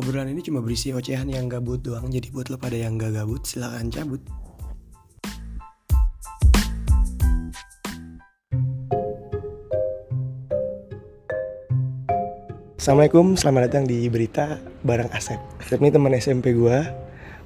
Obrolan 0.00 0.32
ini 0.32 0.40
cuma 0.40 0.64
berisi 0.64 0.96
ocehan 0.96 1.28
yang 1.28 1.44
gabut 1.44 1.84
doang, 1.84 2.08
jadi 2.08 2.32
buat 2.32 2.48
lo 2.48 2.56
pada 2.56 2.72
yang 2.72 2.96
gak 2.96 3.20
gabut, 3.20 3.44
silakan 3.44 3.92
cabut. 3.92 4.16
Assalamualaikum, 12.80 13.36
selamat 13.36 13.60
datang 13.68 13.84
di 13.84 14.08
Berita 14.08 14.56
bareng 14.88 15.12
Asep. 15.12 15.36
Asep 15.60 15.76
ini 15.84 15.92
teman 15.92 16.16
SMP 16.16 16.56
gua. 16.56 16.80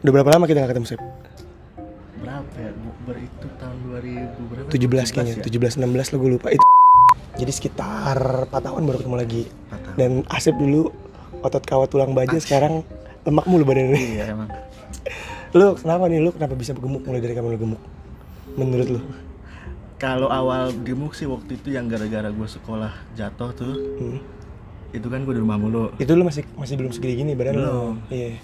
Udah 0.06 0.12
berapa 0.14 0.38
lama 0.38 0.46
kita 0.46 0.62
gak 0.62 0.78
ketemu, 0.78 0.94
Sep? 0.94 1.02
berapa 2.22 2.54
ya 2.54 2.70
bukber 2.70 3.16
itu 3.18 3.46
tahun 3.58 3.76
2000 3.98 4.50
berapa 4.54 4.68
17 4.70 5.10
kayaknya, 5.10 5.34
ya? 5.42 5.44
17 5.74 5.82
16 5.82 6.12
lo 6.14 6.16
gue 6.22 6.30
lupa 6.38 6.48
itu. 6.54 6.66
Jadi 7.42 7.50
sekitar 7.50 8.46
4 8.46 8.54
tahun 8.54 8.86
baru 8.86 9.02
ketemu 9.02 9.18
lagi. 9.18 9.42
Dan 9.98 10.22
Asep 10.30 10.54
dulu 10.54 11.03
otot 11.44 11.60
kawat 11.60 11.88
tulang 11.88 12.10
baja, 12.10 12.34
sekarang 12.36 12.80
lemak 13.22 13.44
mulu 13.44 13.62
badannya. 13.62 13.94
iya 13.94 14.24
emang 14.30 14.48
Lu 15.54 15.76
kenapa 15.76 16.08
nih? 16.08 16.18
Lu 16.18 16.30
kenapa 16.30 16.52
bisa 16.52 16.72
gemuk 16.72 17.04
mulai 17.04 17.20
dari 17.20 17.32
kapan 17.32 17.50
lu 17.50 17.60
gemuk? 17.60 17.82
Menurut 18.54 18.88
lu? 18.90 19.00
kalau 19.94 20.26
awal 20.26 20.68
gemuk 20.78 21.12
sih 21.12 21.24
waktu 21.24 21.54
itu 21.54 21.70
yang 21.70 21.86
gara-gara 21.86 22.28
gue 22.28 22.48
sekolah 22.50 22.92
jatuh 23.14 23.50
tuh 23.52 23.72
Hmm. 23.96 24.20
itu 24.90 25.06
kan 25.06 25.22
gue 25.22 25.32
di 25.32 25.40
rumah 25.40 25.56
mulu 25.56 25.94
Itu 25.96 26.12
lu 26.12 26.22
masih 26.22 26.44
masih 26.54 26.74
belum 26.74 26.90
segede 26.90 27.14
gini 27.16 27.32
badan 27.32 27.54
lu. 27.56 27.96
Iya. 28.08 28.36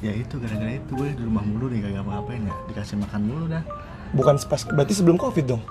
ya 0.00 0.12
itu 0.14 0.36
gara-gara 0.36 0.72
itu 0.74 0.92
gue 0.92 1.08
di 1.10 1.22
rumah 1.22 1.42
mulu 1.42 1.66
nih 1.66 1.80
kagak 1.80 2.04
ngapain 2.04 2.42
ya 2.42 2.54
dikasih 2.68 2.96
makan 2.96 3.20
mulu 3.24 3.44
dah 3.48 3.64
Bukan 4.12 4.36
pas 4.44 4.62
berarti 4.62 4.94
sebelum 4.94 5.16
Covid 5.16 5.44
dong. 5.48 5.62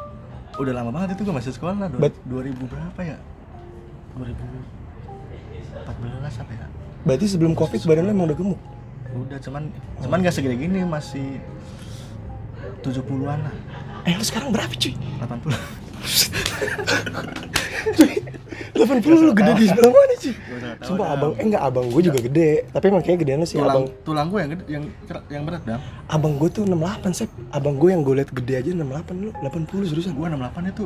udah 0.54 0.74
lama 0.74 0.90
banget 0.90 1.16
itu 1.16 1.22
gue 1.24 1.34
masih 1.34 1.52
sekolah 1.54 1.76
lah 1.78 1.88
Bet- 1.94 2.20
2000 2.26 2.52
berapa 2.66 3.00
ya 3.00 3.18
2014 5.86 6.42
apa 6.42 6.52
ya? 6.56 6.68
Berarti 7.04 7.26
sebelum 7.28 7.54
Covid 7.54 7.82
badan 7.84 8.04
lu 8.08 8.12
emang 8.12 8.28
udah 8.32 8.38
gemuk. 8.38 8.60
udah 9.14 9.38
cuman 9.38 9.70
cuman 10.02 10.18
gak 10.26 10.34
segede 10.34 10.58
gini 10.58 10.82
masih 10.82 11.38
70-an 12.82 13.40
lah. 13.46 13.56
Eh 14.04 14.18
lu 14.18 14.26
sekarang 14.26 14.50
berapa 14.50 14.74
cuy? 14.74 14.94
80 15.22 15.54
Cuy, 17.96 18.12
80 18.76 19.24
lu 19.24 19.32
gede 19.32 19.52
di 19.56 19.66
sebelah 19.72 19.92
mana 19.92 20.14
nggak 20.14 20.76
tahu 20.84 20.88
Sumpah 20.88 21.08
abang, 21.16 21.32
eh 21.40 21.44
enggak 21.48 21.64
abang 21.64 21.88
gue 21.88 22.02
juga 22.04 22.20
gede 22.20 22.50
Tapi 22.72 22.86
emang 22.92 23.00
kayaknya 23.04 23.20
gedean 23.24 23.40
sih 23.48 23.56
tulang 23.56 23.72
abang. 23.72 23.86
tulang 24.04 24.28
gue 24.28 24.40
yang 24.40 24.52
gede 24.52 24.64
yang 24.68 24.84
yang 25.32 25.44
berat 25.48 25.64
dah 25.64 25.80
Abang 26.12 26.36
gue 26.36 26.50
tuh 26.52 26.64
68 26.68 27.16
sep. 27.16 27.30
Abang 27.56 27.76
gue 27.80 27.90
yang 27.96 28.02
gue 28.04 28.14
liat 28.20 28.30
gede 28.36 28.54
aja 28.60 28.70
68 28.76 29.24
lu 29.24 29.30
80 29.32 29.90
seriusan. 29.96 30.12
Gue 30.16 30.28
68 30.28 30.74
itu 30.76 30.86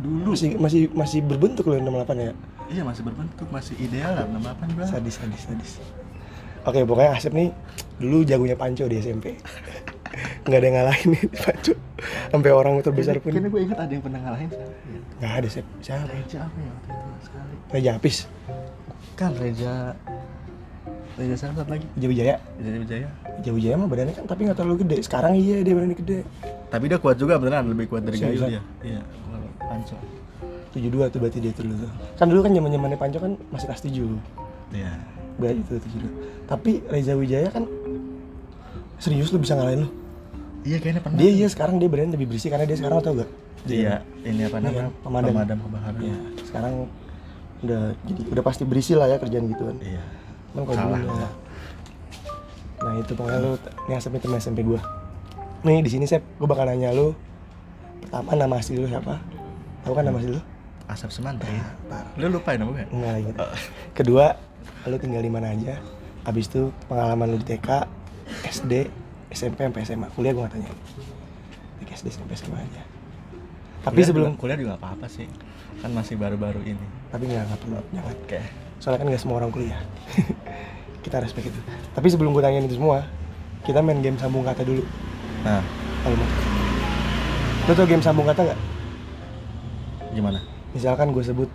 dulu. 0.00 0.34
Masih 0.34 0.50
masih 0.58 0.82
masih 0.90 1.20
berbentuk 1.22 1.70
lu 1.70 1.78
68 1.78 2.26
ya 2.26 2.32
iya 2.70 2.82
masih 2.86 3.02
berbentuk 3.02 3.48
masih 3.50 3.74
ideal 3.82 4.14
lah 4.14 4.24
68 4.30 4.76
bro. 4.78 4.84
Sadis 4.86 5.14
sadis 5.18 5.42
sadis. 5.44 5.72
Oke 6.62 6.86
pokoknya 6.86 7.18
Asep 7.18 7.32
nih 7.34 7.50
dulu 7.98 8.22
jagonya 8.22 8.56
Panco 8.56 8.86
di 8.86 8.96
SMP 9.00 9.36
nggak 10.46 10.58
ada 10.58 10.66
yang 10.66 10.76
ngalahin 10.78 11.08
nih 11.18 11.24
Panco. 11.34 11.72
Sampai 12.30 12.50
orang 12.54 12.72
terbesar 12.80 13.18
pun. 13.18 13.34
kayaknya 13.34 13.50
gue 13.50 13.62
ingat 13.66 13.78
ada 13.82 13.92
yang 13.92 14.02
pernah 14.02 14.20
ngalahin 14.22 14.48
ya? 14.54 14.66
nggak 15.20 15.32
ada 15.42 15.48
Sep. 15.50 15.66
Siapa? 15.82 16.06
Reja 16.08 16.38
apa 16.46 16.58
ya 16.62 16.70
waktu 16.70 16.88
itu? 16.94 17.08
Sekali. 17.26 17.54
Reja 17.74 17.90
Apis. 17.98 18.16
Kan 19.18 19.32
Reja 19.36 19.72
Reja 21.18 21.34
siapa 21.36 21.54
satu 21.58 21.70
lagi? 21.74 21.86
Reja 21.98 22.06
Wijaya 22.08 22.34
Reja 22.56 22.78
Wijaya 22.80 23.08
Reja 23.42 23.50
Wijaya 23.50 23.74
mah 23.76 23.88
badannya 23.90 24.14
kan 24.14 24.24
tapi 24.30 24.40
nggak 24.46 24.56
terlalu 24.56 24.76
gede. 24.86 24.96
Sekarang 25.02 25.32
iya 25.34 25.60
dia 25.66 25.74
badannya 25.74 25.98
gede. 25.98 26.18
Tapi 26.70 26.84
dia 26.86 26.98
kuat 27.02 27.18
juga 27.18 27.34
beneran 27.36 27.66
lebih 27.66 27.90
kuat 27.90 28.06
dari? 28.06 28.16
Gayu 28.16 28.46
dia. 28.46 28.62
Iya 28.86 29.02
Panco 29.60 30.19
72 30.74 31.12
tuh 31.12 31.18
berarti 31.18 31.38
dia 31.42 31.52
tuh 31.52 31.64
dulu 31.66 31.76
tuh 31.86 31.90
kan 32.18 32.26
dulu 32.30 32.40
kan 32.46 32.52
zaman 32.54 32.70
zamannya 32.70 32.98
Panco 32.98 33.18
kan 33.18 33.32
masih 33.50 33.66
kelas 33.66 33.82
7 33.82 34.76
iya 34.76 34.92
berarti 35.40 35.60
itu 35.62 35.72
72 35.78 36.48
tapi 36.50 36.70
Reza 36.86 37.14
Wijaya 37.14 37.48
kan 37.50 37.64
serius 39.00 39.32
lu 39.32 39.40
bisa 39.40 39.56
ngalahin 39.56 39.86
lu 39.86 39.88
iya 40.62 40.76
kayaknya 40.78 41.00
pernah 41.02 41.18
dia 41.18 41.30
iya 41.32 41.46
sekarang 41.48 41.80
dia 41.80 41.88
badannya 41.88 42.14
lebih 42.14 42.28
bersih 42.36 42.48
karena 42.52 42.64
dia 42.68 42.76
sekarang 42.76 43.00
tau 43.00 43.14
gak 43.16 43.30
iya 43.68 44.04
ini 44.24 44.44
apa 44.48 44.56
namanya 44.60 44.88
pemadam. 45.04 45.28
pemadam 45.32 45.58
kebakaran 45.60 46.00
Iya, 46.00 46.18
sekarang 46.48 46.72
udah 47.60 47.82
jadi 48.08 48.20
udah 48.32 48.42
pasti 48.44 48.62
berisi 48.64 48.92
lah 48.96 49.04
ya 49.04 49.20
kerjaan 49.20 49.44
gitu 49.52 49.68
kan. 49.68 49.76
iya 49.84 50.00
Cuman 50.50 50.64
kalau 50.64 50.80
dulu 50.80 51.12
ya. 51.12 51.28
Nah 52.80 52.94
itu 52.96 53.12
pokoknya 53.12 53.38
lu 53.44 53.52
ini 53.60 53.92
Asep 53.94 54.10
ini 54.16 54.20
teman 54.24 54.40
SMP 54.40 54.60
gua. 54.64 54.80
Nih 55.60 55.84
di 55.84 55.90
sini 55.92 56.08
Sep, 56.08 56.24
gua 56.40 56.48
bakal 56.48 56.72
nanya 56.72 56.90
lu 56.96 57.12
pertama 58.00 58.32
nama 58.32 58.56
asli 58.56 58.80
lu 58.80 58.88
siapa? 58.88 59.20
Tahu 59.84 59.92
kan 59.92 60.08
nama 60.08 60.16
asli 60.16 60.32
lu? 60.32 60.40
Asap 60.90 61.10
Semantri. 61.14 61.54
Tar. 61.86 62.02
lu 62.18 62.26
lupa 62.26 62.50
ya 62.50 62.66
nama 62.66 62.70
gue 62.74 62.86
Enggak 62.90 63.16
gitu. 63.22 63.46
Kedua, 63.94 64.34
lu 64.90 64.96
tinggal 64.98 65.22
di 65.22 65.30
mana 65.30 65.54
aja? 65.54 65.78
Abis 66.26 66.50
itu 66.50 66.74
pengalaman 66.90 67.30
lu 67.30 67.38
di 67.38 67.46
TK, 67.46 67.86
SD, 68.50 68.90
SMP, 69.30 69.70
sampai 69.70 69.86
SMA. 69.86 70.08
Kuliah 70.18 70.34
gua 70.34 70.50
gak 70.50 70.58
tanya. 70.58 70.70
TK, 71.78 71.90
SD, 71.94 72.06
SMP, 72.10 72.30
SMA 72.34 72.58
aja. 72.58 72.82
Tapi 73.80 74.02
Kuliah 74.02 74.08
sebelum 74.10 74.30
juga, 74.34 74.40
kuliah 74.42 74.58
juga 74.58 74.72
apa 74.82 74.86
apa 74.98 75.06
sih. 75.06 75.30
Kan 75.78 75.94
masih 75.94 76.18
baru-baru 76.18 76.60
ini. 76.66 76.86
Tapi 77.08 77.22
nggak 77.30 77.42
nggak 77.48 77.60
perlu 77.64 77.76
jangan 77.94 78.12
oke. 78.12 78.40
Soalnya 78.82 78.98
kan 78.98 79.06
nggak 79.14 79.22
semua 79.22 79.36
orang 79.40 79.50
kuliah. 79.54 79.80
Kita 81.06 81.16
respect 81.22 81.48
itu. 81.48 81.60
Tapi 81.96 82.06
sebelum 82.12 82.36
gue 82.36 82.42
tanyain 82.44 82.66
itu 82.68 82.76
semua 82.76 83.08
kita 83.64 83.80
main 83.80 84.00
game 84.04 84.20
sambung 84.20 84.44
kata 84.44 84.64
dulu. 84.64 84.84
Nah. 85.44 85.64
Kalau 86.00 86.16
mau 86.16 86.28
lo 87.68 87.72
tau 87.76 87.86
game 87.86 88.02
sambung 88.02 88.26
kata 88.26 88.40
nggak? 88.50 88.60
Gimana 90.16 90.49
misalkan 90.74 91.10
gue 91.10 91.24
sebut 91.24 91.50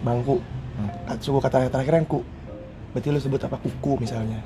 bangku. 0.00 0.40
Hmm. 0.80 1.20
suku 1.20 1.38
kata 1.40 1.68
terakhir 1.68 2.00
yang 2.00 2.08
ku. 2.08 2.24
Berarti 2.90 3.08
lo 3.12 3.20
sebut 3.20 3.40
apa? 3.44 3.60
Kuku 3.60 4.00
misalnya. 4.00 4.40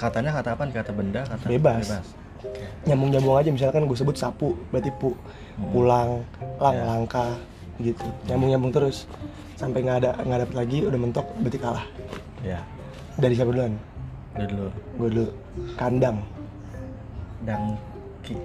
Katanya 0.00 0.32
kata 0.32 0.56
apa 0.56 0.64
kata 0.72 0.90
benda 0.96 1.20
kata 1.28 1.44
Bebas. 1.46 1.92
oke. 2.40 2.62
Nyambung 2.88 3.10
nyambung 3.12 3.36
aja 3.36 3.50
misalkan 3.52 3.84
gue 3.84 3.98
sebut 3.98 4.16
sapu 4.16 4.56
berarti 4.72 4.88
pu. 4.96 5.12
Hmm. 5.12 5.70
pulang 5.76 6.10
lang 6.56 6.74
Ya. 6.74 6.84
langka 6.88 7.26
gitu. 7.78 8.06
Nyambung 8.26 8.48
nyambung 8.48 8.72
terus. 8.72 9.04
Sampai 9.60 9.84
nggak 9.84 9.98
ada 10.00 10.10
nggak 10.24 10.38
dapet 10.48 10.56
lagi 10.56 10.78
udah 10.88 10.98
mentok 10.98 11.26
berarti 11.44 11.58
kalah. 11.60 11.84
Ya. 12.40 12.64
Dari 13.20 13.36
siapa 13.36 13.52
duluan? 13.52 13.76
Udah 14.40 14.46
dulu. 14.48 14.68
Gue 14.96 15.08
dulu. 15.12 15.26
Kandang. 15.76 16.24
Dangki. 17.44 18.36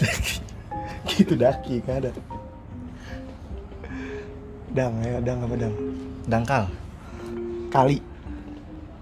Gitu 1.10 1.34
daki 1.36 1.84
nggak 1.84 1.96
ada 2.06 2.10
dang 4.70 4.94
ya 5.02 5.18
dang 5.22 5.38
apa 5.42 5.54
dang? 5.58 5.74
Dangkal. 6.30 6.64
Kali. 7.70 7.98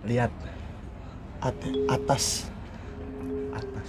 Lihat. 0.09 0.33
At- 1.39 1.77
atas. 1.93 2.49
Atas. 3.53 3.89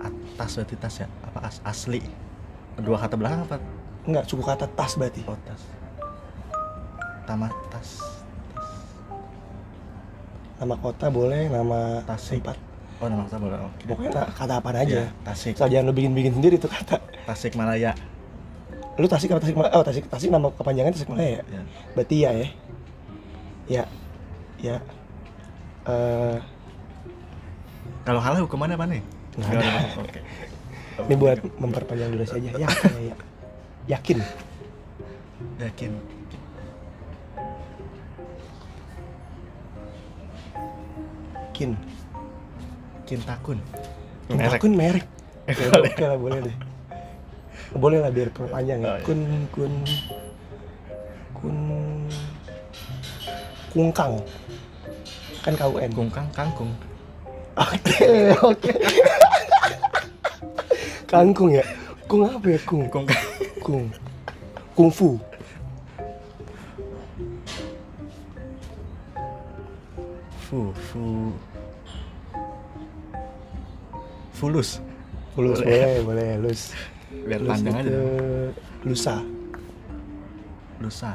Atas 0.00 0.50
berarti 0.58 0.74
tas 0.76 0.94
ya? 1.00 1.08
Apa 1.24 1.38
as 1.46 1.56
asli? 1.62 2.02
Dua 2.80 2.98
kata 2.98 3.14
belakang 3.14 3.46
apa? 3.46 3.56
Enggak 4.08 4.24
suku 4.26 4.42
kata 4.42 4.66
tas 4.74 4.98
berarti. 4.98 5.22
Oh 5.28 5.38
tas. 5.46 5.62
Tamat 7.28 7.54
tas. 7.70 7.90
Nama 10.60 10.76
kota 10.76 11.08
boleh 11.08 11.48
nama 11.48 12.04
Tasik. 12.04 12.44
tempat. 12.44 12.58
Oh 13.00 13.08
nama 13.08 13.24
kata 13.24 13.38
boleh. 13.40 13.58
Oke. 13.64 13.84
Pokoknya 13.88 14.10
kata 14.28 14.54
apa 14.60 14.68
aja. 14.76 14.84
Iya, 14.84 15.06
tasik. 15.24 15.54
Asal 15.56 15.72
jangan 15.72 15.88
lu 15.88 15.94
bikin 15.96 16.12
bikin 16.12 16.32
sendiri 16.36 16.60
tuh 16.60 16.68
kata. 16.68 17.00
Tasik 17.24 17.56
malaya 17.56 17.94
lu 19.00 19.08
tasik 19.08 19.32
apa 19.32 19.40
tasik 19.40 19.56
Malaya? 19.56 19.72
oh 19.74 19.82
tasik 19.82 20.04
tasik 20.12 20.28
nama 20.28 20.52
kepanjangan 20.52 20.92
tasik 20.92 21.08
malaya 21.08 21.40
ya? 21.40 21.42
Ya 21.48 21.60
berarti 21.96 22.16
ya 22.20 22.30
ya. 22.30 22.48
Ya. 23.70 23.84
Ya. 24.60 24.76
Eh. 25.88 26.38
Kalau 28.04 28.20
kalah 28.20 28.40
hukumannya 28.44 28.76
apa 28.76 28.86
nih? 28.88 29.02
Nggak 29.40 29.50
ada. 29.56 29.70
oke. 30.04 30.20
Ini 31.00 31.14
buat 31.16 31.38
memperpanjang 31.56 32.12
durasi 32.12 32.34
aja 32.44 32.50
ya 32.60 32.68
ya, 32.68 33.00
ya. 33.00 33.14
yakin? 33.96 34.18
Yakin. 35.56 35.92
Kin 41.56 41.72
kintakun. 43.08 43.58
Kun 44.60 44.74
merek. 44.76 45.06
Boleh. 45.50 45.92
oke 45.92 46.04
lah 46.04 46.18
boleh 46.20 46.38
deh. 46.46 46.56
Boleh 47.74 48.02
lah 48.02 48.10
biar 48.10 48.28
perpanjang 48.34 48.82
ya. 48.82 48.88
Oh, 48.90 48.96
iya. 48.98 49.04
Kun 49.06 49.20
kun 49.54 49.72
kun 51.36 51.56
kungkang. 53.70 54.12
Kan 55.40 55.54
KUN. 55.56 55.90
kungkang 55.96 56.28
kangkung 56.36 56.72
Oke, 57.56 58.36
oke. 58.44 58.72
Kangkung 61.08 61.50
ya. 61.50 61.64
Kung 62.04 62.28
apa 62.28 62.46
ya 62.46 62.58
kung? 62.66 62.84
kungkang 62.88 63.20
Kung. 63.64 63.84
Kungfu. 64.76 65.16
fu 70.50 70.74
fu 70.74 71.30
fulus 74.34 74.82
Fulus 75.30 75.62
boleh, 75.62 76.02
boleh, 76.02 76.30
lus. 76.42 76.74
Biar 77.26 77.40
panjang 77.44 77.76
aja. 77.76 77.98
Lusa. 78.84 79.16
lusa 80.80 81.12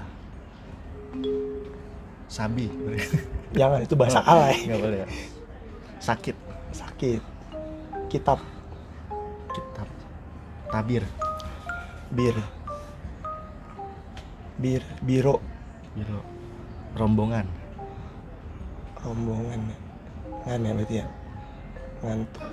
sabi 2.29 2.69
Jangan 3.57 3.81
itu 3.81 3.95
bahasa 3.97 4.19
alay. 4.21 4.67
nggak 4.67 4.79
boleh 4.83 4.99
ya 5.01 5.07
sakit 6.03 6.35
Sakit. 6.75 7.23
Kitab, 8.11 8.43
kitab 9.55 9.87
tabir 10.67 11.07
bir. 12.11 12.35
Bir, 14.55 14.83
biro, 15.03 15.43
biro 15.95 16.23
rombongan 16.95 17.43
rombongan. 19.05 19.61
Ngan 20.45 20.65
ya 20.65 20.71
berarti 20.73 20.95
ya. 21.03 21.07
Ngantuk. 22.01 22.43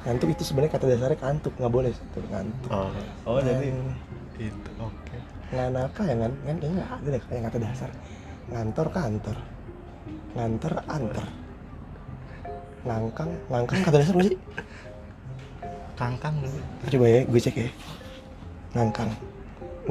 Ngantuk 0.00 0.28
itu 0.32 0.42
sebenarnya 0.48 0.72
kata 0.80 0.86
dasarnya 0.88 1.18
kantuk, 1.20 1.52
nggak 1.60 1.72
boleh 1.72 1.90
itu 1.92 2.18
ngantuk. 2.32 2.70
oh 2.72 2.88
oh 3.28 3.38
jadi 3.44 3.68
Ngan- 3.68 3.98
itu 4.40 4.70
oke 4.80 5.16
nganaka 5.50 6.02
ya 6.08 6.16
kan? 6.16 6.32
Kan 6.32 6.56
kayaknya 6.56 6.76
nggak 6.80 6.90
ada 6.94 7.08
deh 7.10 7.22
kayak 7.28 7.42
kata 7.50 7.58
dasar. 7.60 7.90
Ngantor 8.48 8.86
kantor. 8.88 9.36
Nganter 10.32 10.72
anter. 10.88 11.24
Ngangkang, 12.80 13.30
ngangkang 13.52 13.80
kata 13.84 13.96
dasar 14.00 14.14
nggak 14.16 14.28
sih? 14.32 14.38
kangkang 16.00 16.32
Coba 16.88 17.06
ya, 17.12 17.20
gue 17.28 17.40
cek 17.44 17.56
ya. 17.60 17.68
Ngangkang. 18.72 19.10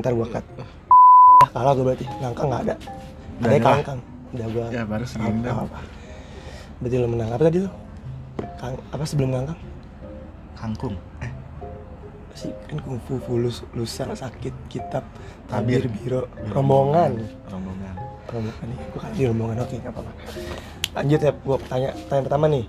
Ntar 0.01 0.11
gue 0.17 0.25
cut. 0.25 0.45
Ah, 1.45 1.49
kalah 1.53 1.73
gue 1.77 1.85
berarti. 1.85 2.05
Ngangkang 2.17 2.47
nggak 2.49 2.63
ada. 2.65 2.75
Ada 3.45 3.57
kangkang. 3.61 3.99
Udah 4.33 4.47
gue. 4.49 4.65
ya 4.73 4.83
baru 4.89 5.05
segini 5.05 5.45
apa, 5.45 5.69
apa. 5.69 5.79
Berarti 6.81 6.95
lo 6.97 7.07
menang. 7.13 7.29
Apa 7.29 7.43
tadi 7.45 7.59
lo? 7.61 7.71
Kang, 8.57 8.73
apa 8.89 9.03
sebelum 9.05 9.29
ngangkang? 9.37 9.59
Kangkung. 10.59 10.95
Eh 11.23 11.31
sih? 12.39 12.51
Kan 12.71 12.79
kungfu 12.79 13.19
fulus 13.23 13.67
lusa 13.75 14.07
sakit 14.11 14.55
kitab 14.71 15.03
Tabir. 15.51 15.83
tabir. 15.83 15.91
Biro. 15.91 16.21
Rombongan. 16.51 17.19
Rombongan. 17.51 17.95
Rombongan 18.29 18.65
nih 18.71 18.77
gue 18.79 18.99
kan 18.99 19.11
di 19.11 19.23
rombongan 19.27 19.57
oke. 19.63 19.75
Nggak 19.75 19.93
apa-apa. 19.95 20.11
Lanjut 20.95 21.19
ya 21.19 21.31
gue 21.35 21.57
tanya 21.67 21.89
tanya 22.07 22.21
pertama 22.23 22.45
nih. 22.47 22.65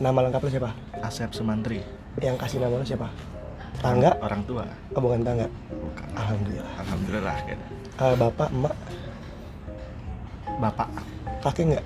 Nama 0.00 0.18
lengkap 0.28 0.40
lo 0.44 0.50
siapa? 0.52 0.70
Asep 1.00 1.30
Sumantri. 1.32 1.80
Yang 2.20 2.36
kasih 2.40 2.58
nama 2.60 2.76
lo 2.76 2.84
siapa? 2.84 3.08
Tangga? 3.80 4.12
Orang 4.20 4.44
tua. 4.44 4.64
Oh, 4.92 5.00
bukan 5.00 5.24
tangga. 5.24 5.48
Bukan. 5.72 6.06
Alhamdulillah. 6.12 6.74
Alhamdulillah 6.84 7.36
kan 7.48 7.58
Eh, 8.00 8.14
bapak 8.16 8.48
emak? 8.48 8.74
Bapak. 10.60 10.88
Kakek 11.44 11.64
nggak? 11.76 11.84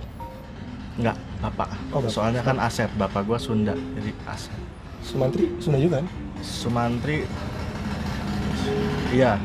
Enggak, 0.94 1.16
bapak. 1.42 1.68
Oh, 1.90 1.98
bapak. 1.98 2.10
Soalnya 2.10 2.42
kan 2.46 2.58
Asep, 2.62 2.86
bapak 2.94 3.26
gua 3.26 3.38
Sunda, 3.38 3.74
jadi 3.98 4.10
Asep. 4.30 4.54
Sumantri 5.04 5.52
Sunda 5.60 5.78
juga 5.78 6.00
kan 6.00 6.06
Sumantri 6.40 7.28
Iya, 9.12 9.38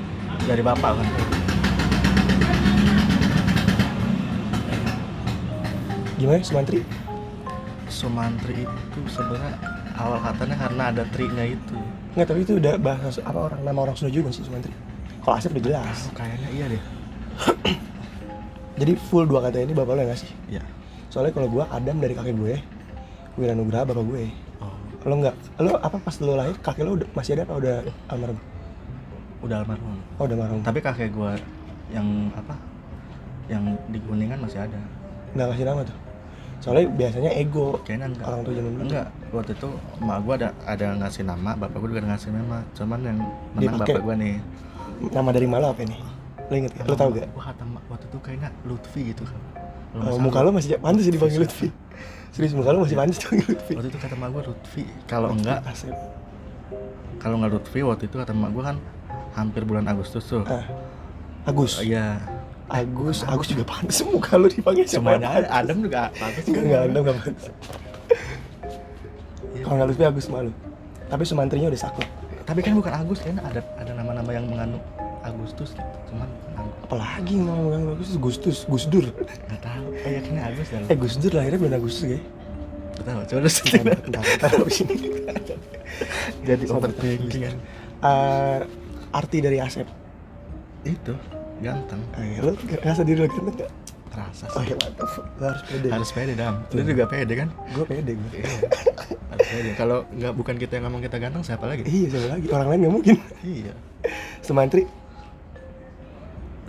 dari 0.44 0.64
bapak 0.64 0.98
kan. 0.98 1.08
gimana 6.16 6.44
Sumantri 6.44 6.84
Sumantri 7.88 8.64
itu 8.64 9.00
sebenarnya 9.08 9.56
awal 9.96 10.20
katanya 10.22 10.56
karena 10.58 10.84
ada 10.92 11.04
trinya 11.08 11.44
itu. 11.44 11.76
nggak 12.12 12.26
tapi 12.26 12.40
itu 12.44 12.54
udah 12.56 12.76
bahasa 12.76 13.20
apa 13.22 13.40
orang 13.42 13.62
nama 13.64 13.80
orang 13.80 13.96
Sunda 13.96 14.12
juga 14.12 14.28
sih 14.30 14.44
Sumantri 14.44 14.74
kalau 15.22 15.36
Asep 15.38 15.52
udah 15.54 15.64
jelas 15.64 15.98
Oh, 16.08 16.14
kayaknya 16.14 16.50
iya 16.52 16.66
deh. 16.68 16.82
jadi 18.80 18.94
full 19.00 19.24
dua 19.26 19.40
kata 19.42 19.62
ini 19.62 19.72
bapak 19.72 19.94
lo 19.94 20.02
yang 20.02 20.12
ngasih 20.12 20.30
Iya. 20.50 20.64
soalnya 21.08 21.32
kalau 21.32 21.48
gua 21.48 21.68
Adam 21.70 21.98
dari 21.98 22.14
kakek 22.14 22.36
gue 22.36 22.56
Wiranugraha 23.36 23.88
bapak 23.88 24.04
gue 24.04 24.24
Lo 25.01 25.16
nggak 25.16 25.36
lo 25.60 25.72
apa 25.78 25.98
pas 25.98 26.16
lo 26.19 26.36
lahir 26.36 26.56
kakek 26.57 26.84
lo 26.84 26.92
udah- 26.94 27.10
masih 27.13 27.31
ada 27.34 27.44
apa 27.44 27.54
udah 27.56 27.75
almarhum 28.07 28.40
udah 29.40 29.56
almarhum. 29.57 29.96
oh 30.19 30.24
udah 30.24 30.36
almarhum 30.36 30.60
Tapi 30.62 30.80
kakek 30.80 31.10
gua 31.10 31.31
yang 31.90 32.06
apa? 32.34 32.56
Yang 33.48 33.63
di 33.88 34.00
Kuningan 34.00 34.40
masih 34.40 34.60
ada. 34.60 34.80
nggak 35.30 35.48
kasih 35.48 35.66
nama 35.66 35.81
tuh 35.84 35.98
soalnya 36.60 36.92
biasanya 36.92 37.31
ego 37.34 37.80
Kayaknya 37.80 38.07
enggak. 38.12 38.25
orang 38.28 38.42
tua 38.44 38.54
zaman 38.54 38.69
dulu 38.69 38.84
Enggak, 38.84 39.07
waktu 39.31 39.51
itu 39.54 39.69
emak 39.96 40.18
gua 40.19 40.34
ada 40.36 40.50
ada 40.66 40.88
ngasih 40.98 41.24
nama, 41.24 41.51
bapak 41.56 41.78
gua 41.78 41.90
juga 41.90 42.04
ngasih 42.04 42.30
nama. 42.30 42.57
Cuman 42.74 43.00
yang 43.00 43.18
menang 43.54 43.62
Dipakai. 43.72 43.94
bapak 43.94 44.01
gua 44.04 44.16
nih. 44.18 44.36
nama 45.10 45.30
dari 45.31 45.48
malah 45.48 45.69
apa 45.72 45.81
nih 45.81 46.00
lo 46.42 46.54
inget 46.57 46.72
gak? 46.74 46.84
lo 46.84 46.94
tau 46.94 47.10
gak 47.10 47.30
Gua 47.31 47.44
kata 47.46 47.63
emak 47.63 47.84
waktu 47.88 48.06
itu 48.06 48.18
kayaknya 48.19 48.50
Lutfi 48.66 49.01
gitu 49.07 49.24
kan. 49.24 49.40
Kalau 49.90 50.12
oh, 50.12 50.19
muka 50.19 50.40
lo 50.42 50.50
masih 50.51 50.75
pantas 50.78 51.01
sih 51.01 51.13
dipanggil 51.13 51.40
Lutfi 51.40 51.68
serius 52.30 52.54
muka 52.54 52.70
lo 52.70 52.84
masih 52.84 52.96
pantas 52.96 53.18
dipanggil 53.18 53.46
Lutfi 53.50 53.74
Waktu 53.76 53.88
itu 53.90 53.98
kata 53.98 54.16
emak 54.16 54.30
gua 54.30 54.44
Lutfi. 54.46 54.84
Kalau 55.06 55.30
enggak, 55.34 55.60
Asep 55.66 55.96
kalau 57.20 57.36
enggak 57.36 57.52
Lutfi 57.52 57.80
waktu 57.84 58.04
itu 58.06 58.16
kata 58.16 58.31
emak 58.31 58.52
gua 58.52 58.64
kan 58.72 58.78
hampir 59.34 59.62
bulan 59.64 59.86
Agustus 59.86 60.24
tuh. 60.24 60.44
ah 60.46 60.64
Agus 61.44 61.80
Oh, 61.80 61.84
Iya. 61.84 62.20
Agus 62.70 63.26
Agus 63.26 63.50
juga 63.50 63.66
pantas 63.66 64.00
muka 64.06 64.38
lo 64.38 64.46
dipanggil 64.46 64.86
siapa 64.86 65.18
Semuanya 65.18 65.42
ada. 65.42 65.48
Adam 65.66 65.78
juga 65.81 66.14
bagus 66.14 66.44
Enggak, 66.46 66.64
enggak, 66.64 66.81
Adam 66.86 67.02
enggak 67.02 67.18
pantas 67.18 67.44
Iya. 69.50 69.64
Kalau 69.66 69.75
nggak 69.75 69.88
Lutfi 69.90 70.04
Agus 70.06 70.25
malu 70.30 70.52
Tapi 71.10 71.24
Sumantrinya 71.25 71.68
udah 71.68 71.82
sakit 71.82 72.08
Tapi 72.46 72.60
kan 72.62 72.74
bukan 72.78 72.94
Agus, 72.94 73.20
kayaknya 73.20 73.42
ada 73.44 73.62
ada 73.78 73.92
nama-nama 73.94 74.30
yang 74.30 74.46
mengandung 74.46 74.84
Agustus 75.30 75.70
gitu. 75.72 75.98
Cuman. 76.10 76.30
Apalagi 76.84 77.34
nama 77.38 77.62
yang 77.72 77.86
Agustus 77.94 78.18
Gustus 78.18 78.58
Gusdur 78.66 79.06
Enggak 79.06 79.62
tahu. 79.62 79.86
Eh, 79.94 80.02
kayaknya 80.20 80.42
Agus 80.44 80.68
dah. 80.68 80.80
Eh 80.86 80.98
Gusdur 80.98 81.31
lahirnya 81.31 81.58
bulan 81.58 81.76
Agustus 81.78 82.04
ya 82.08 82.20
Enggak 82.20 83.06
tahu. 83.06 83.20
Coba 83.24 83.40
lu 83.40 83.50
Bentar, 83.50 83.84
bentar, 84.02 84.22
bentar, 84.22 84.50
habis 84.58 84.78
ini. 84.81 84.96
Jadi 86.44 86.64
overthinking 86.68 87.42
kan. 87.44 87.56
Eh, 88.00 88.60
Arti 89.12 89.38
dari 89.40 89.58
Asep 89.58 89.86
Itu 90.81 91.14
ganteng. 91.60 92.02
Eh, 92.16 92.40
Lo 92.40 92.54
ngerasa 92.56 93.02
diri 93.04 93.20
lo 93.20 93.28
ganteng 93.28 93.56
gak? 93.60 93.72
Terasa 94.10 94.46
Oh 94.50 94.64
sih. 94.64 94.74
ya 94.74 94.75
mantap 94.75 95.10
Lo 95.38 95.46
harus 95.46 95.64
pede 95.64 95.88
Harus 95.88 96.10
pede 96.10 96.34
dam. 96.34 96.56
Lu 96.70 96.82
juga 96.82 97.06
pede 97.06 97.34
kan? 97.36 97.48
Gue 97.70 97.86
pede 97.86 98.12
gue 98.14 98.30
Iya. 98.34 98.50
Harus 99.30 99.48
pede. 99.48 99.70
Kalau 99.75 99.98
nggak 100.10 100.34
bukan 100.34 100.56
kita 100.58 100.72
yang 100.75 100.90
ngomong 100.90 101.02
kita 101.04 101.18
ganteng, 101.18 101.44
siapa 101.44 101.66
lagi? 101.66 101.86
Iya 101.86 102.08
siapa 102.10 102.28
lagi 102.32 102.46
Orang 102.50 102.68
lain 102.68 102.80
gak 102.82 102.94
mungkin 102.94 103.16
Iya. 103.44 103.74
Sumantri 104.42 104.90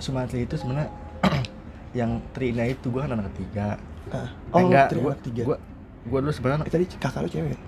Sumatri 0.01 0.43
itu 0.43 0.55
sebenarnya 0.55 0.89
yang 1.99 2.11
Trina 2.31 2.65
itu 2.65 2.89
gua 2.89 3.05
kan 3.05 3.15
anak 3.15 3.31
ketiga. 3.33 3.77
ah. 4.11 4.17
Eh, 4.17 4.29
Oh 4.51 4.61
enggak, 4.63 4.87
Tri 4.89 4.99
gua, 4.99 5.13
anak 5.13 5.23
tiga 5.23 5.43
gua 5.45 5.57
gua 6.03 6.19
dulu 6.21 6.33
sebenarnya 6.33 6.65
Eh, 6.65 6.73
Tadi 6.73 6.85
kakak 6.91 7.21
lo 7.21 7.29
cewek 7.29 7.59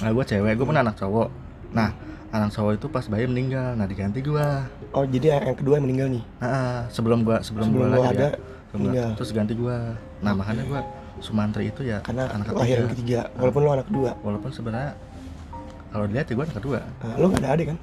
nah 0.00 0.10
gua 0.10 0.24
cewek, 0.24 0.52
gua 0.56 0.64
punya 0.66 0.80
anak 0.80 0.96
cowok. 0.96 1.28
Nah, 1.70 1.92
anak 2.30 2.50
cowok 2.50 2.72
itu 2.74 2.86
pas 2.88 3.04
bayi 3.04 3.28
meninggal, 3.28 3.76
nah 3.76 3.84
diganti 3.84 4.18
gua. 4.20 4.64
Oh 4.90 5.04
jadi 5.04 5.36
yang 5.36 5.54
kedua 5.54 5.76
yang 5.76 5.84
meninggal 5.84 6.08
nih 6.10 6.22
Nah, 6.40 6.88
sebelum 6.88 7.20
gua 7.20 7.44
sebelum, 7.44 7.68
Sebelum 7.68 7.86
lahir 7.92 8.08
ada, 8.10 8.26
ya. 8.26 8.30
Sebelum 8.70 8.92
terus 9.14 9.30
ganti 9.30 9.52
gua. 9.52 9.76
Nah, 10.18 10.32
makanya 10.32 10.64
gua 10.64 10.80
Sumantri 11.20 11.68
itu 11.68 11.84
ya 11.84 12.00
Karena 12.00 12.32
anak 12.32 12.48
lahir 12.48 12.56
ketiga. 12.56 12.80
yang 12.80 12.90
ketiga 12.90 13.20
Walaupun 13.36 13.60
lo 13.60 13.70
anak 13.70 13.86
kedua 13.92 14.10
Walaupun 14.18 14.50
sebenarnya 14.50 14.92
kalau 15.90 16.04
dilihat 16.06 16.26
ya 16.26 16.34
gua 16.34 16.44
anak 16.48 16.56
kedua. 16.56 16.78
nah, 16.80 17.14
Lo 17.18 17.26
gak 17.28 17.40
ada 17.42 17.48
adik 17.52 17.66
kan? 17.68 17.78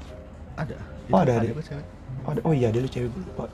Ada. 0.57 0.77
Oh, 1.13 1.19
ada 1.21 1.31
ada 1.31 1.43
adik. 1.45 1.53
gua 1.53 1.63
cewek. 1.63 1.85
Oh, 2.27 2.31
ada- 2.31 2.43
oh 2.43 2.51
iya 2.51 2.67
dia 2.67 2.79
lo 2.79 2.89
cewek 2.89 3.07
gue 3.07 3.21
lupa 3.23 3.45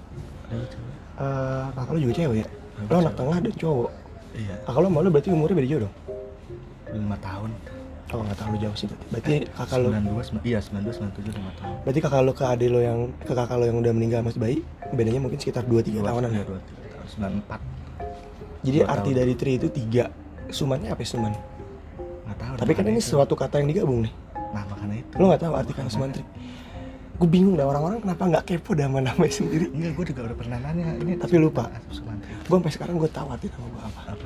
cewek. 0.50 0.70
Eh, 1.16 1.66
Kakak 1.72 1.92
lo 1.94 2.00
juga 2.00 2.14
cewek 2.16 2.36
ya? 2.36 2.48
Lo 2.84 2.96
anak 2.98 3.14
tengah 3.14 3.38
dan 3.40 3.54
cowok 3.54 3.90
Iya, 4.34 4.56
Kakak 4.60 4.80
lo 4.82 4.88
sama 4.90 5.00
lo 5.00 5.10
berarti 5.10 5.30
umurnya 5.30 5.56
beda 5.56 5.70
jauh 5.70 5.82
dong? 5.84 5.96
lima 6.92 7.18
tahun. 7.20 7.50
Oh 8.10 8.22
nggak 8.22 8.38
terlalu 8.38 8.58
jauh 8.60 8.76
sih 8.76 8.86
berarti 8.86 9.06
Berarti 9.10 9.36
kakak 9.48 9.78
lo 9.80 9.88
92, 9.90 10.38
iya 10.44 10.60
92, 10.60 10.94
97, 10.94 11.34
5 11.34 11.50
tahun. 11.56 11.76
Berarti 11.82 12.00
kakak 12.00 12.22
lo 12.22 12.32
ke 12.32 12.46
adik 12.46 12.70
lo 12.70 12.80
yang 12.80 13.00
Ke 13.20 13.34
kakak 13.34 13.58
lo 13.58 13.66
yang 13.66 13.78
udah 13.80 13.90
meninggal 13.92 14.22
masih 14.22 14.38
bayi 14.38 14.58
Bedanya 14.92 15.18
mungkin 15.20 15.38
sekitar 15.38 15.64
2-3 15.64 15.90
Dua- 15.96 16.06
tahunan 16.08 16.30
iya, 16.30 16.38
ya 16.38 16.46
dua, 16.46 16.60
tiga 16.62 16.86
tahun, 16.92 17.42
94 17.42 17.62
Jadi 18.64 18.78
arti 18.84 18.94
tahun. 19.04 19.18
dari 19.18 19.34
tri 19.34 19.52
itu 19.56 19.68
tiga 19.68 20.04
Sumannya 20.48 20.90
apa 20.90 21.02
ya 21.02 21.10
suman? 21.10 21.34
Nggak 22.24 22.38
tahu 22.38 22.54
Tapi 22.56 22.72
kan 22.72 22.86
ini 22.86 22.94
itu. 22.96 23.10
suatu 23.10 23.34
kata 23.34 23.56
yang 23.58 23.68
digabung 23.68 24.00
nih 24.02 24.14
Nah 24.54 24.64
makanya 24.64 24.96
itu 24.96 25.14
Lo 25.16 25.26
gak 25.28 25.42
tahu 25.42 25.54
arti 25.56 25.72
kata 25.74 25.90
sumantri 25.90 26.24
Gue 27.14 27.30
bingung 27.30 27.54
dah 27.54 27.64
orang-orang 27.64 28.02
kenapa 28.02 28.24
nggak 28.26 28.44
kepo 28.44 28.74
sama 28.74 29.00
namanya 29.00 29.30
sendiri 29.32 29.70
Enggak, 29.70 29.92
gue 29.94 30.06
juga 30.12 30.22
udah 30.26 30.38
pernah 30.38 30.58
nanya 30.60 30.88
ini 30.98 31.14
Tapi 31.16 31.36
lupa. 31.38 31.70
Gue 32.44 32.56
sampai 32.58 32.74
sekarang 32.74 32.96
gue 32.98 33.08
tahu 33.08 33.28
arti 33.30 33.48
nama 33.48 33.68
gue 33.70 33.82
apa 33.86 34.02
Apa? 34.12 34.26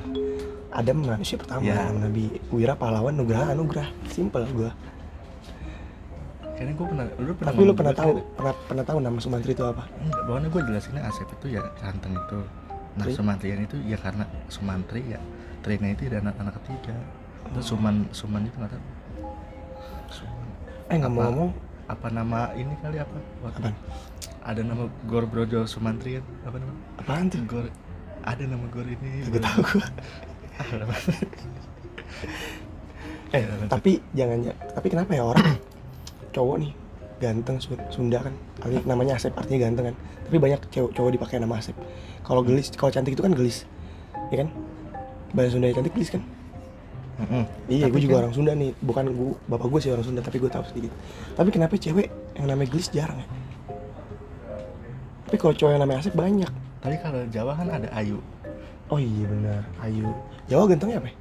Adam 0.72 0.96
manusia 1.00 1.36
pertama 1.36 1.62
Ya. 1.62 1.88
Nabi 1.88 2.32
Wira 2.48 2.74
pahlawan 2.74 3.12
Nugraha 3.12 3.52
anugerah 3.52 3.88
Simple 4.08 4.48
gue 4.50 4.70
Kayaknya 6.56 6.74
gue 6.74 6.86
pernah, 6.88 7.06
lu 7.18 7.32
pernah 7.32 7.50
Tapi 7.52 7.60
ngomong 7.60 7.76
pernah 7.76 7.94
tahu 7.94 8.10
kan? 8.10 8.24
pernah, 8.34 8.54
pernah 8.66 8.84
tahu 8.84 8.98
nama 8.98 9.18
Sumantri 9.20 9.52
itu 9.52 9.62
apa? 9.62 9.82
Enggak, 10.00 10.22
bahwa 10.24 10.38
gue 10.48 10.62
jelasinnya 10.64 11.02
Asep 11.04 11.28
itu 11.30 11.46
ya 11.50 11.62
ganteng 11.78 12.12
itu 12.16 12.38
Nah 12.98 13.04
Tri? 13.04 13.14
Sumantrian 13.14 13.60
itu 13.62 13.76
ya 13.84 13.94
karena 13.94 14.24
Sumantri 14.48 15.02
ya 15.06 15.20
Trina 15.60 15.92
itu 15.92 16.08
ada 16.08 16.18
anak, 16.18 16.34
anak 16.40 16.54
ketiga 16.64 16.96
Terus 17.48 17.64
Suman, 17.64 18.08
Suman 18.10 18.42
itu 18.42 18.56
nggak 18.56 18.72
tahu 18.72 18.82
Suman. 20.10 20.46
Eh 20.88 20.96
nggak 20.96 21.12
mau 21.12 21.22
ngomong 21.28 21.50
Apa 21.88 22.06
nama 22.08 22.52
ini 22.52 22.76
kali 22.78 22.96
apa? 22.96 23.16
Waktu 23.40 23.58
Apaan? 23.62 23.74
Ada 24.44 24.60
nama 24.62 24.84
Gor 25.04 25.24
Brojo 25.24 25.64
Sumantrian 25.64 26.20
Apa 26.42 26.56
nama? 26.56 26.72
Apaan 26.96 27.26
tuh? 27.26 27.40
Gor 27.44 27.66
Ada 28.22 28.44
nama 28.44 28.64
Gor 28.68 28.84
ini 28.84 29.24
Gue 29.24 29.40
tahu 29.40 29.60
gue 29.66 29.84
Ah, 30.54 30.66
nama. 30.74 30.94
Eh 33.30 33.40
Ya, 33.40 33.66
tapi 33.66 34.00
jangan 34.10 34.38
ya 34.42 34.52
Tapi 34.68 34.86
kenapa 34.88 35.10
ya 35.12 35.24
orang 35.24 35.56
Cowok 36.34 36.56
nih 36.60 36.72
ganteng 37.18 37.58
Su- 37.58 37.74
Sunda 37.90 38.22
kan 38.22 38.30
artinya 38.62 38.82
namanya 38.88 39.18
Asep 39.18 39.34
artinya 39.34 39.66
ganteng 39.66 39.90
kan 39.90 39.94
tapi 40.22 40.38
banyak 40.38 40.60
cewek 40.70 40.94
cowok 40.94 41.10
dipakai 41.10 41.42
nama 41.42 41.58
Asep 41.58 41.74
kalau 42.22 42.46
gelis 42.46 42.70
kalau 42.70 42.94
cantik 42.94 43.10
itu 43.10 43.26
kan 43.26 43.34
gelis 43.34 43.66
ya 44.30 44.46
kan 44.46 44.54
bahasa 45.34 45.50
Sunda 45.50 45.66
cantik 45.68 45.90
gelis 45.92 46.14
kan 46.14 46.22
Mm-mm. 47.18 47.44
iya 47.66 47.86
gue 47.86 47.98
juga 47.98 48.14
kan- 48.14 48.22
orang 48.22 48.32
Sunda 48.32 48.52
nih 48.54 48.70
bukan 48.78 49.04
gue 49.10 49.32
bapak 49.46 49.66
gue 49.66 49.80
sih 49.82 49.90
orang 49.90 50.06
Sunda 50.06 50.20
tapi 50.22 50.38
gue 50.38 50.46
tahu 50.46 50.62
sedikit 50.64 50.92
tapi 51.34 51.48
kenapa 51.50 51.74
cewek 51.74 52.06
yang 52.34 52.46
namanya 52.46 52.68
gelis 52.70 52.88
jarang 52.88 53.18
ya 53.18 53.28
tapi 55.26 55.36
kalau 55.36 55.52
cowok 55.52 55.70
yang 55.74 55.82
namanya 55.82 56.00
Asep 56.00 56.14
banyak 56.14 56.50
Tapi 56.78 56.94
kalau 57.02 57.20
Jawa 57.28 57.52
kan 57.52 57.68
ada 57.68 57.90
Ayu. 57.92 58.22
oh 58.88 58.96
iya 58.96 59.26
benar 59.26 59.60
Ayu 59.82 60.06
Jawa 60.46 60.64
gantengnya 60.64 61.02
apa 61.02 61.08
ya? 61.10 61.16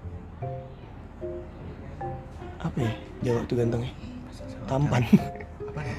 apa 2.60 2.78
ya 2.80 2.94
Jawa 3.22 3.40
tuh 3.46 3.56
gantengnya 3.58 3.92
tampan 4.66 5.02
Apa 5.68 5.82
ya? 5.82 5.96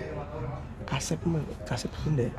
Asep 0.88 1.20
mah 1.22 1.42
Asep 1.66 1.90
Sunda 2.00 2.24
ya? 2.24 2.32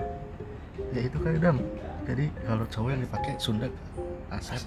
Ya 0.90 1.02
itu 1.06 1.18
kan 1.22 1.38
dam. 1.38 1.58
Jadi 2.04 2.34
kalau 2.42 2.66
cowok 2.66 2.90
yang 2.90 3.02
dipakai 3.06 3.34
Sunda 3.38 3.68
Asep. 4.30 4.58
Saat 4.58 4.66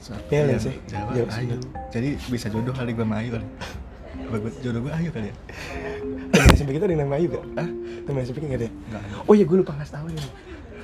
Balance 0.00 0.64
yang 0.64 0.74
ya, 0.74 0.82
Jawa 0.88 1.10
Jawa 1.12 1.28
Ayu. 1.36 1.56
Jadi 1.90 2.08
bisa 2.26 2.46
jodoh 2.48 2.72
kali 2.72 2.90
gue 2.90 3.02
sama 3.02 3.16
Ayu 3.18 3.30
kali. 3.32 3.46
Bagus 4.26 4.52
jodoh 4.58 4.80
gue 4.80 4.92
Ayu 4.92 5.10
kali 5.10 5.26
ya. 5.28 5.34
temen 6.30 6.46
SMP 6.52 6.70
kita 6.72 6.84
ada 6.84 6.92
yang 6.92 7.02
namanya 7.04 7.18
Ayu 7.18 7.28
gak? 7.30 7.44
Hah? 7.54 7.68
temen 8.00 8.20
SMP 8.22 8.36
nggak 8.40 8.56
ada 8.56 8.66
ya? 8.66 8.72
Ada. 8.90 9.08
oh 9.22 9.34
iya 9.34 9.44
gue 9.44 9.56
lupa 9.56 9.72
ngasih 9.72 9.92
tau 9.92 10.06
ya 10.08 10.24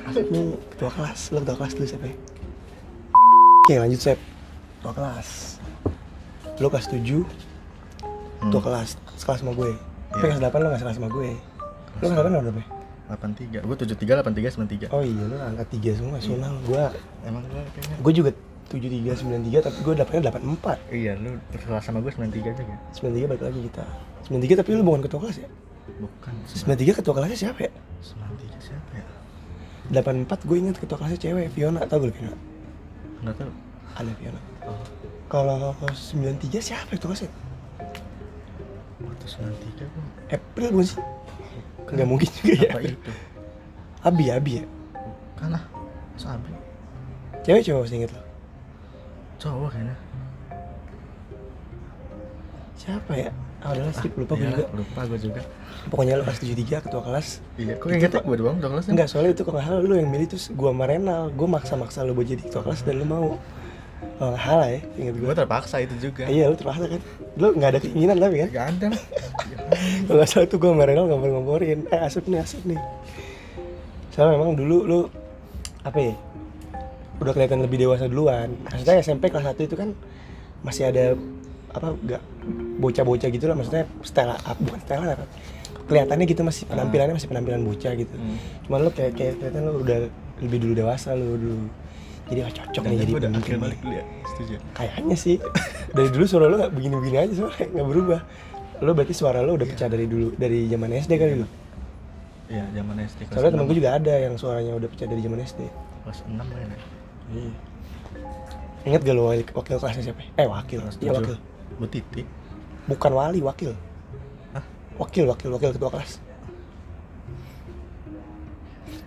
Asep 0.05 0.27
nih 0.29 0.45
ketua 0.69 0.91
kelas 0.93 1.21
lo 1.31 1.39
ketua 1.41 1.57
kelas 1.57 1.73
dulu 1.73 1.87
siapa 1.87 2.07
ya? 2.07 2.17
oke 3.59 3.75
lanjut 3.77 4.01
Sep 4.01 4.19
ketua 4.79 4.93
kelas 4.95 5.29
lo 6.57 6.67
kelas 6.69 6.87
7 6.87 7.25
Hmm. 8.37 8.53
ketua 8.53 8.63
kelas 8.63 8.89
sekelas 9.17 9.41
sama 9.41 9.53
gue 9.55 9.73
tapi 10.13 10.23
Iya. 10.23 10.37
kelas 10.37 10.41
8 10.45 10.61
lo 10.61 10.67
gak 10.69 10.81
sekelas 10.83 10.97
sama 10.99 11.09
gue 11.09 11.31
lo 11.33 12.05
kelas 12.05 12.13
8 12.13 12.29
lo 12.29 12.39
berapa 12.45 12.61
ya? 12.61 12.69
83. 13.07 13.63
Gue 13.63 13.77
73 13.79 14.19
83 14.19 14.91
93. 14.91 14.91
oh 14.91 15.01
iya 15.01 15.23
lo 15.25 15.37
angkat 15.41 15.67
3 15.73 15.95
semua 15.95 16.13
nasional 16.15 16.53
gue 16.61 16.85
Emang 17.23 17.43
gue 17.45 17.63
kayaknya 17.73 17.97
gue 17.97 18.13
juga 18.13 18.31
73 18.67 19.23
93 19.23 19.63
tapi 19.63 19.79
gue 19.79 19.95
dapetnya 19.95 20.23
84 20.35 20.91
Iya, 20.91 21.13
lu 21.17 21.39
kelas 21.55 21.83
sama 21.87 22.03
gue 22.03 22.11
93 22.11 22.51
juga. 22.59 22.75
93 22.99 23.31
balik 23.31 23.43
lagi 23.47 23.61
kita 23.71 23.85
93 24.27 24.59
tapi 24.59 24.71
lu 24.75 24.83
bukan 24.83 25.01
ketua 25.07 25.21
kelas 25.23 25.39
ya? 25.39 25.49
Bukan. 26.03 26.35
93 26.51 26.99
ketua 26.99 27.15
kelasnya 27.15 27.39
siapa 27.39 27.61
ya? 27.63 27.73
93 28.03 28.59
siapa 28.59 28.91
ya? 28.93 29.07
84 29.95 30.49
gue 30.51 30.57
inget 30.59 30.77
ketua 30.77 30.99
kelasnya 30.99 31.21
cewek 31.21 31.47
Fiona 31.55 31.87
tau 31.87 32.03
gue 32.03 32.11
Fiona? 32.11 32.35
Enggak 33.23 33.35
tahu. 33.39 33.53
ada 33.97 34.13
Fiona 34.19 34.41
Oh, 34.67 34.83
kalau 35.31 35.71
93 35.79 36.59
siapa 36.59 36.91
ketua 36.91 37.15
kelasnya? 37.15 37.31
waktu 38.99 39.27
93 39.31 39.87
gue. 39.87 40.05
April 40.35 40.67
bukan 40.75 40.87
sih? 40.91 40.99
Nggak 41.87 42.09
mungkin 42.11 42.29
juga 42.35 42.55
ya 42.59 42.71
Apa 42.75 42.81
itu? 42.83 43.11
Abi 44.03 44.25
Abi 44.27 44.53
ya? 44.59 44.65
Kan 45.39 45.55
lah. 45.55 45.63
Sabi. 46.19 46.51
Cewek 47.47 47.63
cowok 47.63 47.87
inget 47.95 48.11
lo 48.11 48.26
Cowok 49.37 49.69
kayaknya. 49.73 49.97
Siapa 52.77 53.13
ya? 53.17 53.31
Ah, 53.65 53.73
udah 53.73 53.85
lah 53.89 53.95
skip 53.97 54.13
lupa 54.15 54.37
gue 54.37 54.47
Iya, 54.47 54.53
juga. 54.53 54.67
Lupa 54.77 55.01
gue 55.09 55.19
juga. 55.19 55.41
Pokoknya 55.91 56.13
lu 56.21 56.23
kelas 56.29 56.39
73 56.45 56.85
ketua 56.87 57.03
kelas. 57.03 57.27
Iya, 57.57 57.75
kok 57.81 57.89
ingetnya 57.89 58.21
gue 58.23 58.37
doang 58.37 58.57
ketua 58.61 58.71
kelasnya? 58.77 58.93
Enggak 58.95 59.09
soalnya 59.11 59.31
itu 59.33 59.43
kalau 59.43 59.61
salah 59.65 59.81
lu 59.83 59.95
yang 59.97 60.11
milih 60.13 60.27
terus 60.29 60.45
gua 60.53 60.71
sama 60.71 60.85
Renal. 60.87 61.23
Gue 61.33 61.49
maksa-maksa 61.49 61.99
lu 62.05 62.13
buat 62.15 62.29
jadi 62.29 62.43
ketua 62.47 62.63
kelas 62.63 62.81
dan 62.85 62.95
lu 63.01 63.07
mau. 63.09 63.27
Kalau 64.21 64.29
nggak 64.37 64.45
salah 64.45 64.69
ya 64.69 64.81
inget 65.01 65.15
gue 65.17 65.25
Gue 65.25 65.37
terpaksa 65.37 65.77
itu 65.81 65.95
juga. 65.99 66.23
Iya 66.29 66.45
lu 66.53 66.57
terpaksa 66.57 66.85
kan. 66.85 67.03
Lu 67.41 67.47
nggak 67.57 67.71
ada 67.75 67.81
keinginan 67.81 68.17
tapi 68.21 68.37
kan? 68.45 68.49
Gak 68.53 68.67
ada. 68.77 68.87
Kalau 70.07 70.17
nggak 70.21 70.31
salah 70.31 70.47
tuh 70.47 70.59
gue 70.61 70.71
sama 70.71 70.85
Renal 70.85 71.05
ngompor-ngomporin 71.11 71.79
Eh 71.91 72.01
Asep 72.01 72.25
nih 72.29 72.39
Asep 72.45 72.63
nih. 72.69 72.81
Soalnya 74.13 74.37
memang 74.37 74.53
dulu 74.55 74.77
lu 74.85 75.01
Apa 75.83 75.99
ya 75.99 76.15
Udah 77.17 77.33
kelihatan 77.33 77.61
lebih 77.61 77.79
dewasa 77.79 78.07
duluan 78.07 78.53
Maksudnya 78.65 79.01
SMP 79.01 79.29
kelas 79.29 79.47
1 79.47 79.57
itu 79.59 79.73
kan 79.73 79.97
Masih 80.61 80.89
ada 80.89 81.17
Apa 81.71 81.97
gak 81.99 82.23
Bocah-bocah 82.77 83.29
gitu 83.29 83.45
lah 83.47 83.57
Maksudnya 83.57 83.85
Stella 84.03 84.37
up 84.37 84.57
Bukan 84.59 84.81
Stella 84.81 85.15
apa 85.15 85.25
Kelihatannya 85.87 86.27
gitu 86.27 86.43
masih 86.43 86.67
penampilannya 86.67 87.15
masih 87.15 87.31
penampilan 87.31 87.63
bocah 87.63 87.95
gitu 87.95 88.11
Hmm. 88.11 88.37
Cuman 88.67 88.79
lu 88.83 88.91
kayak, 88.91 89.15
kayak 89.15 89.39
kelihatan 89.39 89.63
lu 89.65 89.73
udah 89.81 89.99
lebih 90.43 90.59
dulu 90.59 90.73
dewasa 90.77 91.15
lu 91.15 91.39
dulu 91.39 91.57
Jadi 92.27 92.41
oh, 92.43 92.51
cocok 92.51 92.83
nih 92.85 92.99
jadi 93.01 93.13
udah 93.15 93.31
akhir 93.39 93.57
balik 93.57 93.79
dulu 93.79 93.95
ya. 93.95 94.05
Setuju. 94.35 94.55
Kayaknya 94.75 95.17
sih 95.17 95.37
Dari 95.95 96.09
dulu 96.11 96.25
suara 96.27 96.51
lu 96.51 96.59
gak 96.59 96.75
begini-begini 96.75 97.17
aja 97.23 97.35
soalnya 97.39 97.67
Gak 97.71 97.87
berubah 97.87 98.21
Lu 98.83 98.91
berarti 98.93 99.15
suara 99.15 99.41
lu 99.41 99.55
udah 99.55 99.65
pecah 99.65 99.87
dari 99.87 100.05
dulu 100.05 100.35
Dari 100.35 100.67
zaman 100.67 100.91
SD 100.91 101.13
kali 101.17 101.35
lu 101.39 101.47
Iya, 102.47 102.63
zaman 102.75 102.95
SD 103.03 103.21
Soalnya 103.31 103.51
temen 103.55 103.65
6. 103.65 103.71
gue 103.71 103.77
juga 103.79 103.91
ada 103.95 104.15
yang 104.19 104.35
suaranya 104.35 104.73
udah 104.75 104.87
pecah 104.87 105.07
dari 105.07 105.19
zaman 105.19 105.39
SD. 105.43 105.61
Kelas 106.03 106.19
6 106.23 106.35
kayaknya. 106.39 106.79
Iya. 107.33 107.51
Ingat 108.87 109.01
gak 109.03 109.15
lo 109.19 109.23
wakil, 109.27 109.47
wakil 109.51 109.77
kelasnya 109.83 110.03
siapa? 110.13 110.23
Eh 110.39 110.47
wakil, 110.47 110.79
iya 111.03 111.11
7. 111.11 111.19
wakil. 111.19 111.37
Bu 111.77 111.87
Titi. 111.91 112.23
Bukan 112.87 113.13
wali, 113.13 113.43
wakil. 113.43 113.75
Hah? 114.55 114.63
Wakil, 114.97 115.27
wakil, 115.27 115.51
wakil 115.51 115.71
ketua 115.75 115.91
kelas. 115.91 116.23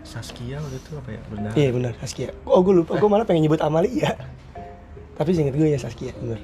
Saskia 0.04 0.58
waktu 0.60 0.78
itu 0.82 0.92
apa 0.98 1.10
ya? 1.14 1.22
Benar. 1.30 1.52
Iya 1.54 1.70
benar, 1.70 1.94
Saskia. 2.02 2.30
Oh 2.44 2.60
gue 2.66 2.82
lupa, 2.82 2.98
gue 2.98 3.10
malah 3.10 3.24
pengen 3.24 3.46
nyebut 3.46 3.62
Amalia. 3.62 4.18
Tapi 5.16 5.30
seinget 5.38 5.54
gue 5.56 5.70
ya 5.70 5.80
Saskia, 5.80 6.12
bener. 6.18 6.40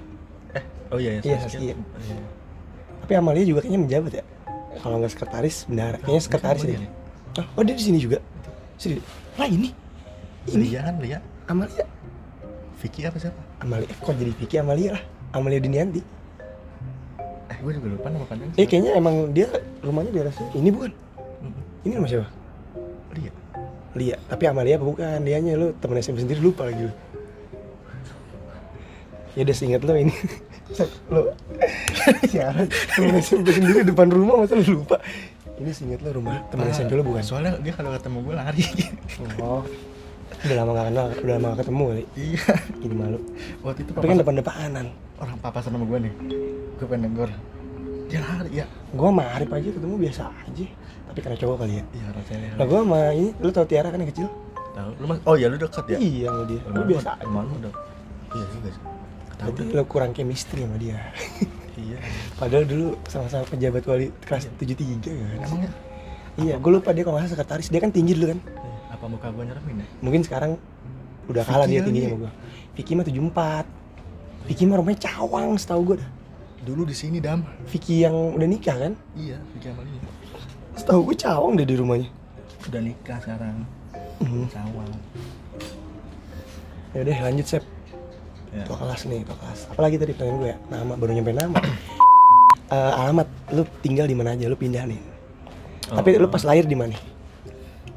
Eh, 0.53 0.63
oh 0.93 0.99
iya, 1.01 1.19
Iya, 1.19 1.41
Saskia. 1.41 1.73
Saskia. 1.73 1.75
Iya. 1.75 2.23
Tapi 3.03 3.13
Amalia 3.17 3.43
juga 3.43 3.65
kayaknya 3.65 3.81
menjabat 3.81 4.11
ya. 4.21 4.23
Kalau 4.79 4.95
nggak 5.01 5.11
sekretaris, 5.11 5.65
bendahara. 5.65 5.97
Kayaknya 6.03 6.23
sekretaris 6.23 6.61
deh. 6.63 6.77
nih. 6.77 6.91
Oh, 7.41 7.45
oh 7.59 7.61
dia 7.65 7.75
di 7.75 7.83
sini 7.83 7.97
juga. 7.99 8.21
Serius? 8.77 9.01
Lah 9.35 9.49
ini? 9.49 9.73
Ini 10.45 10.61
Lia 10.61 10.81
kan 10.85 10.95
Lia. 11.01 11.19
Amalia. 11.45 11.85
Vicky 12.81 13.05
apa 13.05 13.17
siapa? 13.21 13.37
Amalia. 13.61 13.85
Eh, 13.85 13.97
kok 14.01 14.13
jadi 14.17 14.31
Vicky 14.33 14.55
Amalia 14.57 14.97
lah? 14.97 15.03
Amalia 15.37 15.61
Dinianti. 15.61 16.01
Eh, 17.53 17.57
gue 17.61 17.71
juga 17.77 17.87
lupa 17.93 18.07
nama 18.09 18.25
panjangnya. 18.25 18.57
Eh 18.57 18.65
kayaknya 18.65 18.97
emang 18.97 19.29
dia 19.29 19.47
rumahnya 19.85 20.09
di 20.09 20.21
sini. 20.33 20.49
Ini 20.57 20.69
bukan? 20.73 20.91
Mm-mm. 21.45 21.63
Ini 21.85 21.93
rumah 22.01 22.09
siapa? 22.09 22.27
Lia. 23.13 23.31
Lia, 23.95 24.17
tapi 24.25 24.43
Amalia 24.49 24.75
apa 24.81 24.85
bukan? 24.89 25.17
Dianya 25.21 25.53
lu 25.53 25.71
temen 25.77 26.01
SMP 26.01 26.25
sendiri 26.25 26.41
lupa 26.41 26.65
lagi 26.65 26.89
lu. 26.89 26.93
Ya 29.37 29.41
udah 29.45 29.55
seingat 29.55 29.81
lu 29.85 29.93
ini. 29.93 30.15
lu 31.13 31.29
siaran 32.33 32.65
temen 32.97 33.21
SMP 33.21 33.53
sendiri 33.53 33.85
depan 33.85 34.09
rumah 34.09 34.43
masa 34.43 34.57
lu 34.57 34.81
lupa? 34.81 34.97
Ini 35.61 35.71
seingat 35.71 36.01
lu 36.01 36.09
rumah 36.09 36.41
temen 36.49 36.67
Lupa. 36.67 36.75
SMP 36.75 36.91
lu 36.97 37.05
bukan? 37.05 37.23
Soalnya 37.23 37.53
dia 37.61 37.71
kalau 37.77 37.93
ketemu 37.93 38.17
gue 38.25 38.35
lari. 38.35 38.65
Oh. 39.39 39.63
Udah 40.43 40.55
lama 40.59 40.71
gak 40.73 40.85
kenal, 40.91 41.05
udah 41.15 41.33
lama 41.39 41.45
gak 41.53 41.59
ketemu 41.63 41.83
kali. 41.87 42.03
iya. 42.17 42.43
Ini 42.83 42.95
malu. 42.95 43.19
Waktu 43.63 43.79
itu 43.81 43.91
Tapi 43.91 43.99
papa 44.01 44.11
kan 44.11 44.17
depan-depanan. 44.19 44.85
orang 45.15 45.37
papa 45.39 45.59
sama 45.63 45.79
gue 45.79 45.99
nih. 46.05 46.13
Gue 46.75 46.85
pengen 46.85 47.01
negor. 47.07 47.29
Dia 48.05 48.19
lari 48.21 48.61
ya. 48.61 48.65
Gua 48.93 49.09
sama 49.09 49.23
Arif 49.33 49.49
aja 49.49 49.69
ketemu 49.73 49.95
biasa 49.97 50.23
aja. 50.29 50.65
Tapi 51.09 51.19
karena 51.25 51.37
cowok 51.41 51.57
kali 51.65 51.73
ya. 51.79 51.83
Iya, 51.89 52.05
rasanya. 52.13 52.49
Nah 52.53 52.65
gua 52.69 52.79
sama 52.85 52.99
ini, 53.17 53.29
lu 53.41 53.49
tau 53.49 53.65
Tiara 53.65 53.89
kan 53.89 53.97
yang 53.97 54.11
kecil? 54.13 54.27
Tahu. 54.75 54.91
Lu 55.01 55.05
mas 55.09 55.17
Oh 55.25 55.35
iya 55.35 55.47
lu 55.49 55.57
deket 55.57 55.85
ya? 55.89 55.97
Iya 55.97 56.27
sama 56.29 56.43
dia. 56.45 56.61
Lu 56.69 56.81
biasa 56.85 57.09
aja. 57.17 57.25
Emang 57.25 57.45
lu 57.49 57.55
udah. 57.65 57.73
Iya 58.35 58.45
juga 58.53 58.69
sih. 58.69 58.83
Dah. 59.35 59.47
lu 59.51 59.83
kurang 59.89 60.11
chemistry 60.13 60.61
sama 60.63 60.77
dia. 60.77 60.99
Iya. 61.75 61.97
Padahal 62.39 62.63
dulu 62.69 62.87
sama-sama 63.09 63.43
pejabat 63.49 63.83
wali 63.89 64.07
kelas 64.21 64.47
73 64.53 65.01
kan. 65.01 65.37
Emangnya 65.41 65.71
Iya, 66.35 66.59
gue 66.59 66.71
lupa 66.71 66.91
dia 66.91 67.07
kalau 67.07 67.15
nggak 67.15 67.25
salah 67.25 67.35
sekretaris. 67.39 67.67
Dia 67.71 67.79
kan 67.79 67.89
tinggi 67.89 68.11
dulu 68.11 68.35
kan. 68.35 68.39
Apa 68.95 69.05
muka 69.11 69.27
gue 69.29 69.43
nyeremin 69.43 69.83
ya? 69.83 69.87
Mungkin 69.99 70.21
sekarang 70.23 70.51
udah 71.27 71.43
kalah 71.43 71.67
Vicky 71.67 71.73
dia 71.77 71.81
tingginya 71.83 72.09
sama 72.09 72.19
gue. 72.23 72.31
Vicky 72.75 72.91
mah 72.95 73.05
74. 73.05 74.47
Vicky 74.47 74.63
mah 74.69 74.75
rumahnya 74.79 74.99
cawang 75.11 75.47
setahu 75.59 75.81
gue 75.93 75.97
dah. 75.99 76.09
Dulu 76.65 76.81
di 76.87 76.95
sini 76.97 77.17
dam. 77.21 77.45
Vicky 77.69 78.01
yang 78.01 78.15
udah 78.33 78.47
nikah 78.47 78.77
kan? 78.77 78.93
Iya, 79.13 79.37
Vicky 79.53 79.67
Amalia. 79.69 80.01
Setahu 80.75 81.11
gue 81.11 81.15
cawang 81.19 81.53
deh 81.59 81.67
di 81.67 81.75
rumahnya. 81.77 82.09
Udah 82.65 82.81
nikah 82.81 83.17
sekarang. 83.21 83.67
Hmm. 84.23 84.47
Cawang. 84.49 84.91
Ya 86.95 86.99
udah 87.03 87.17
lanjut 87.29 87.45
Sep. 87.45 87.63
Ya. 88.55 88.63
Tua 88.63 88.77
kelas 88.79 89.01
nih, 89.05 89.21
tua 89.27 89.35
kelas. 89.35 89.59
Apalagi 89.67 89.95
tadi 89.99 90.11
pertanyaan 90.15 90.39
gue 90.39 90.49
ya? 90.55 90.57
Nama, 90.71 90.93
baru 90.95 91.11
nyampe 91.11 91.31
nama. 91.35 91.59
Eh, 92.65 92.91
alamat, 92.97 93.27
lu 93.53 93.61
tinggal 93.85 94.09
di 94.09 94.15
mana 94.17 94.33
aja? 94.33 94.49
Lu 94.49 94.57
pindah 94.57 94.89
nih. 94.89 94.97
Tapi 95.85 96.17
lu 96.17 96.25
pas 96.31 96.41
lahir 96.41 96.65
di 96.65 96.73
mana? 96.73 96.97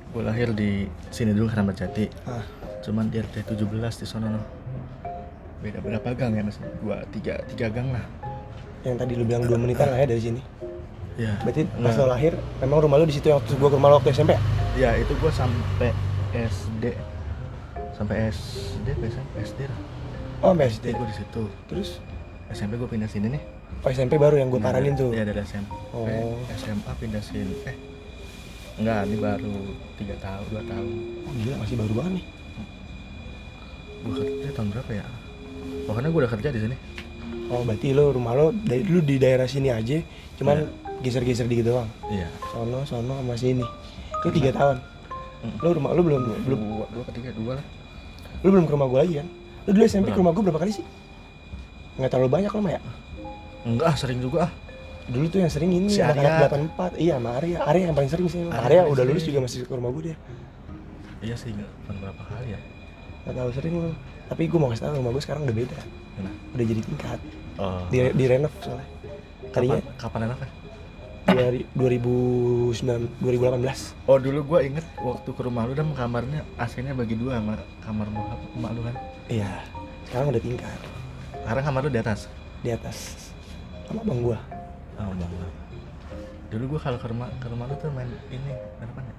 Gue 0.09 0.23
lahir 0.25 0.49
di 0.57 0.89
sini 1.13 1.37
dulu 1.37 1.53
Keramat 1.53 1.85
Jati. 1.85 2.09
Ah, 2.25 2.41
Cuman 2.81 3.13
di 3.13 3.21
RT 3.21 3.45
17 3.45 3.69
di 4.01 4.07
sana 4.09 4.33
no. 4.33 4.41
Beda 5.61 5.83
berapa 5.83 6.15
gang 6.15 6.33
ya 6.33 6.43
mas? 6.47 6.57
Dua, 6.81 7.03
tiga, 7.11 7.43
tiga 7.51 7.69
gang 7.69 7.91
lah. 7.93 8.05
yang 8.87 8.95
tadi 8.95 9.19
lu 9.19 9.27
bilang 9.27 9.43
dua 9.43 9.59
menitan 9.59 9.91
lah 9.91 9.99
ya 9.99 10.07
dari 10.07 10.23
sini. 10.23 10.41
Ya. 11.19 11.35
Berarti 11.43 11.67
pas 11.83 11.99
Nah, 11.99 12.07
lo 12.07 12.15
lahir, 12.15 12.33
memang 12.63 12.79
rumah 12.79 12.97
lu 12.97 13.11
di 13.11 13.19
situ 13.19 13.27
yang 13.27 13.43
waktu 13.43 13.59
gua 13.59 13.69
ke 13.69 13.77
rumah 13.77 13.91
lo 13.91 13.95
waktu 13.99 14.15
SMP 14.15 14.39
ya? 14.39 14.41
Ya 14.79 14.91
itu 15.03 15.13
gue 15.19 15.33
sampai 15.35 15.91
SD 16.31 16.95
sampai 17.91 18.31
SD, 18.31 18.87
SMP, 19.03 19.35
SD 19.43 19.61
lah. 19.67 19.79
Oh, 20.47 20.55
sampai 20.55 20.71
SD 20.71 20.95
gue 20.95 21.07
di 21.11 21.17
situ. 21.19 21.43
Terus 21.67 21.89
SMP 22.55 22.79
gue 22.79 22.87
pindah 22.87 23.11
sini 23.11 23.35
nih. 23.35 23.43
Oh 23.83 23.91
SMP 23.91 24.15
baru 24.15 24.39
yang 24.39 24.55
gue 24.55 24.63
Nah, 24.63 24.71
paranin 24.71 24.95
tuh. 24.95 25.11
Iya 25.11 25.27
dari 25.27 25.43
SMP. 25.43 25.75
Oh. 25.91 26.39
SMA 26.55 26.93
pindah 27.03 27.19
sini. 27.19 27.67
Eh, 27.67 27.75
enggak, 28.79 29.01
ini 29.11 29.17
baru 29.19 29.55
tiga 29.99 30.15
tahun, 30.23 30.45
dua 30.55 30.63
tahun. 30.67 30.87
Oh, 31.27 31.33
gila 31.43 31.57
masih 31.63 31.77
baru 31.77 31.93
banget 31.99 32.13
nih. 32.19 32.25
Gue 33.99 34.13
kerja 34.23 34.51
tahun 34.55 34.69
berapa 34.71 34.91
ya? 34.95 35.05
Pokoknya 35.85 36.09
gue 36.15 36.21
udah 36.23 36.33
kerja 36.33 36.49
di 36.55 36.61
sini. 36.63 36.77
Oh 37.49 37.65
berarti 37.65 37.97
lo 37.97 38.13
rumah 38.13 38.33
lo 38.37 38.53
dari 38.53 38.85
dulu 38.85 39.01
di 39.03 39.17
daerah 39.17 39.49
sini 39.49 39.73
aja, 39.73 39.99
cuman 40.37 40.69
geser-geser 41.01 41.49
dikit 41.49 41.73
doang. 41.73 41.89
Iya. 42.13 42.29
Sono, 42.53 42.85
sono 42.85 43.19
sama 43.19 43.35
sini. 43.35 43.65
Itu 44.23 44.29
tiga 44.31 44.53
tahun. 44.53 44.77
Mm. 45.43 45.57
Lo 45.65 45.69
rumah 45.75 45.91
lo 45.95 46.01
belum 46.03 46.21
belum 46.45 46.61
Dua, 46.61 46.87
dua 46.93 47.05
ketiga, 47.11 47.31
dua 47.35 47.53
lah. 47.59 47.67
lo 48.39 48.49
belum 48.55 48.65
ke 48.69 48.73
rumah 48.75 48.87
gue 48.87 48.99
lagi 49.03 49.15
kan? 49.19 49.29
Lo 49.67 49.71
dulu 49.75 49.85
SMP 49.89 50.09
ke 50.15 50.19
rumah 50.21 50.33
gue 50.37 50.43
berapa 50.47 50.61
kali 50.63 50.73
sih? 50.75 50.85
Nggak 51.99 52.11
terlalu 52.15 52.31
banyak 52.31 52.51
lo 52.55 52.61
mah 52.63 52.73
ya? 52.79 52.81
Enggak, 53.67 53.93
sering 53.99 54.23
juga 54.23 54.47
ah. 54.47 54.53
Dulu 55.09 55.25
tuh 55.33 55.41
yang 55.41 55.53
sering 55.53 55.73
ini 55.73 55.89
Si 55.89 56.05
anak-anak 56.05 56.53
Arya. 56.53 56.93
84 56.97 57.01
Iya 57.01 57.13
sama 57.17 57.31
Arya. 57.41 57.59
Arya 57.65 57.83
yang 57.89 57.97
paling 57.97 58.11
sering 58.13 58.27
sih. 58.29 58.41
Arya 58.45 58.61
Arya 58.61 58.81
udah 58.93 59.05
lulus 59.09 59.25
sering. 59.25 59.29
juga 59.33 59.39
masih 59.49 59.59
ke 59.65 59.73
rumah 59.73 59.91
gue 59.97 60.03
dia. 60.13 60.17
Iya 61.19 61.35
sih, 61.35 61.51
berapa 61.89 62.23
kali 62.29 62.49
ya. 62.55 62.61
Gak 63.27 63.35
tau 63.35 63.51
sering 63.51 63.75
lo 63.75 63.91
Tapi 64.29 64.43
gue 64.47 64.59
mau 64.61 64.69
kasih 64.71 64.85
tau 64.87 64.95
rumah 65.01 65.13
gue 65.17 65.23
sekarang 65.25 65.43
udah 65.49 65.57
beda. 65.57 65.79
Nah. 66.21 66.35
Udah 66.55 66.65
jadi 66.69 66.81
tingkat. 66.85 67.21
Oh. 67.59 67.83
Di, 67.89 67.99
di 68.13 68.25
renov 68.29 68.53
soalnya. 68.61 68.87
Tadinya 69.49 69.81
kapan, 69.97 70.29
kapan 70.29 70.51
dari 71.29 71.61
2009 71.77 73.21
2018 73.21 74.09
Oh 74.09 74.17
dulu 74.17 74.41
gua 74.49 74.61
inget 74.65 74.85
waktu 74.97 75.29
ke 75.29 75.41
rumah 75.45 75.69
lu 75.69 75.77
dan 75.77 75.93
kamarnya 75.93 76.41
AC-nya 76.57 76.97
bagi 76.97 77.21
dua 77.21 77.37
sama 77.37 77.61
kamar 77.85 78.09
bokap 78.09 78.41
emak 78.57 78.71
lu 78.73 78.81
kan. 78.89 78.97
Iya. 79.29 79.53
Sekarang 80.09 80.33
udah 80.33 80.41
tingkat. 80.41 80.79
Sekarang 81.45 81.65
kamar 81.69 81.81
lu 81.85 81.91
di 81.93 82.01
atas. 82.01 82.21
Di 82.65 82.71
atas. 82.73 83.29
Sama 83.89 84.05
bang 84.05 84.21
gue 84.25 84.58
Oh 84.99 85.13
bang. 85.13 85.33
Dulu 86.49 86.65
gua 86.75 86.81
kalau 86.81 86.99
ke 86.99 87.07
rumah 87.07 87.29
ke 87.39 87.47
rumah 87.47 87.65
lu 87.69 87.75
tuh 87.77 87.91
main 87.93 88.09
ini 88.29 88.53
main 88.79 88.89
apa 88.89 89.01
ya? 89.01 89.15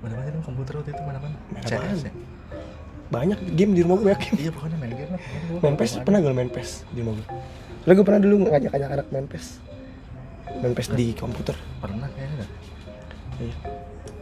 Main 0.00 0.10
apa 0.14 0.22
sih 0.24 0.42
komputer 0.42 0.72
waktu 0.76 0.90
itu 0.92 1.02
main 1.02 1.16
apa? 1.18 1.28
Main 1.50 1.62
CS 1.62 2.00
ya? 2.08 2.12
Banyak 3.04 3.38
game 3.52 3.72
di 3.76 3.80
rumah 3.84 4.00
gue 4.00 4.06
banyak 4.08 4.22
game 4.22 4.36
Iya 4.40 4.50
pokoknya 4.50 4.76
main 4.80 4.92
game 4.96 5.10
lah. 5.12 5.20
Main 5.60 5.74
PES 5.76 5.92
pernah 6.02 6.18
lo 6.24 6.34
main 6.34 6.48
PES 6.48 6.70
di 6.88 6.98
rumah 7.04 7.14
gue? 7.14 7.26
Soalnya 7.84 7.94
gue 7.94 8.06
pernah 8.08 8.20
dulu 8.22 8.34
ngajak-ngajak 8.48 8.90
anak 8.90 9.06
main 9.12 9.26
PES 9.28 9.46
Main 10.56 10.72
PES 10.72 10.88
di 10.96 11.06
komputer 11.12 11.56
Pernah 11.78 12.08
kayaknya. 12.10 12.46
Iya 13.38 13.54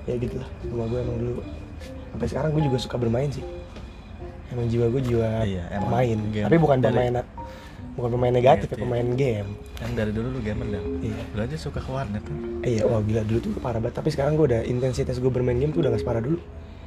Ya 0.03 0.15
gitu 0.19 0.35
lah 0.35 0.49
Rumah 0.67 0.87
gue 0.91 0.99
emang 0.99 1.17
dulu 1.17 1.33
Sampai 2.11 2.27
sekarang 2.27 2.51
gue 2.53 2.63
juga 2.67 2.79
suka 2.83 2.97
bermain 2.99 3.31
sih 3.31 3.45
Emang 4.51 4.67
jiwa 4.67 4.91
gue 4.91 5.03
jiwa 5.05 5.47
Iya, 5.47 5.65
game 6.29 6.45
Tapi 6.45 6.57
bukan 6.59 6.79
dari- 6.83 7.09
pemain 7.09 7.23
Bukan 7.93 8.09
pemain 8.11 8.33
negatif 8.33 8.67
ya, 8.67 8.73
Negatif. 8.73 8.83
pemain 8.83 9.07
game 9.13 9.49
Yang 9.77 9.93
dari 9.93 10.11
dulu 10.11 10.29
lu 10.31 10.41
gamer 10.41 10.67
dah. 10.71 10.83
Iya 10.99 11.23
Lu 11.29 11.41
aja 11.41 11.57
suka 11.57 11.77
ke 11.77 11.91
warnet 11.93 12.25
kan? 12.25 12.37
Eh, 12.65 12.71
Iya, 12.73 12.83
wah 12.87 13.01
gila 13.01 13.21
dulu 13.23 13.39
tuh 13.39 13.51
parah 13.59 13.79
banget 13.79 14.01
Tapi 14.01 14.09
sekarang 14.09 14.33
gue 14.35 14.47
udah 14.49 14.63
intensitas 14.65 15.17
gue 15.17 15.29
bermain 15.29 15.55
game 15.55 15.71
tuh 15.71 15.85
udah 15.85 15.93
gak 15.93 16.01
separah 16.01 16.21
dulu 16.21 16.41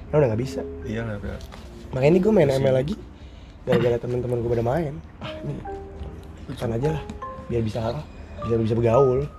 Karena 0.10 0.18
udah 0.18 0.30
gak 0.34 0.42
bisa 0.42 0.62
Iya 0.82 1.02
lah 1.04 1.16
bro. 1.18 1.38
Makanya 1.92 2.10
ini 2.10 2.20
gue 2.20 2.32
main. 2.32 2.50
ML 2.50 2.76
lagi 2.76 2.96
Gara-gara 3.64 3.98
temen-temen 3.98 4.38
gue 4.40 4.52
pada 4.52 4.66
main 4.66 4.94
Ah 5.20 5.32
ini 5.40 5.54
Kan 6.54 6.74
aja 6.74 6.90
lah 6.92 7.04
Biar 7.46 7.62
bisa 7.62 7.80
Biar 8.42 8.60
bisa 8.60 8.74
bergaul 8.74 9.30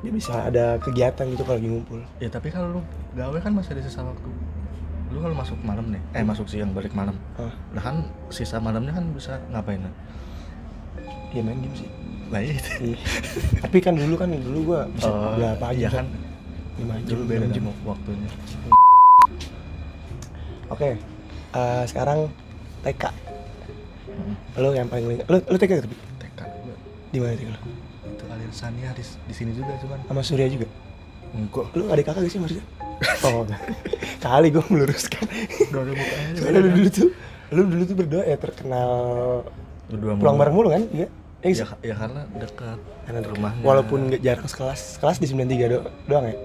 Biar 0.00 0.10
bisa 0.12 0.32
ada 0.42 0.74
kegiatan 0.76 1.22
gitu 1.28 1.42
kalau 1.44 1.54
lagi 1.54 1.68
ngumpul 1.68 2.00
Ya 2.18 2.26
tapi 2.26 2.50
kalau 2.50 2.78
lu 2.78 2.80
gawe 3.10 3.38
kan 3.38 3.50
masih 3.50 3.74
ada 3.74 3.82
sisa 3.82 4.00
waktu. 4.00 4.30
Lu 5.10 5.18
kalau 5.18 5.34
masuk 5.34 5.58
malam 5.60 5.90
nih, 5.90 5.98
eh 6.14 6.22
masuk 6.22 6.46
siang 6.46 6.70
balik 6.70 6.94
malam. 6.94 7.18
Ah, 7.34 7.50
Lah 7.74 7.82
kan 7.82 7.96
sisa 8.30 8.56
malamnya 8.56 8.94
kan 8.94 9.10
bisa 9.10 9.42
ngapain 9.50 9.82
lah? 9.82 9.90
Iya 11.30 11.42
main 11.42 11.58
game 11.58 11.76
sih 11.76 11.88
Nah 12.30 12.38
itu. 12.38 12.94
Iya. 12.94 12.98
Tapi 13.58 13.78
kan 13.82 13.98
dulu 13.98 14.14
kan 14.14 14.30
dulu 14.30 14.58
gue 14.70 14.80
bisa 14.94 15.10
Oh, 15.10 15.34
berapa 15.34 15.64
aja 15.66 15.74
iya 15.76 15.88
kan? 15.90 16.06
5 16.78 16.86
jam 17.02 17.10
Dulu 17.10 17.22
beda 17.26 17.46
6 17.50 17.50
jam 17.50 17.64
kan 17.66 17.76
waktunya. 17.84 18.28
Oke 20.70 20.88
eh, 21.52 21.82
Sekarang 21.86 22.30
TK 22.80 23.04
Hmm. 24.10 24.34
Lo 24.58 24.70
yang 24.70 24.86
paling 24.86 25.22
Lo, 25.26 25.38
lo 25.40 25.56
TK 25.56 25.72
tapi? 25.80 25.96
TK 26.18 26.38
gua 26.42 26.74
Di 27.08 27.18
mana 27.18 27.34
TK 27.34 27.48
lo? 27.48 27.60
itu 28.06 28.24
Alir 28.26 28.50
Sania 28.50 28.90
di, 28.92 29.00
di 29.02 29.34
sini 29.34 29.50
juga 29.50 29.74
cuman 29.80 29.98
Sama 30.04 30.20
Surya 30.20 30.46
juga? 30.46 30.66
enggak 31.32 31.66
Lu 31.72 31.88
adik 31.88 32.04
kakak 32.04 32.22
gak 32.22 32.30
sih 32.30 32.38
maksudnya? 32.38 32.66
Oh 33.24 33.42
enggak. 33.42 33.58
Kali 34.20 34.50
gue 34.50 34.64
meluruskan 34.66 35.24
udah 35.66 35.80
ada 35.80 35.92
mukanya 35.94 36.60
lu 36.60 36.70
dulu 36.70 36.88
tuh 36.90 37.08
Lu 37.50 37.62
dulu 37.64 37.82
tuh 37.84 37.96
berdua 37.96 38.22
ya 38.22 38.36
terkenal 38.36 38.90
berdua 39.88 40.14
Pulang 40.14 40.36
bareng 40.36 40.54
mulu 40.54 40.68
kan? 40.70 40.82
Iya 40.90 41.08
Eh, 41.40 41.56
ya, 41.56 41.64
ya 41.80 41.94
karena 41.96 42.28
dekat 42.36 42.76
Karena 43.08 43.20
rumahnya. 43.24 43.64
Walaupun 43.64 44.12
nggak 44.12 44.20
jarang 44.20 44.44
sekelas 44.44 45.00
Sekelas 45.00 45.16
di 45.16 45.26
93 45.26 45.72
do 45.72 45.78
doang 46.04 46.28
ya? 46.28 46.36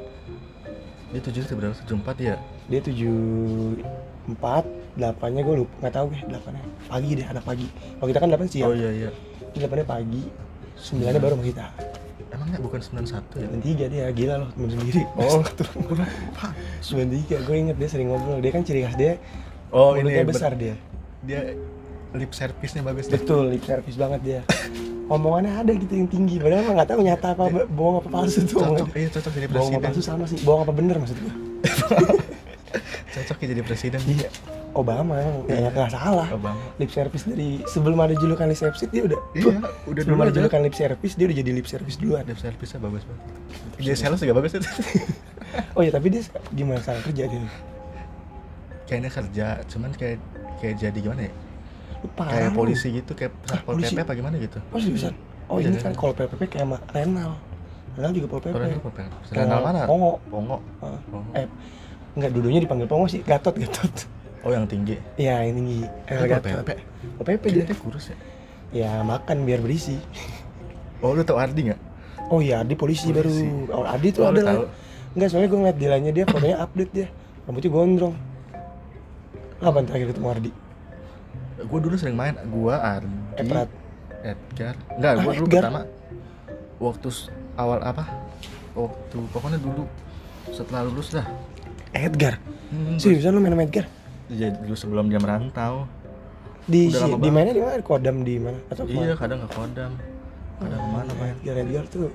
dia 1.12 1.21
tujuh 1.23 1.41
itu 1.43 1.53
berapa? 1.55 1.71
Tujuh 1.84 1.95
empat 1.95 2.15
ya 2.19 2.36
Dia 2.67 2.79
74 2.79 3.84
8 4.27 4.36
nya 5.31 5.41
gue 5.43 5.55
lupa 5.60 5.73
Gak 5.81 5.93
tau 5.93 6.05
gue 6.08 6.19
8 6.19 6.31
nya 6.49 6.63
Pagi 6.88 7.10
deh 7.13 7.23
anak 7.23 7.43
pagi. 7.43 7.67
Kalau 7.71 8.08
kita 8.08 8.19
kan 8.19 8.29
8 8.31 8.47
siang. 8.47 8.67
Oh 8.71 8.75
iya 8.75 8.91
iya. 8.91 9.10
8 9.53 9.67
nya 9.69 9.86
pagi 9.86 10.21
9 10.75 10.99
nya 11.03 11.19
baru 11.19 11.36
sama 11.36 11.43
kita. 11.43 11.65
Emangnya 12.31 12.60
bukan 12.60 12.79
sembilan 12.84 13.05
satu 13.08 13.36
ya? 13.39 13.47
93 13.47 13.93
dia 13.95 14.05
gila 14.12 14.36
loh 14.43 14.49
temen 14.51 14.69
sendiri. 14.75 15.03
Oh 15.15 15.39
93 16.84 17.47
gue 17.47 17.55
inget 17.55 17.75
dia 17.75 17.88
sering 17.88 18.08
ngobrol. 18.12 18.43
Dia 18.43 18.51
kan 18.51 18.63
ciri 18.63 18.84
khas 18.84 18.95
dia 18.95 19.15
oh 19.71 19.95
ini 19.95 20.23
besar 20.23 20.51
ber- 20.55 20.60
dia. 20.60 20.75
dia 21.23 21.39
lip 22.15 22.32
service-nya 22.32 22.82
bagus 22.82 23.06
deh 23.06 23.15
Betul, 23.15 23.51
lip 23.51 23.63
service 23.63 23.95
banget 23.95 24.19
dia. 24.21 24.41
Omongannya 25.06 25.54
ada 25.54 25.71
gitu 25.71 25.93
yang 25.93 26.10
tinggi, 26.10 26.41
padahal 26.41 26.65
emang 26.65 26.75
nggak 26.75 26.89
tahu 26.89 26.99
nyata 26.99 27.28
apa 27.32 27.43
bohong 27.69 27.95
apa 27.99 28.10
palsu 28.10 28.41
tuh 28.41 28.58
cocok 28.58 28.65
omongannya. 28.65 28.97
iya 28.97 29.10
cocok 29.12 29.32
jadi 29.32 29.45
Bohong 29.45 29.54
apa 29.54 29.62
presiden 29.62 29.86
palsu 29.86 30.01
sama 30.01 30.25
sih, 30.25 30.39
bohong 30.41 30.62
apa 30.65 30.73
bener 30.73 30.95
maksud 30.97 31.17
gue. 31.19 31.34
cocok 33.15 33.38
ya 33.38 33.47
jadi 33.47 33.62
presiden 33.62 33.99
Iya, 34.04 34.30
Obama 34.73 35.13
emang 35.15 35.36
nggak 35.47 35.88
salah. 35.89 36.28
Obama 36.28 36.60
Lip 36.75 36.89
service 36.89 37.23
dari 37.23 37.62
sebelum 37.65 37.95
ada 37.95 38.12
julukan 38.13 38.43
lip 38.43 38.58
service 38.58 38.84
dia 38.89 39.04
udah. 39.06 39.19
iya 39.32 39.56
udah 39.86 40.01
sebelum 40.04 40.17
dulu 40.17 40.19
ada 40.19 40.28
aja 40.28 40.38
julukan 40.41 40.60
lip 40.62 40.75
service 40.75 41.13
dia 41.13 41.25
udah 41.25 41.38
jadi 41.38 41.51
lip 41.54 41.67
service 41.69 41.95
duluan. 41.95 42.23
lip 42.25 42.36
service-nya 42.36 42.80
bagus 42.82 43.04
banget 43.06 43.23
dia 43.78 43.95
sales 43.95 44.19
juga 44.19 44.34
bagus 44.36 44.51
itu 44.54 44.67
Oh 45.78 45.82
ya 45.82 45.91
tapi 45.91 46.08
dia 46.10 46.21
gimana 46.51 46.82
sekarang 46.82 47.04
kerja 47.06 47.23
dia? 47.30 47.39
kayaknya 48.86 49.10
kerja 49.10 49.47
cuman 49.65 49.89
kayak 49.93 50.17
kayak 50.58 50.75
jadi 50.78 50.97
gimana 50.99 51.21
ya 51.25 51.34
Lu 52.01 52.08
parah 52.12 52.31
kayak 52.31 52.49
lu. 52.49 52.58
polisi 52.58 52.88
gitu 52.91 53.12
kayak 53.12 53.31
satpol 53.43 53.73
polisi? 53.73 53.91
pp 53.91 53.99
apa 54.01 54.13
gimana 54.13 54.36
gitu 54.38 54.60
Oh 54.69 54.79
seriusan? 54.79 55.13
Oh 55.45 55.58
Iya, 55.58 55.69
ini 55.69 55.77
iya. 55.77 55.84
kan 55.84 55.93
kalau 55.93 56.13
PPP 56.13 56.41
kayak 56.47 56.63
sama 56.63 56.77
Renal. 56.89 57.31
Renal 57.93 58.12
juga 58.12 58.27
pol 58.27 58.39
PP. 58.41 58.51
Apa 58.51 59.01
Renal 59.31 59.60
mana 59.62 59.79
Pongo. 59.86 60.13
Pongo 60.25 60.58
Ah. 60.79 60.97
Eh, 61.34 61.47
enggak 62.13 62.31
dulunya 62.31 62.60
dipanggil 62.60 62.86
Pongo 62.86 63.05
sih, 63.05 63.21
Gatot, 63.21 63.53
Gatot. 63.53 63.93
oh 64.41 64.49
yang 64.49 64.65
tinggi 64.65 64.97
Iya 65.15 65.41
ini 65.43 65.60
nih, 65.62 65.79
eh, 66.08 66.25
Gatot. 66.25 66.62
PP. 66.62 66.69
Pol 67.15 67.23
PP 67.25 67.43
dia. 67.51 67.75
kurus 67.75 68.10
ya 68.10 68.17
Ya 68.73 68.91
makan 68.99 69.45
biar 69.45 69.62
berisi. 69.62 70.01
oh 70.99 71.13
lu 71.13 71.21
tau 71.21 71.38
Ardi 71.38 71.69
nggak 71.69 71.81
Oh 72.25 72.41
iya, 72.41 72.60
Adi 72.60 72.73
polisi, 72.73 73.13
Polisi. 73.13 73.21
baru. 73.21 73.38
Oh, 73.71 73.86
Adi 73.86 74.10
tuh 74.10 74.25
Oh, 74.25 74.34
lu 74.34 74.41
ada 74.41 74.58
lah. 74.58 74.65
Enggak, 75.13 75.29
soalnya 75.29 75.45
gue 75.45 75.60
ngeliat 75.62 75.77
dilanya 75.77 76.10
dia, 76.10 76.25
fotonya 76.25 76.58
update 76.58 76.91
dia. 76.91 77.08
Rambutnya 77.45 77.69
gondrong. 77.69 78.15
Kapan 79.55 79.84
terakhir 79.86 80.08
ketemu 80.10 80.27
Ardi? 80.27 80.51
Gue 81.58 81.80
dulu 81.80 81.96
sering 81.96 82.13
main 82.13 82.36
gua 82.46 82.76
Ardi 83.00 83.15
Eprat. 83.38 83.70
Edgar 84.22 84.76
enggak 84.91 85.12
Ah, 85.12 85.15
gua 85.18 85.32
dulu 85.34 85.46
Edgar. 85.46 85.62
pertama 85.63 85.82
waktu 86.78 87.08
awal 87.56 87.80
apa 87.80 88.04
waktu 88.74 89.18
pokoknya 89.30 89.60
dulu 89.60 89.84
setelah 90.48 90.84
lulus 90.84 91.12
dah 91.12 91.26
Edgar. 91.91 92.36
hmm, 92.70 92.98
Seriusan 92.98 93.32
lu 93.32 93.39
main 93.39 93.52
sama 93.52 93.63
Edgar? 93.63 93.86
jadi 94.28 94.58
dulu 94.58 94.76
sebelum 94.76 95.06
dia 95.06 95.18
merantau 95.18 95.86
Di 96.65 96.89
si, 96.89 96.98
di 96.98 97.30
mana 97.30 97.50
di 97.50 97.62
mana? 97.62 97.78
Kodam 97.80 98.26
di 98.26 98.36
mana? 98.36 98.58
Atau 98.68 98.84
iya 98.84 98.89
ke 98.89 98.98
mana? 98.98 99.13
kadang 99.15 99.39
ke 99.39 99.50
kodam 99.54 99.91
kadang 100.56 100.82
ke 100.82 100.89
mana 100.89 101.12
main 101.13 101.34
Edgar 101.38 101.56
Edgar 101.62 101.86
tuh 101.88 102.10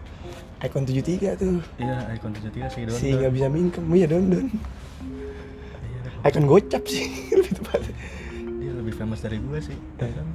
ikon 0.61 0.85
73 0.85 1.41
tuh. 1.41 1.57
iya 1.79 1.97
tujuh 2.13 2.51
tiga 2.51 2.69
sih 2.69 2.83
don 2.85 2.93
Si 2.93 3.09
nggak 3.11 3.33
bisa 3.33 3.47
mingkem, 3.47 3.85
iya 3.95 4.05
don 4.05 4.29
don. 4.29 4.45
iya, 4.45 6.29
Ikon 6.29 6.45
gocap 6.45 6.85
sih 6.85 7.07
lebih 7.33 7.57
tepatnya. 7.57 7.95
Lebih 8.91 8.99
famous 8.99 9.23
dari 9.23 9.39
gue 9.39 9.59
sih 9.63 9.79
Eh. 9.97 10.03
ya 10.03 10.13
kan 10.13 10.29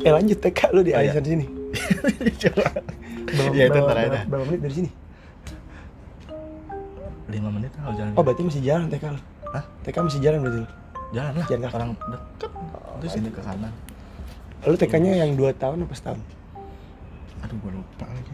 Eh 0.00 0.08
lanjut 0.10 0.40
TK 0.40 0.60
lu 0.72 0.80
di 0.80 0.90
Oh, 0.90 0.96
iya. 0.96 1.12
arisan 1.12 1.24
sini. 1.28 1.44
coba 2.42 2.64
Berapa, 3.26 3.52
Iya, 3.52 3.64
itu 3.66 3.76
berapa- 3.76 3.92
berapa- 3.92 4.24
berapa 4.26 4.44
menit 4.48 4.60
dari 4.64 4.74
sini? 4.74 4.90
lima 7.26 7.48
menit 7.50 7.72
lah 7.76 7.92
jalan 7.92 8.12
Oh 8.14 8.22
berarti 8.22 8.42
masih 8.42 8.62
jalan 8.62 8.88
TK 8.88 9.04
lu? 9.10 9.20
Hah? 9.50 9.64
TK 9.82 9.96
masih 10.00 10.20
jalan 10.20 10.38
berarti 10.40 10.58
lu? 10.58 10.68
jalan 11.12 11.32
lah 11.34 11.46
Jalan 11.46 11.68
orang 11.68 11.90
deket 11.92 12.50
itu 12.96 13.06
sini 13.10 13.28
ke 13.28 13.40
kanan 13.40 13.72
Lu 14.64 14.74
TK-nya 14.74 15.12
yang 15.18 15.36
2 15.36 15.52
tahun 15.52 15.84
apa 15.84 15.92
setahun? 15.92 16.20
aduh 17.38 17.56
gue 17.58 17.72
lupa 17.74 18.06
lagi 18.06 18.32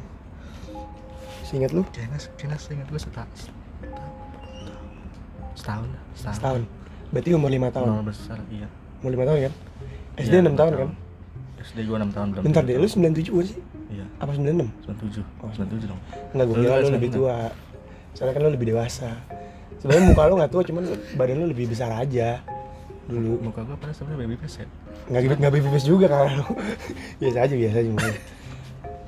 Seingat 1.42 1.70
lu? 1.72 1.82
kayaknya 1.88 2.18
kayaknya 2.32 2.56
seingat 2.56 2.86
gue 2.86 3.00
setahun 3.00 3.50
setahun 5.52 5.88
lah 5.88 6.02
setahun, 6.14 6.36
Setahun. 6.38 6.62
Berarti 7.10 7.28
umur 7.34 7.50
5 7.50 7.70
tahun. 7.70 7.88
Nol 7.90 8.04
besar 8.06 8.38
iya 8.48 8.68
Umur 9.00 9.10
5 9.14 9.26
tahun 9.26 9.38
kan? 9.42 9.54
SD 10.16 10.32
Iya, 10.32 10.40
6 10.40 10.46
lima 10.46 10.56
tahun 10.56 10.70
tahun. 10.70 10.80
kan? 10.80 10.90
SD 11.60 11.78
gua 11.84 11.96
6 11.98 12.16
tahun 12.16 12.26
belum 12.30 12.42
Bentar 12.46 12.62
tujuh 12.62 12.72
deh, 12.72 12.80
lu. 12.80 12.88
97 12.88 13.36
gak 13.36 13.46
sih? 13.46 13.58
iya 13.90 14.04
Apa 14.16 14.30
96? 14.32 14.68
97 14.86 15.24
Oh. 15.42 15.48
97 15.50 15.90
dong 15.90 16.00
Enggak, 16.32 16.46
Lu 16.46 16.52
kira 16.56 16.74
lu 16.78 16.88
lebih 16.90 17.10
tua 17.10 17.36
Soalnya 18.12 18.32
kan 18.32 18.42
lu 18.42 18.50
lebih 18.50 18.66
dewasa 18.70 19.10
Sebenarnya 19.78 20.04
muka 20.08 20.22
lu 20.24 20.34
gak 20.36 20.50
tua, 20.50 20.62
cuman 20.62 20.82
badan 21.14 21.36
lu 21.36 21.46
lebih 21.48 21.66
besar 21.68 21.90
aja 21.92 22.40
Dulu 23.04 23.42
muka 23.42 23.60
gua 23.64 23.76
pada 23.76 23.90
sebenarnya 23.90 24.24
baby 24.24 24.36
face 24.38 24.62
ya 24.62 24.66
Nggak 25.10 25.22
bibit 25.24 25.38
nggak 25.42 25.54
bibis 25.56 25.84
juga 25.84 26.06
kan 26.06 26.30
lu 26.32 26.46
Biasa 27.20 27.38
aja, 27.42 27.54
biasa 27.54 27.76
aja 27.80 27.90
mukanya 27.90 28.20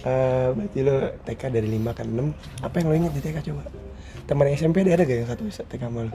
Eh, 0.02 0.48
Berarti 0.50 0.78
lu 0.82 0.94
TK 1.22 1.42
dari 1.48 1.68
5 1.70 1.94
ke 1.94 2.02
6 2.02 2.66
Apa 2.66 2.74
yang 2.76 2.86
lo 2.90 2.94
inget 2.98 3.12
di 3.14 3.22
TK 3.22 3.36
coba? 3.48 3.62
Teman 4.26 4.50
SMP 4.50 4.82
ada 4.82 4.98
gak 4.98 5.14
yang 5.14 5.28
satu 5.30 5.46
TK 5.46 5.78
sama 5.78 6.10
lu? 6.10 6.12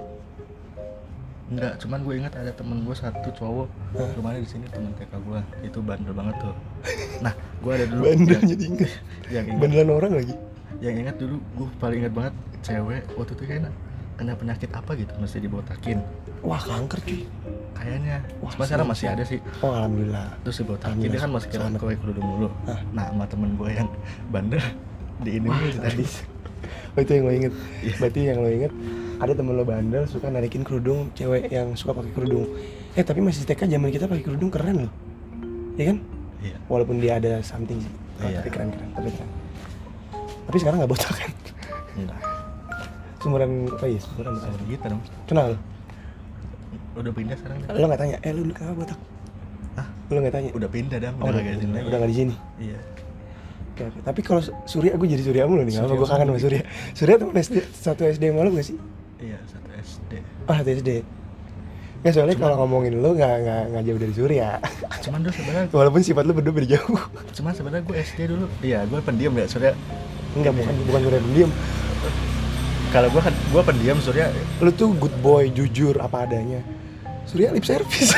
Enggak, 1.48 1.80
cuman 1.80 2.00
gue 2.04 2.14
ingat 2.20 2.34
ada 2.36 2.52
temen 2.52 2.84
gue 2.84 2.92
satu 2.92 3.30
cowok 3.32 3.68
Hah? 3.96 4.10
rumahnya 4.20 4.44
di 4.44 4.50
sini 4.52 4.66
temen 4.68 4.92
TK 5.00 5.14
gue 5.24 5.40
itu 5.64 5.80
bandel 5.80 6.12
banget 6.12 6.36
tuh. 6.44 6.56
Nah, 7.24 7.34
gue 7.34 7.72
ada 7.74 7.86
dulu 7.90 8.02
Bandel 8.06 8.30
yang, 8.38 8.46
jadi 8.46 8.64
inget 8.68 8.92
yang 9.34 9.46
Bandelan 9.58 9.90
orang 9.90 10.14
lagi 10.20 10.36
yang 10.78 10.94
ingat 10.94 11.16
dulu 11.18 11.42
gue 11.58 11.68
paling 11.82 12.06
ingat 12.06 12.14
banget 12.14 12.34
cewek 12.62 13.02
waktu 13.18 13.34
itu 13.34 13.44
kayaknya 13.50 13.72
kena 14.18 14.34
penyakit 14.34 14.70
apa 14.74 14.92
gitu 14.98 15.14
mesti 15.18 15.38
dibotakin 15.42 16.02
Wah 16.46 16.62
kanker 16.62 17.02
cuy 17.02 17.26
kayaknya. 17.78 18.18
Wah, 18.42 18.52
Cuma 18.54 18.64
sekarang 18.66 18.88
masih 18.90 19.08
ada 19.10 19.24
sih. 19.26 19.40
Oh 19.62 19.74
alhamdulillah 19.74 20.38
Terus 20.46 20.58
dibotakin 20.62 21.10
dia 21.10 21.22
kan 21.22 21.32
masih 21.34 21.50
kira 21.50 21.66
kue 21.78 21.94
kerudung 21.98 22.26
dulu. 22.26 22.50
Hah? 22.70 22.80
Nah, 22.94 23.06
sama 23.10 23.26
temen 23.26 23.50
gue 23.58 23.70
yang 23.74 23.90
bandel 24.30 24.62
di 25.22 25.32
ini 25.42 25.50
tadi. 25.78 26.06
Oh 26.94 27.00
itu 27.02 27.12
yang 27.14 27.26
lo 27.26 27.34
inget. 27.34 27.54
Iya. 27.82 27.96
Berarti 28.02 28.20
yang 28.22 28.40
lo 28.42 28.50
inget 28.50 28.74
ada 29.18 29.34
temen 29.34 29.54
lo 29.54 29.64
bandel 29.64 30.06
suka 30.06 30.30
narikin 30.30 30.62
kerudung 30.62 31.10
cewek 31.12 31.50
yang 31.50 31.74
suka 31.74 31.94
pakai 31.94 32.12
kerudung. 32.14 32.46
Eh 32.94 33.02
tapi 33.02 33.20
masih 33.20 33.44
TK 33.44 33.66
zaman 33.68 33.90
kita 33.90 34.06
pakai 34.06 34.22
kerudung 34.22 34.50
keren 34.50 34.86
loh. 34.86 34.94
Ya 35.74 35.90
kan? 35.90 35.98
Iya. 36.38 36.58
Walaupun 36.68 36.96
dia 36.98 37.18
ada 37.18 37.42
something 37.42 37.78
sih. 37.78 37.94
Oh, 38.18 38.26
Iya. 38.26 38.42
Tapi 38.42 38.50
keren 38.50 38.70
keren. 38.70 38.90
Tapi 38.94 39.10
keren. 39.10 39.30
Tapi 40.48 40.58
sekarang 40.58 40.78
nggak 40.80 40.92
botak 40.92 41.14
kan? 41.14 41.32
Enggak. 41.96 42.20
Sumuran 43.18 43.52
apa 43.68 43.86
ya? 43.86 44.00
Sumuran. 44.00 44.34
Sama 44.38 44.58
gitu 44.66 44.86
dong. 44.86 45.02
Kenal 45.26 45.46
lo? 45.54 45.58
Udah 46.98 47.14
pindah 47.14 47.38
sekarang. 47.38 47.58
Lo 47.74 47.86
nggak 47.90 48.02
tanya? 48.02 48.16
Eh 48.22 48.32
lu 48.34 48.42
dulu 48.46 48.54
kenapa 48.54 48.76
botak? 48.78 49.00
Ah, 49.78 49.88
Lo 50.10 50.18
nggak 50.18 50.34
tanya? 50.34 50.50
udah 50.54 50.70
pindah 50.70 50.98
dah, 50.98 51.12
Oh, 51.14 51.26
udah 51.26 51.38
udah, 51.38 51.42
gak 51.42 51.54
di 51.54 51.62
sini 51.62 51.74
udah 51.86 51.98
nggak 51.98 52.10
di 52.10 52.18
sini. 52.18 52.36
Iya. 52.58 52.80
Oke, 53.78 53.82
oke. 53.94 54.00
Tapi 54.02 54.20
kalau 54.26 54.42
Surya, 54.66 54.98
gue 54.98 55.06
jadi 55.06 55.22
Surya 55.22 55.44
mulu 55.46 55.62
nih. 55.62 55.78
Kenapa 55.78 55.86
Surya 55.86 56.02
gue 56.02 56.10
kangen 56.10 56.28
sama. 56.28 56.40
Surya? 56.42 56.62
Surya 56.98 57.16
temen 57.22 57.34
SD, 57.38 57.56
satu 57.72 58.02
SD 58.04 58.24
sama 58.30 58.42
lo 58.42 58.50
gak 58.54 58.66
sih? 58.66 58.78
Iya, 59.18 59.38
satu 59.50 59.70
SD. 59.74 60.12
Ah, 60.46 60.62
satu 60.62 60.70
SD. 60.72 60.92
Nggak 61.98 62.14
soalnya 62.14 62.38
kalau 62.38 62.56
ngomongin 62.62 63.02
lo 63.02 63.12
nggak 63.12 63.34
nggak 63.42 63.62
nggak 63.70 63.84
jauh 63.84 64.00
dari 64.00 64.14
Surya. 64.14 64.50
Cuman 65.02 65.20
dulu 65.20 65.34
sebenarnya 65.34 65.66
Walaupun 65.72 66.02
sifat 66.02 66.24
lu 66.24 66.34
berdua 66.34 66.54
beda 66.54 66.70
jauh. 66.70 67.00
cuman 67.34 67.52
sebenarnya 67.52 67.84
gue 67.84 67.96
SD 67.98 68.20
dulu 68.28 68.46
iya 68.62 68.86
gue 68.86 69.00
pendiam 69.00 69.34
ya 69.34 69.46
surya 69.46 69.74
Enggak, 70.34 70.54
bukan 70.54 70.74
bukan 70.84 71.00
Surya 71.02 71.20
pendiam. 71.20 71.50
kalau 72.88 73.08
gue 73.10 73.20
kan 73.20 73.34
gue 73.34 73.62
pendiam 73.64 73.98
surya 74.00 74.26
Lu 74.58 74.70
tuh 74.72 74.94
good 74.94 75.16
boy, 75.20 75.50
jujur 75.50 75.98
apa 75.98 76.24
adanya. 76.24 76.62
Surya 77.26 77.50
lip 77.50 77.66
service. 77.66 78.14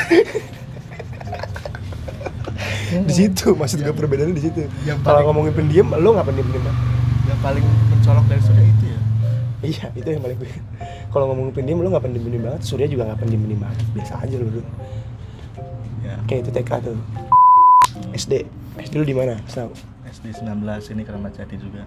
di 2.90 3.14
situ 3.14 3.54
maksud 3.54 3.80
gue 3.80 3.94
perbedaannya 3.94 4.34
di 4.34 4.42
situ. 4.42 4.60
Kalau 5.00 5.24
ngomongin 5.24 5.54
pendiam, 5.54 5.88
lu 5.94 6.12
nggak 6.12 6.26
pendiam 6.26 6.46
pendiam 6.46 6.76
yang 7.24 7.40
paling 7.40 7.64
mencolok 7.88 8.24
dari 8.26 8.42
surya 8.42 8.59
ya 8.59 8.59
Iya, 9.70 9.86
itu 9.94 10.08
yang 10.10 10.22
paling 10.22 10.36
gue. 10.36 10.50
Kalau 11.08 11.24
ngomongin 11.30 11.52
pendiam, 11.54 11.78
lu 11.78 11.88
nggak 11.88 12.02
pendiam 12.02 12.22
pendiam 12.26 12.42
banget. 12.50 12.60
Surya 12.66 12.86
juga 12.86 13.02
nggak 13.06 13.20
pendiam 13.22 13.40
pendiam 13.40 13.60
banget. 13.62 13.78
Biasa 13.94 14.12
aja 14.18 14.34
lu 14.34 14.46
dulu. 14.50 14.62
ya 16.00 16.14
Kayak 16.26 16.40
itu 16.42 16.50
TK 16.50 16.70
tuh. 16.82 16.96
SD. 18.10 18.32
SD 18.82 18.94
lu 18.96 19.04
di 19.04 19.14
mana? 19.14 19.34
Tahu? 19.46 19.70
SD 20.06 20.42
19 20.42 20.66
ini 20.90 21.02
Keramat 21.06 21.32
Jati 21.38 21.54
juga 21.54 21.86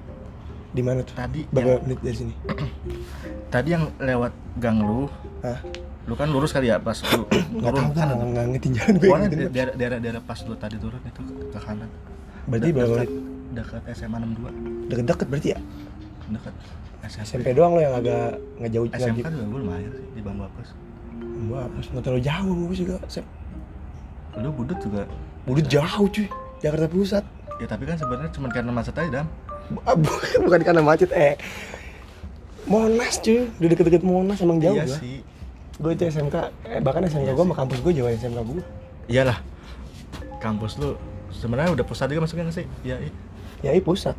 Di 0.72 0.80
mana 0.80 1.04
tuh? 1.04 1.12
tadi 1.14 1.44
Berapa 1.52 1.76
yang, 1.76 1.82
menit 1.84 2.00
dari 2.00 2.18
sini? 2.18 2.34
tadi 3.54 3.68
yang 3.76 3.92
lewat 4.00 4.32
gang 4.58 4.80
lu 4.80 5.12
Hah? 5.44 5.60
lu 6.04 6.16
kan 6.16 6.28
lurus 6.28 6.52
kali 6.52 6.72
ya 6.72 6.80
pas 6.80 6.96
lu 7.04 7.28
Nggak 7.60 7.72
tahu 7.76 7.90
turun 7.92 7.92
kan? 7.94 8.08
Nggak 8.32 8.46
ngerti 8.56 8.68
jalan 8.72 8.94
gue. 8.96 9.10
banget. 9.12 9.30
daerah, 9.52 9.74
daerah 9.76 9.98
daerah 10.00 10.22
pas 10.24 10.40
lu 10.48 10.56
tadi 10.56 10.76
turun 10.80 11.04
itu 11.04 11.22
ke 11.52 11.60
kanan 11.60 11.90
Berarti 12.48 12.70
berapa 12.72 12.96
dekat, 13.54 13.82
SMA 13.92 14.18
62 14.24 14.88
Deket-deket 14.92 15.28
berarti 15.28 15.50
ya? 15.52 15.60
dekat 16.32 16.54
SMP, 17.04 17.24
SMP 17.26 17.48
doang 17.52 17.74
lo 17.74 17.82
yang 17.82 17.94
agak 17.94 18.40
nggak 18.58 18.72
jauh 18.72 18.86
nggak 18.86 19.00
SMK 19.02 19.18
di- 19.18 19.24
juga 19.30 19.46
gue 19.46 19.60
lumayan 19.60 19.92
sih 19.92 20.08
di 20.10 20.22
Bambu 20.22 20.44
Apus 20.46 20.70
Gua 21.44 21.60
apa 21.62 21.76
nggak 21.84 22.02
terlalu 22.02 22.22
jauh 22.24 22.52
gue 22.64 22.78
juga. 22.78 22.96
Sep. 23.06 23.26
lu 24.36 24.50
budut 24.50 24.80
juga 24.80 25.02
Budut 25.44 25.68
jauh 25.68 26.08
cuy. 26.08 26.28
Jakarta 26.58 26.88
Pusat. 26.88 27.24
ya 27.56 27.66
tapi 27.66 27.84
kan 27.84 27.96
sebenarnya 27.96 28.32
cuma 28.32 28.48
karena 28.48 28.72
macet 28.72 28.96
aja 28.96 29.10
dam 29.14 29.28
ah, 29.82 29.94
bu- 29.94 30.24
Bukan 30.44 30.62
karena 30.62 30.82
macet 30.82 31.12
eh. 31.12 31.36
Monas 32.64 33.20
cuy, 33.20 33.52
di 33.52 33.66
deket-deket 33.68 34.02
Monas 34.02 34.40
emang 34.40 34.58
jauh 34.58 34.74
iya 34.74 34.86
gua. 34.86 34.96
sih 34.96 35.20
Gue 35.76 35.92
itu 35.92 36.06
SMK, 36.06 36.36
eh, 36.66 36.80
bahkan 36.80 37.04
SMK 37.04 37.26
Iya 37.26 37.34
gue 37.34 37.44
sama 37.44 37.56
kampus 37.56 37.80
gue 37.80 37.94
jauh 37.94 38.08
SMK 38.08 38.40
gue. 38.42 38.64
iyalah 39.06 39.38
kampus 40.40 40.76
lu 40.78 40.96
sebenarnya 41.30 41.72
udah 41.72 41.84
pusat 41.84 42.08
juga 42.08 42.24
masuknya 42.24 42.48
nggak 42.48 42.58
sih 42.58 42.66
iya 42.82 42.96
iya. 43.00 43.12
Ya 43.62 43.72
iya 43.72 43.82
pusat. 43.82 44.16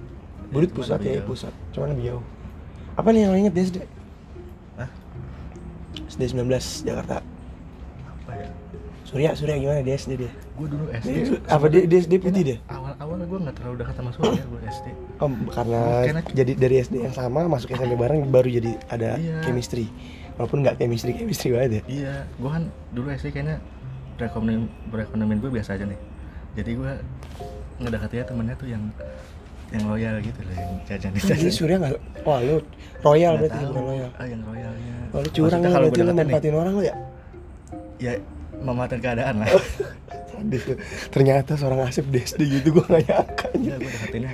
Budut 0.46 0.70
Cuman 0.70 0.78
pusat 0.78 0.98
ya 1.00 1.22
pusat. 1.22 1.52
Cuman 1.70 1.88
lebih 1.90 2.04
jauh. 2.10 2.24
Apa 2.94 3.08
nih 3.10 3.20
yang 3.20 3.30
lo 3.30 3.38
inget 3.38 3.52
di 3.52 3.62
SD? 3.64 3.76
Hah? 4.76 4.90
SD 6.06 6.22
19 6.32 6.46
Jakarta. 6.84 7.18
apa 8.04 8.32
ya 8.34 8.48
Surya, 9.04 9.30
Surya 9.36 9.54
gimana 9.56 9.80
di 9.80 9.92
SD 9.92 10.12
dia? 10.16 10.32
gue 10.32 10.66
dulu 10.66 10.84
SD 10.88 11.08
Dia- 11.10 11.42
apa 11.46 11.66
dia, 11.66 11.82
dia 11.84 11.98
SD 12.00 12.14
putih 12.16 12.42
deh? 12.44 12.58
awal 12.66 12.94
awalnya 12.96 13.26
gue 13.26 13.38
nggak 13.38 13.54
terlalu 13.54 13.76
dekat 13.76 13.94
sama 13.94 14.10
Surya 14.10 14.42
gue 14.42 14.60
SD 14.64 14.86
Oh, 15.16 15.28
karena 15.48 15.80
Karena- 16.04 16.22
jadi 16.32 16.52
dari 16.54 16.74
SD 16.78 16.94
yang 17.00 17.12
sama 17.12 17.44
masuk 17.44 17.68
SMP 17.70 17.94
bareng 17.94 18.24
baru 18.26 18.48
jadi 18.48 18.72
ada 18.88 19.14
Iya. 19.16 19.42
chemistry. 19.42 19.86
Walaupun 20.34 20.62
nggak 20.62 20.76
chemistry 20.76 21.14
chemistry 21.14 21.52
banget 21.52 21.70
ya. 21.70 21.82
iya 21.86 22.14
gue 22.32 22.48
kan 22.48 22.62
dulu 22.90 23.06
SD 23.08 23.30
kayaknya 23.30 23.62
perekonomian 24.14 24.62
perekonomian 24.88 25.38
gue 25.38 25.50
biasa 25.52 25.74
aja 25.74 25.84
nih 25.84 26.00
jadi 26.54 26.70
gue 26.72 26.92
ngedekatinnya 27.76 28.24
temennya 28.24 28.54
tuh 28.56 28.68
yang 28.68 28.82
yang 29.74 29.84
loyal 29.84 30.14
gitu 30.18 30.40
loh 30.40 30.54
yang 30.54 30.70
jajan 30.86 31.10
Jadi 31.12 31.50
Surya 31.50 31.76
nggak, 31.76 31.92
wah 32.22 32.38
lu 32.38 32.62
royal 33.00 33.34
berarti 33.36 33.58
tahu. 33.58 33.68
bukan 33.68 33.82
loyal. 33.84 34.10
ah 34.14 34.26
yang 34.26 34.42
royalnya 34.42 34.92
Oh, 35.10 35.18
lu 35.18 35.28
curang 35.28 35.60
Maksudnya 35.60 35.68
lu 35.68 35.74
kalau 35.74 35.84
berarti 35.84 35.94
gue 35.96 36.06
lu 36.06 36.14
manfaatin 36.16 36.54
orang 36.54 36.72
lu 36.72 36.82
ya? 36.82 36.94
ya 37.96 38.12
memanfaatkan 38.56 39.00
keadaan 39.00 39.34
lah 39.36 39.48
lu. 39.54 39.60
Ternyata 41.08 41.52
seorang 41.54 41.80
asep 41.84 42.04
di 42.06 42.18
SD 42.18 42.40
gitu 42.52 42.68
gua 42.72 42.84
nggak 42.86 43.02
nyangka. 43.04 43.46
Enggak, 43.52 43.76
gue 43.76 43.90
deketinnya 43.90 44.30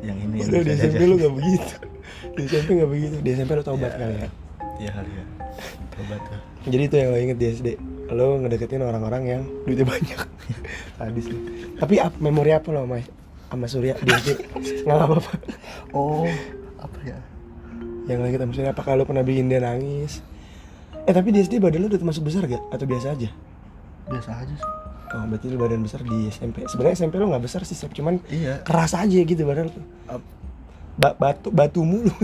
yang 0.00 0.16
ini 0.18 0.36
yang 0.36 0.48
Padahal 0.48 0.64
di 0.64 0.72
SMP 0.74 1.02
lu 1.02 1.14
nggak 1.16 1.34
begitu. 1.34 1.74
Di 2.30 2.42
SMP 2.46 2.68
nggak 2.74 2.90
begitu. 2.90 3.14
Di 3.20 3.30
SMP 3.32 3.50
lu 3.52 3.62
tobat 3.62 3.90
Iya. 3.90 4.00
kali 4.00 4.14
ya. 4.16 4.28
iya 4.78 4.90
kali 4.92 5.10
ya 5.12 5.24
tobat 5.90 6.20
tuh 6.24 6.40
Jadi 6.66 6.82
itu 6.82 6.94
yang 6.96 7.08
lo 7.08 7.18
inget 7.18 7.36
di 7.36 7.46
SD. 7.48 7.68
Lo 8.10 8.26
ngedeketin 8.36 8.80
orang-orang 8.80 9.22
yang 9.24 9.42
duitnya 9.62 9.86
banyak. 9.86 10.18
Sadis. 10.98 11.26
Tapi 11.76 11.94
ap- 11.96 12.18
memori 12.18 12.50
apa 12.50 12.68
lo 12.68 12.82
sama 12.82 12.98
sama 13.50 13.66
Surya 13.66 13.98
di 13.98 14.10
SD? 14.14 14.30
Nggak 14.86 14.96
apa-apa. 14.96 15.32
oh 15.92 16.30
apa 16.78 16.98
ya? 17.02 17.18
Yang 18.06 18.20
lagi 18.22 18.36
sama 18.38 18.52
Surya 18.54 18.70
apakah 18.70 18.94
lo 18.94 19.04
pernah 19.04 19.26
bikin 19.26 19.50
dia 19.50 19.58
nangis? 19.58 20.22
Eh 21.04 21.12
tapi 21.12 21.34
di 21.34 21.42
SD 21.42 21.58
badan 21.58 21.82
lo 21.82 21.86
udah 21.90 22.00
termasuk 22.00 22.22
besar 22.22 22.46
gak 22.46 22.62
atau 22.70 22.86
biasa 22.86 23.18
aja? 23.18 23.28
Biasa 24.06 24.30
aja 24.38 24.54
sih. 24.54 24.70
Oh 25.10 25.26
berarti 25.26 25.46
lo 25.50 25.58
badan 25.58 25.82
besar 25.82 26.06
di 26.06 26.30
SMP 26.30 26.62
sebenarnya 26.70 26.94
SMP 26.94 27.18
lo 27.18 27.26
nggak 27.34 27.42
besar 27.42 27.66
sih 27.66 27.74
Sep. 27.74 27.90
cuman 27.90 28.22
iya. 28.30 28.62
keras 28.62 28.94
aja 28.94 29.18
gitu 29.18 29.42
badan 29.42 29.66
Ap- 30.06 30.22
ba 30.94 31.18
batu 31.18 31.50
batu 31.50 31.82
mulu. 31.82 32.14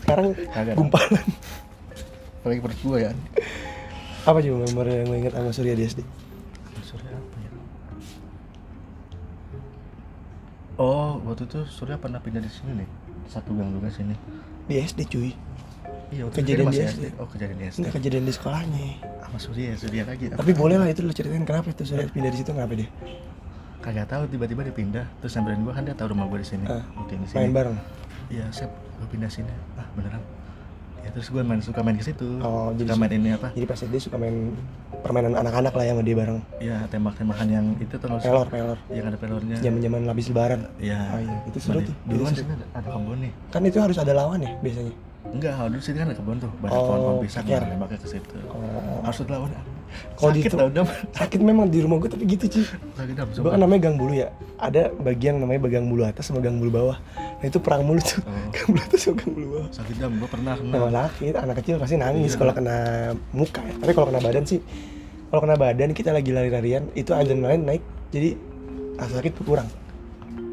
Sekarang 0.00 0.32
gumpalan. 0.72 1.26
Apalagi 2.40 2.60
perut 2.64 2.80
gue 2.80 2.98
ya. 3.04 3.12
Apa 4.24 4.40
coba 4.40 4.64
memori 4.64 4.96
yang 4.96 5.08
lo 5.12 5.16
inget 5.20 5.36
sama 5.36 5.52
Surya 5.52 5.76
di 5.76 5.84
SD 5.84 6.00
Surya 6.80 7.12
apa 7.12 7.33
oh 10.76 11.22
waktu 11.22 11.46
itu 11.46 11.58
Surya 11.66 11.96
pernah 11.96 12.18
pindah 12.18 12.40
di 12.40 12.50
sini 12.50 12.82
nih 12.82 12.88
satu 13.24 13.54
gang 13.54 13.70
juga 13.70 13.88
sini. 13.88 14.14
Di 14.64 14.80
SD 14.80 15.00
cuy. 15.08 15.30
Iya 16.12 16.28
waktu 16.28 16.36
Kejadian 16.40 16.66
di 16.68 16.78
SD. 16.78 16.84
SD. 16.84 17.04
oh 17.16 17.26
kejadian 17.26 17.56
di 17.56 17.64
SD 17.66 17.78
nggak 17.80 17.94
kejadian 17.94 18.24
di 18.24 18.32
sekolahnya. 18.32 18.86
Sama 19.22 19.38
Surya 19.38 19.72
Surya 19.76 20.02
lagi. 20.04 20.24
Tapi 20.30 20.52
boleh 20.52 20.76
lah 20.76 20.88
itu 20.88 21.00
lo 21.00 21.12
ceritain 21.12 21.42
kenapa 21.42 21.70
itu 21.70 21.82
Surya 21.84 22.06
pindah 22.06 22.30
di 22.30 22.38
situ 22.38 22.50
kenapa 22.50 22.74
dia? 22.74 22.88
Kagak 23.80 24.06
tahu 24.08 24.24
tiba-tiba 24.28 24.60
dia 24.64 24.74
pindah. 24.74 25.06
Terus 25.20 25.32
samperin 25.32 25.60
gue 25.60 25.72
kan 25.72 25.84
dia 25.84 25.92
tahu 25.92 26.12
rumah 26.12 26.24
gue 26.26 26.40
di 26.40 26.48
sini. 26.48 26.64
Mungkin 26.96 27.16
di 27.20 27.28
sini. 27.28 27.38
main 27.38 27.52
bareng? 27.52 27.76
Iya 28.28 28.44
sep 28.50 28.70
gue 28.70 29.08
pindah 29.10 29.28
sini. 29.28 29.52
Ah 29.76 29.86
beneran? 29.92 30.20
Ya 31.04 31.12
terus 31.12 31.28
gue 31.28 31.42
main 31.44 31.60
suka 31.60 31.84
main 31.84 31.96
ke 31.96 32.04
situ. 32.04 32.24
Oh, 32.40 32.72
jadi 32.72 32.88
suka 32.88 32.96
su- 32.96 33.00
main 33.04 33.12
ini 33.12 33.30
apa? 33.36 33.48
jadi 33.52 33.66
pas 33.68 33.76
SD 33.76 33.94
suka 34.00 34.16
main 34.16 34.56
permainan 35.04 35.36
anak-anak 35.36 35.76
lah 35.76 35.84
yang 35.84 35.96
sama 36.00 36.04
dia 36.08 36.16
bareng. 36.16 36.38
Ya 36.58 36.76
tembak-tembakan 36.88 37.46
yang 37.46 37.66
itu 37.76 37.94
tuh 37.94 38.08
pelor 38.08 38.48
pelor. 38.48 38.78
Yang 38.88 39.06
ada 39.12 39.18
pelornya. 39.20 39.56
Zaman-zaman 39.60 40.00
lapis 40.08 40.26
lebaran. 40.32 40.60
Iya. 40.80 41.00
Oh 41.12 41.20
iya, 41.20 41.36
itu 41.44 41.58
seru 41.60 41.78
tuh. 41.84 41.94
Dulu 42.08 42.16
Itu 42.16 42.24
kan 42.24 42.32
di 42.32 42.40
sini 42.40 42.52
ada, 42.56 42.66
ada 42.72 42.88
kebun 42.88 43.18
nih. 43.20 43.32
kan 43.52 43.60
itu 43.68 43.78
harus 43.78 43.96
ada 44.00 44.12
lawan 44.16 44.40
ya 44.40 44.52
biasanya? 44.64 44.94
Enggak 45.24 45.52
kalau 45.56 45.68
dulu 45.68 45.82
sini 45.84 45.96
kan 46.00 46.06
ada 46.08 46.16
kebun 46.16 46.36
tuh. 46.40 46.50
Banyak 46.58 46.72
Oh, 46.72 46.82
pohon-pohon 46.88 47.16
pisang 47.20 47.44
nah, 47.44 47.68
nembaknya 47.68 47.98
ke 48.00 48.08
situ. 48.08 48.36
Oh. 48.48 49.00
harus 49.04 49.18
lawan. 49.28 49.50
Kalau 50.18 50.34
di 50.34 50.42
sakit 50.42 50.58
tau 50.58 50.70
dam. 50.74 50.86
sakit 51.14 51.38
memang 51.38 51.70
di 51.70 51.78
rumah 51.78 52.02
gue 52.02 52.10
tapi 52.10 52.26
gitu 52.26 52.50
cuy 52.50 52.66
sakit 52.98 53.14
dam 53.14 53.30
gue 53.30 53.46
kan 53.46 53.60
namanya 53.62 53.80
gang 53.86 53.94
bulu 53.94 54.10
ya. 54.10 54.26
Ada 54.58 54.90
bagian 54.90 55.38
namanya 55.38 55.70
gang 55.70 55.86
bulu 55.86 56.02
atas 56.02 56.26
sama 56.26 56.42
gang 56.42 56.58
bulu 56.58 56.72
bawah. 56.72 56.98
Nah 57.14 57.46
itu 57.46 57.62
perang 57.62 57.86
mulu 57.86 58.02
tuh. 58.02 58.18
Oh. 58.26 58.34
gang 58.50 58.66
bulu 58.74 58.80
atas 58.82 59.00
sama 59.06 59.14
gang 59.22 59.30
bulu 59.30 59.46
bawah. 59.54 59.68
Sakit 59.70 59.94
dam. 60.02 60.10
Gue 60.18 60.26
pernah 60.26 60.54
kena. 60.58 60.74
Nah, 60.74 60.90
sakit, 61.06 61.34
anak 61.38 61.54
kecil 61.62 61.74
pasti 61.78 61.94
nangis 61.94 62.32
Iya. 62.34 62.38
kalau 62.42 62.52
kena 62.58 62.76
muka 63.30 63.60
ya. 63.62 63.74
Tapi 63.78 63.92
kalau 63.94 64.06
kena 64.10 64.18
badan 64.18 64.44
sih, 64.44 64.58
kalau 65.34 65.42
kena 65.42 65.58
badan 65.58 65.90
kita 65.90 66.14
lagi 66.14 66.30
lari-larian, 66.30 66.86
itu 66.94 67.10
adrenalin 67.10 67.66
naik, 67.66 67.82
jadi 68.08 68.38
rasa 68.94 69.18
sakit 69.18 69.34
berkurang. 69.34 69.66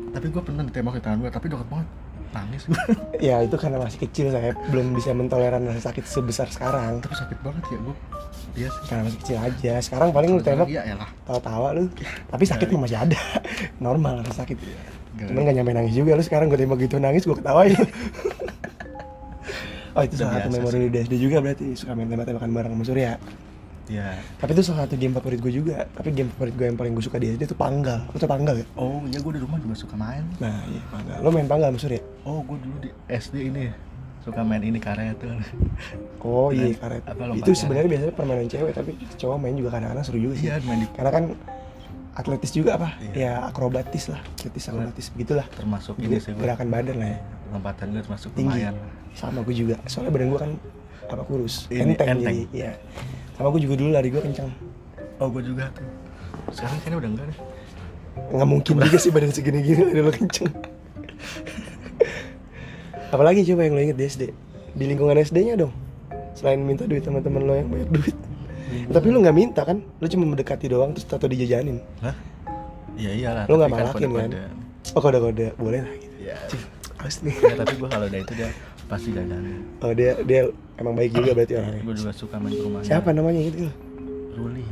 tapi 0.09 0.25
gue 0.27 0.41
pernah 0.41 0.65
ditembak 0.65 0.97
di 0.97 1.01
tangan 1.01 1.17
gue 1.19 1.29
tapi 1.29 1.45
deket 1.47 1.67
banget 1.69 1.87
nangis 2.31 2.61
gue 2.65 2.75
Ya 3.29 3.39
itu 3.39 3.53
karena 3.53 3.77
masih 3.77 4.01
kecil 4.01 4.27
saya 4.27 4.51
belum 4.67 4.91
bisa 4.91 5.13
mentoleran 5.13 5.61
rasa 5.63 5.87
sakit 5.87 6.03
sebesar 6.03 6.49
sekarang. 6.49 6.97
tapi 6.99 7.13
sakit 7.13 7.37
banget 7.39 7.63
ya 7.63 7.77
gue 7.77 7.95
iya 8.51 8.67
sih 8.67 8.81
Karena 8.89 9.01
masih 9.05 9.19
kecil 9.21 9.37
aja. 9.37 9.73
Sekarang 9.79 10.09
paling 10.09 10.33
lu 10.33 10.41
tembak 10.41 10.65
iya 10.65 10.81
elah 10.83 11.07
tawa-tawa 11.21 11.67
lu, 11.71 11.87
tapi 12.27 12.43
sakit 12.43 12.67
mah 12.67 12.81
masih 12.81 12.97
ada. 12.97 13.19
Normal 13.85 14.25
rasa 14.25 14.41
sakit. 14.41 14.57
Gak- 15.13 15.29
Cuman 15.29 15.45
gak 15.45 15.55
nyampe 15.55 15.71
nangis 15.71 15.93
juga 15.93 16.11
lu 16.11 16.23
sekarang 16.25 16.49
gue 16.49 16.57
tembak 16.57 16.81
gitu 16.81 16.97
nangis 16.97 17.21
gue 17.21 17.37
ketawain. 17.37 17.71
oh 19.91 20.01
itu 20.01 20.15
salah 20.17 20.39
satu 20.39 20.49
memori 20.49 20.87
di 20.87 20.97
SD 20.99 21.13
juga 21.19 21.37
berarti 21.39 21.75
suka 21.75 21.93
main 21.93 22.07
tembak-tembakan 22.07 22.49
bareng 22.49 22.73
sama 22.73 22.83
Surya. 22.83 23.11
Iya 23.91 24.15
Tapi 24.37 24.51
itu 24.51 24.63
salah 24.63 24.87
satu 24.87 24.95
game 24.95 25.11
favorit 25.11 25.37
gue 25.37 25.53
juga. 25.53 25.83
Tapi 25.89 26.09
game 26.09 26.31
favorit 26.31 26.53
gue 26.53 26.65
yang 26.65 26.77
paling 26.77 26.93
gue 26.93 27.03
suka 27.03 27.17
di 27.17 27.27
SD 27.29 27.43
itu 27.43 27.53
panggal. 27.53 28.07
Lo 28.07 28.15
tau 28.15 28.25
panggal 28.25 28.55
ya? 28.55 28.65
oh 28.73 29.03
iya 29.05 29.19
gue 29.19 29.31
di 29.35 29.41
rumah 29.41 29.57
juga 29.57 29.75
suka 29.75 29.95
main 29.95 30.23
Nah 30.37 30.63
iya 30.65 30.81
panggal. 30.87 31.17
Lo 31.19 31.29
main 31.29 31.45
panggal 31.45 31.69
Surya? 31.75 31.99
oh 32.23 32.39
gue 32.41 32.57
dulu 32.57 32.77
di 32.79 32.89
SD 33.05 33.35
ini 33.45 33.67
suka 34.21 34.41
main 34.41 34.61
ini 34.61 34.77
karet 34.77 35.17
tuh 35.17 35.33
Oh 36.23 36.49
iya 36.49 36.71
karet. 36.73 37.03
apa, 37.03 37.33
Itu 37.33 37.51
sebenarnya 37.51 37.89
biasanya 37.89 38.13
permainan 38.13 38.47
cewek 38.47 38.71
tapi 38.71 38.91
cowok 39.17 39.37
main 39.37 39.53
juga 39.53 39.69
kadang-kadang 39.73 40.05
seru 40.05 40.19
juga 40.21 40.35
sih. 40.37 40.47
iya 40.47 40.61
main 40.61 40.79
di 40.79 40.87
Karena 40.87 41.11
kan 41.11 41.23
atletis 42.11 42.51
juga 42.51 42.75
apa? 42.75 42.89
Iya. 43.01 43.11
Ya 43.15 43.31
akrobatis 43.43 44.05
lah, 44.07 44.19
atletis 44.35 44.67
akrobatis 44.67 45.05
begitulah. 45.09 45.47
termasuk 45.51 45.95
ini 45.97 46.19
sih 46.19 46.31
Gerakan 46.33 46.67
badan 46.67 46.95
lah 46.95 47.09
ya. 47.09 47.19
lompatan 47.49 47.85
gue 47.91 48.01
termasuk 48.01 48.29
Tinggi. 48.31 48.61
lumayan 48.61 48.75
Sama 49.11 49.41
gue 49.41 49.55
juga. 49.57 49.75
Soalnya 49.85 50.11
badan 50.11 50.27
gue 50.29 50.39
kan 50.39 50.51
apa 51.07 51.23
kurus, 51.23 51.67
Ini, 51.67 51.91
enteng, 51.91 52.07
enteng. 52.13 52.23
jadi. 52.23 52.43
Iya. 52.53 52.71
Sama 53.41 53.57
gue 53.57 53.61
juga 53.65 53.75
dulu 53.81 53.89
lari 53.89 54.13
gue 54.13 54.21
kencang. 54.21 54.49
oh 55.17 55.27
gue 55.33 55.41
juga 55.41 55.73
tuh 55.73 55.85
sekarang 56.53 56.77
kayaknya 56.81 56.97
udah 57.01 57.09
enggak 57.09 57.25
deh 57.25 57.37
nggak 58.37 58.47
mungkin 58.49 58.73
juga 58.77 58.97
sih 59.01 59.09
badan 59.09 59.33
segini-gini 59.33 59.81
lari 59.81 60.01
lo 60.01 60.11
kenceng 60.13 60.51
apalagi 63.09 63.41
coba 63.49 63.61
yang 63.65 63.73
lo 63.75 63.81
inget 63.81 63.97
di 63.97 64.05
SD 64.05 64.21
di 64.71 64.83
lingkungan 64.87 65.17
SD-nya 65.17 65.57
dong 65.57 65.73
selain 66.33 66.61
minta 66.61 66.85
duit 66.85 67.01
teman-teman 67.01 67.41
lo 67.43 67.53
yang 67.57 67.67
banyak 67.69 67.89
duit 67.89 68.17
tapi 68.93 69.07
lo 69.09 69.17
nggak 69.19 69.35
minta 69.35 69.61
kan 69.65 69.81
lo 69.81 70.05
cuma 70.05 70.25
mendekati 70.29 70.65
doang 70.71 70.93
terus 70.95 71.05
tato 71.09 71.27
dijajanin 71.27 71.81
Hah? 71.99 72.15
Iya 72.93 73.11
iyalah. 73.17 73.43
Tapi 73.47 73.55
nggak 73.57 73.71
malakin, 73.71 73.89
kan? 73.89 73.97
kode-kode. 73.97 74.39
oh 74.93 75.01
kode-kode 75.01 75.45
boleh 75.57 75.79
lah 75.81 75.93
gitu 75.97 76.15
Iya. 76.21 76.37
Awas 77.01 77.15
nih 77.25 77.33
Ya, 77.33 77.55
tapi 77.57 77.73
gua 77.81 77.89
kalau 77.89 78.05
udah 78.05 78.19
itu 78.21 78.33
dia 78.37 78.49
pasti 78.91 79.09
jajanin. 79.09 79.63
oh 79.79 79.91
dia 79.91 80.19
dia 80.21 80.41
emang 80.75 80.93
baik 80.93 81.11
juga 81.13 81.31
berarti 81.31 81.53
orangnya 81.55 81.81
Gue 81.81 81.95
juga 81.95 82.11
suka 82.11 82.35
main 82.35 82.51
ke 82.51 82.61
rumahnya. 82.61 82.85
siapa 82.85 83.09
namanya 83.09 83.39
gitu 83.41 83.71
Ruli. 84.33 84.65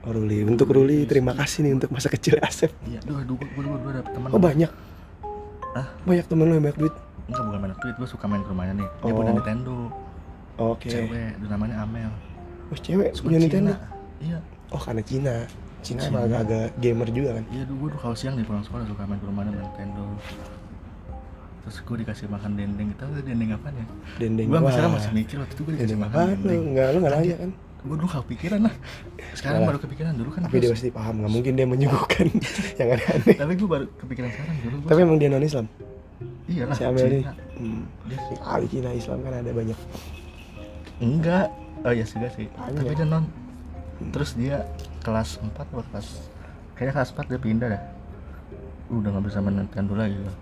oh 0.00 0.10
Ruli 0.10 0.38
untuk 0.42 0.68
Ruli 0.70 1.04
terima 1.04 1.32
kasih 1.32 1.60
nih 1.62 1.72
untuk 1.74 1.90
masa 1.90 2.08
kecil 2.08 2.40
Asep 2.40 2.72
Iya, 2.82 3.04
dua 3.04 3.20
dua 3.22 3.36
gue 3.36 3.62
dua 3.62 3.76
dua 3.78 3.92
dapet 3.94 4.10
teman. 4.10 4.28
oh 4.30 4.40
banyak 4.40 4.72
Ah, 5.72 5.86
banyak 6.02 6.24
temen 6.24 6.46
lo 6.46 6.54
yang 6.54 6.64
banyak 6.64 6.80
duit 6.80 6.94
enggak 7.26 7.42
bukan 7.44 7.58
main 7.60 7.74
duit, 7.76 7.94
gue 7.94 8.08
suka 8.08 8.24
main 8.24 8.40
ke 8.40 8.48
rumahnya 8.48 8.74
nih. 8.76 8.88
Dia 8.96 9.12
punya 9.12 9.28
Oh. 9.28 9.36
Nintendo. 9.36 9.76
oke 10.56 10.86
Cewek, 10.86 11.30
dia 11.36 11.48
namanya 11.50 11.76
Amel. 11.82 12.08
oh 12.66 12.78
cewek 12.78 13.10
Suka 13.12 13.24
punya 13.26 13.38
Nintendo. 13.38 13.74
Iya. 14.16 14.38
oh 14.68 14.80
karena 14.80 15.02
Cina 15.02 15.34
Cina, 15.82 16.00
Cina. 16.00 16.08
emang 16.08 16.22
agak-agak 16.24 16.66
gamer 16.78 17.08
juga 17.10 17.30
kan 17.36 17.44
Iya, 17.46 17.62
dulu 17.66 17.76
gue 17.76 17.88
tuh 17.92 18.00
kalau 18.00 18.16
siang 18.16 18.34
nih 18.34 18.42
pulang 18.42 18.62
sekolah 18.62 18.84
suka 18.84 19.02
main 19.04 19.18
ke 19.18 19.26
rumahnya 19.26 19.50
main 19.52 19.62
Nintendo. 19.62 20.02
Terus 21.66 21.82
gue 21.82 21.96
dikasih 22.06 22.30
makan 22.30 22.54
dendeng, 22.54 22.94
kita 22.94 23.10
tuh 23.10 23.22
dendeng 23.26 23.50
apa 23.58 23.74
ya? 23.74 23.86
dendeng 24.22 24.46
Gue 24.46 24.58
sekarang 24.70 24.92
masih 24.94 25.10
mikir 25.10 25.36
waktu 25.42 25.54
itu 25.58 25.62
gue 25.66 25.72
dikasih 25.74 25.82
dendeng 25.90 26.00
makan 26.06 26.14
apa 26.14 26.22
lu 26.22 26.34
dendeng. 26.38 26.62
nggak 26.72 26.86
lu 26.94 26.98
nggak 27.02 27.14
nanya 27.18 27.36
kan 27.42 27.50
Gue 27.86 27.94
dulu 27.94 28.08
gak 28.10 28.22
kepikiran 28.26 28.60
lah. 28.66 28.74
Sekarang 29.30 29.60
Yalah. 29.62 29.68
baru 29.70 29.78
kepikiran 29.78 30.12
dulu 30.18 30.30
kan. 30.34 30.40
tapi 30.46 30.56
dia 30.58 30.70
pasti 30.74 30.90
paham 30.90 31.14
nggak 31.22 31.32
mungkin 31.34 31.52
dia 31.54 31.66
menyuguhkan 31.66 32.26
yang 32.82 32.88
aneh-aneh 32.94 33.34
Tapi 33.34 33.52
gue 33.54 33.68
baru 33.68 33.86
kepikiran 33.94 34.30
sekarang 34.30 34.54
dulu. 34.62 34.76
Gua 34.82 34.88
tapi 34.90 35.00
emang 35.06 35.18
dia 35.18 35.28
non 35.30 35.42
Islam 35.42 35.66
iya 36.46 36.62
lah. 36.62 36.74
si 36.78 36.82
Amel 36.86 37.02
ini 37.10 37.20
hmm. 37.26 37.82
Dia 38.06 38.18
kali 38.38 38.66
Cina 38.70 38.90
Islam 38.90 39.18
kan 39.22 39.32
ada 39.34 39.50
banyak 39.50 39.78
Enggak. 40.96 41.46
Oh 41.84 41.92
iya 41.92 42.04
juga 42.08 42.28
sih. 42.32 42.46
Banyak. 42.48 42.80
Tapi 42.80 42.94
dia 42.96 43.06
non. 43.06 43.24
Terus 44.10 44.30
dia 44.34 44.56
kelas 45.02 45.38
4 45.38 45.54
atau 45.54 45.82
kelas 45.92 46.08
kayaknya 46.74 46.92
kelas 46.96 47.10
4 47.14 47.30
dia 47.30 47.38
pindah 47.38 47.68
dah. 47.70 47.82
Udah 48.90 49.08
nggak 49.14 49.24
bisa 49.28 49.38
main 49.38 49.62
Nintendo 49.62 49.94
lagi 49.94 50.16
gua. 50.16 50.34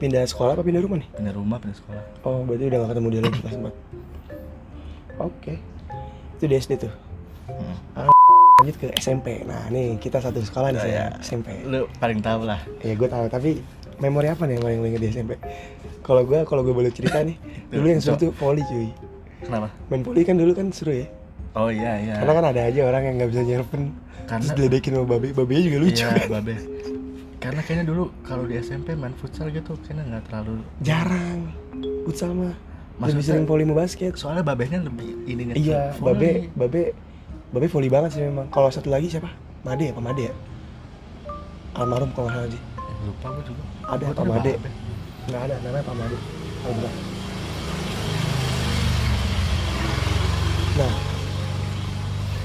Pindah 0.00 0.24
sekolah 0.24 0.52
apa 0.52 0.62
pindah 0.62 0.80
rumah 0.80 0.96
nih 0.96 1.08
Pindah 1.12 1.34
rumah, 1.34 1.56
pindah 1.58 1.76
sekolah. 1.76 2.02
oh 2.22 2.40
berarti 2.42 2.64
udah 2.64 2.78
gak 2.78 2.90
ketemu 2.90 3.08
dia 3.08 3.20
lagi 3.20 3.38
kelas 3.38 3.54
4 3.54 5.20
oke 5.20 5.54
itu 6.34 6.44
di 6.44 6.56
SD 6.56 6.72
tuh 6.78 6.94
Hmm. 7.50 8.06
lanjut 8.56 8.76
ke 8.78 8.86
SMP 8.96 9.42
nah 9.42 9.66
nih 9.66 9.98
kita 9.98 10.16
satu 10.16 10.38
sekolah 10.38 10.70
nih 10.70 10.78
Oh, 10.78 10.82
saya 10.82 10.94
ya. 10.94 11.06
SMP 11.20 11.48
Lu 11.62 11.90
paling 11.94 12.18
tahu 12.18 12.44
lah. 12.44 12.62
ya 12.78 12.94
gue 12.94 13.04
tahu 13.06 13.26
tapi 13.26 13.58
memori 13.98 14.26
apa 14.26 14.44
nih 14.44 14.54
yang 14.54 14.64
paling 14.64 14.78
lo 14.78 14.86
inget 14.86 15.00
di 15.00 15.08
SMP 15.10 15.32
kalau 16.00 16.22
gue 16.22 16.40
kalau 16.42 16.62
gue 16.62 16.72
boleh 16.72 16.88
cerita 16.88 17.20
nih 17.20 17.36
dulu 17.70 17.86
yang 17.86 17.98
seru 17.98 18.16
tuh 18.16 18.30
volley 18.32 18.62
cuy 18.62 18.88
Kenapa? 19.42 19.68
main 19.86 20.00
volley 20.00 20.22
kan 20.22 20.34
dulu 20.34 20.52
kan 20.52 20.70
seru 20.70 20.94
ya 20.94 21.06
Oh 21.50 21.66
iya 21.66 21.98
iya. 21.98 22.14
karena 22.16 22.32
kan 22.32 22.44
ada 22.46 22.60
aja 22.62 22.80
orang 22.84 23.02
yang 23.02 23.14
nggak 23.18 23.30
bisa 23.30 23.42
nyerpen 23.42 23.82
Karena- 24.24 24.40
terus 24.40 24.54
diledekin 24.54 24.92
sama 24.94 25.06
babe 25.08 25.28
babe 25.32 25.52
juga 25.58 25.78
lucu 25.80 26.06
Iya, 26.06 26.30
babe. 26.30 26.54
Karena 27.40 27.64
kayaknya 27.64 27.86
dulu 27.88 28.12
kalau 28.20 28.44
di 28.44 28.60
SMP 28.60 28.92
main 28.92 29.16
futsal 29.16 29.48
gitu 29.48 29.72
kayaknya 29.80 30.04
nggak 30.06 30.22
terlalu 30.28 30.60
jarang. 30.84 31.48
Futsal 32.04 32.36
mah 32.36 32.52
lebih 33.00 33.16
Maksudnya- 33.16 33.24
sering 33.24 33.46
volley 33.48 33.64
basket. 33.66 34.12
soalnya 34.14 34.44
babehnya 34.44 34.84
lebih 34.84 35.08
ininya 35.24 35.56
iya 35.56 35.88
babe 35.96 36.52
babe 36.52 36.92
babe 37.48 37.66
volley 37.66 37.88
banget 37.88 38.10
sih 38.12 38.22
memang. 38.22 38.52
Kalau 38.52 38.68
satu 38.68 38.92
lagi 38.92 39.08
siapa? 39.08 39.32
Made 39.64 39.88
apa 39.88 40.00
Made 40.00 40.22
ya? 40.28 40.34
Almarhum 41.72 42.12
kalau 42.12 42.28
nggak 42.28 42.44
salah 42.44 42.52
sih. 42.52 42.60
Eh, 42.60 42.96
lupa 43.08 43.26
gue 43.32 43.44
juga. 43.48 43.62
Ada, 43.88 44.04
Gua 44.04 44.12
Pak 44.12 44.20
tuh 44.20 44.24
Made. 44.28 44.52
babe. 44.52 44.70
nggak 45.20 45.40
ada 45.40 45.54
namanya 45.64 45.84
Pak 45.84 45.94
Made. 45.96 46.16
Oh, 46.60 46.72
bukan. 46.76 46.94
nah 50.76 50.92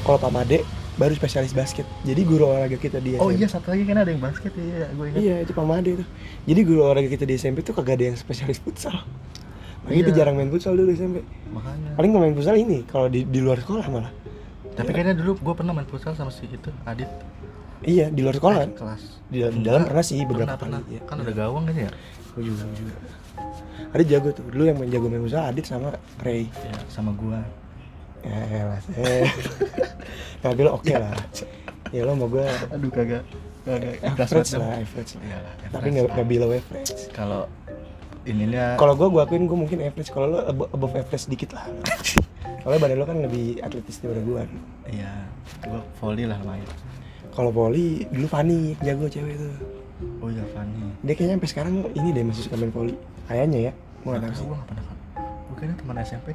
kalau 0.03 0.17
Pak 0.19 0.31
Made 0.31 0.59
baru 0.95 1.11
spesialis 1.11 1.51
basket 1.51 1.83
jadi 2.01 2.21
guru 2.21 2.47
olahraga 2.47 2.75
kita 2.75 2.97
di 2.97 3.15
oh 3.15 3.27
SMP. 3.27 3.37
iya 3.37 3.47
satu 3.47 3.67
lagi 3.69 3.83
kan 3.83 3.97
ada 3.97 4.07
yang 4.07 4.19
basket 4.19 4.51
ya 4.51 4.63
iya 4.63 4.87
gue 4.89 5.05
ingat 5.05 5.19
Iya 5.19 5.35
itu 5.41 5.51
Pak 5.51 5.65
Made 5.65 5.91
tuh. 5.97 6.07
Jadi 6.45 6.59
guru 6.61 6.79
olahraga 6.81 7.09
kita 7.09 7.23
di 7.23 7.35
SMP 7.35 7.57
tuh 7.59 7.73
kagak 7.73 7.95
ada 7.95 8.05
yang 8.05 8.17
spesialis 8.17 8.57
futsal. 8.57 8.95
Makanya 9.81 9.97
kita 9.97 10.09
Iya. 10.09 10.17
jarang 10.17 10.35
main 10.35 10.47
futsal 10.47 10.73
dulu 10.73 10.87
di 10.87 10.95
SMP. 10.95 11.17
makanya 11.47 11.89
Paling 11.93 12.11
main 12.11 12.33
futsal 12.33 12.55
ini 12.55 12.81
kalau 12.83 13.05
di, 13.05 13.21
di 13.23 13.39
luar 13.39 13.59
sekolah 13.59 13.85
malah. 13.87 14.11
tapi 14.71 14.89
kayaknya 14.89 15.15
dulu 15.15 15.35
gue 15.37 15.53
pernah 15.53 15.71
main 15.71 15.85
futsal 15.85 16.11
sama 16.11 16.27
si 16.29 16.43
itu 16.45 16.67
Adit 16.83 17.07
Iya 17.81 18.07
di 18.07 18.19
luar 18.19 18.35
sekolah 18.35 18.57
kan. 18.57 18.69
Kelas 18.73 19.03
Di 19.25 19.37
dalam, 19.37 19.53
di 19.53 19.61
dalam 19.61 19.81
pernah 19.83 20.01
sih 20.01 20.19
beberapa 20.21 20.55
pernah, 20.55 20.55
kali. 20.55 20.63
pernah. 20.63 20.81
Iya. 20.89 21.01
kan 21.05 21.17
ada 21.19 21.33
gawang 21.33 21.63
kan 21.65 21.75
ya 21.77 21.89
Gue 22.31 22.43
juga, 22.45 22.63
gue 22.65 22.77
juga. 22.81 22.95
Adit 23.91 24.07
jago 24.09 24.29
tuh. 24.31 24.43
Dulu 24.45 24.63
yang 24.63 24.77
main 24.77 24.89
jago 24.89 25.05
main 25.05 25.21
futsal 25.21 25.43
Adit 25.45 25.63
sama 25.63 25.91
Ray. 26.19 26.47
ya 26.47 26.75
sama 26.87 27.11
gua 27.11 27.39
Ya 28.25 28.39
elah. 28.51 28.81
Eh. 28.97 29.29
nah 30.41 30.51
dulu 30.51 30.69
oke 30.81 30.93
lah. 30.93 31.13
Ya 31.93 32.01
lo 32.01 32.17
mau 32.17 32.25
gue 32.25 32.41
aduh 32.73 32.89
kagak 32.89 33.23
kagak 33.61 34.01
average 34.01 34.51
lah, 34.57 34.81
average 34.81 35.11
lah. 35.15 35.41
Tapi 35.69 35.87
nggak 35.93 36.05
nggak 36.09 36.27
below 36.27 36.49
average. 36.49 36.91
kalau 37.13 37.45
ininya 38.25 38.73
Kalau 38.75 38.97
gue, 38.97 39.07
gue 39.07 39.21
akuin 39.21 39.45
gue 39.45 39.57
mungkin 39.57 39.77
average. 39.79 40.09
Kalau 40.09 40.27
lo 40.33 40.39
abo- 40.43 40.69
above 40.69 40.93
average 40.95 41.29
dikit 41.29 41.53
lah. 41.53 41.69
Soalnya 42.61 42.79
badan 42.81 42.97
lo 42.97 43.05
kan 43.05 43.17
lebih 43.21 43.61
atletis 43.61 44.01
daripada 44.01 44.21
gue. 44.21 44.41
iya 44.89 45.13
gua 45.61 45.81
volley 45.97 46.25
lah 46.25 46.37
main 46.41 46.65
Kalau 47.29 47.49
poli 47.49 48.05
dulu 48.09 48.25
Fanny 48.25 48.73
jago 48.79 49.05
cewek 49.05 49.37
itu. 49.37 49.49
oh 50.17 50.29
iya 50.33 50.41
Fanny 50.49 50.89
Dia 51.01 51.13
kayaknya 51.13 51.35
sampai 51.37 51.49
sekarang 51.51 51.73
ini 51.93 52.09
deh 52.09 52.23
masih 52.25 52.49
suka 52.49 52.57
main 52.57 52.73
poli. 52.73 52.93
Kayaknya 53.25 53.69
ya. 53.69 53.71
Gue 54.01 54.09
gak 54.09 54.21
tahu 54.21 54.33
sih. 54.33 54.45
gue 54.45 54.55
gak 54.55 54.67
pernah 54.67 54.83
kan 54.83 54.97
gue 55.45 55.55
kayaknya 55.55 55.75
teman 55.77 55.95
SMP 56.01 56.27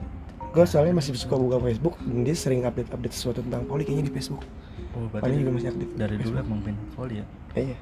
Gue 0.50 0.64
soalnya 0.66 0.98
masih 0.98 1.14
suka 1.14 1.38
buka 1.38 1.62
Facebook 1.62 1.94
dan 2.02 2.26
dia 2.26 2.34
sering 2.34 2.66
update-update 2.66 3.14
sesuatu 3.14 3.38
tentang 3.38 3.62
poli 3.70 3.86
kayaknya 3.86 4.10
di 4.10 4.14
Facebook. 4.14 4.42
oh 4.90 5.06
Fanny 5.14 5.38
juga 5.38 5.54
masih 5.54 5.68
aktif. 5.70 5.88
dari 5.94 6.14
dulu 6.18 6.34
Facebook. 6.34 6.46
emang 6.50 6.60
main 6.66 6.76
volley 6.98 7.16
ya 7.22 7.26
Eh, 7.54 7.64
iya. 7.70 7.78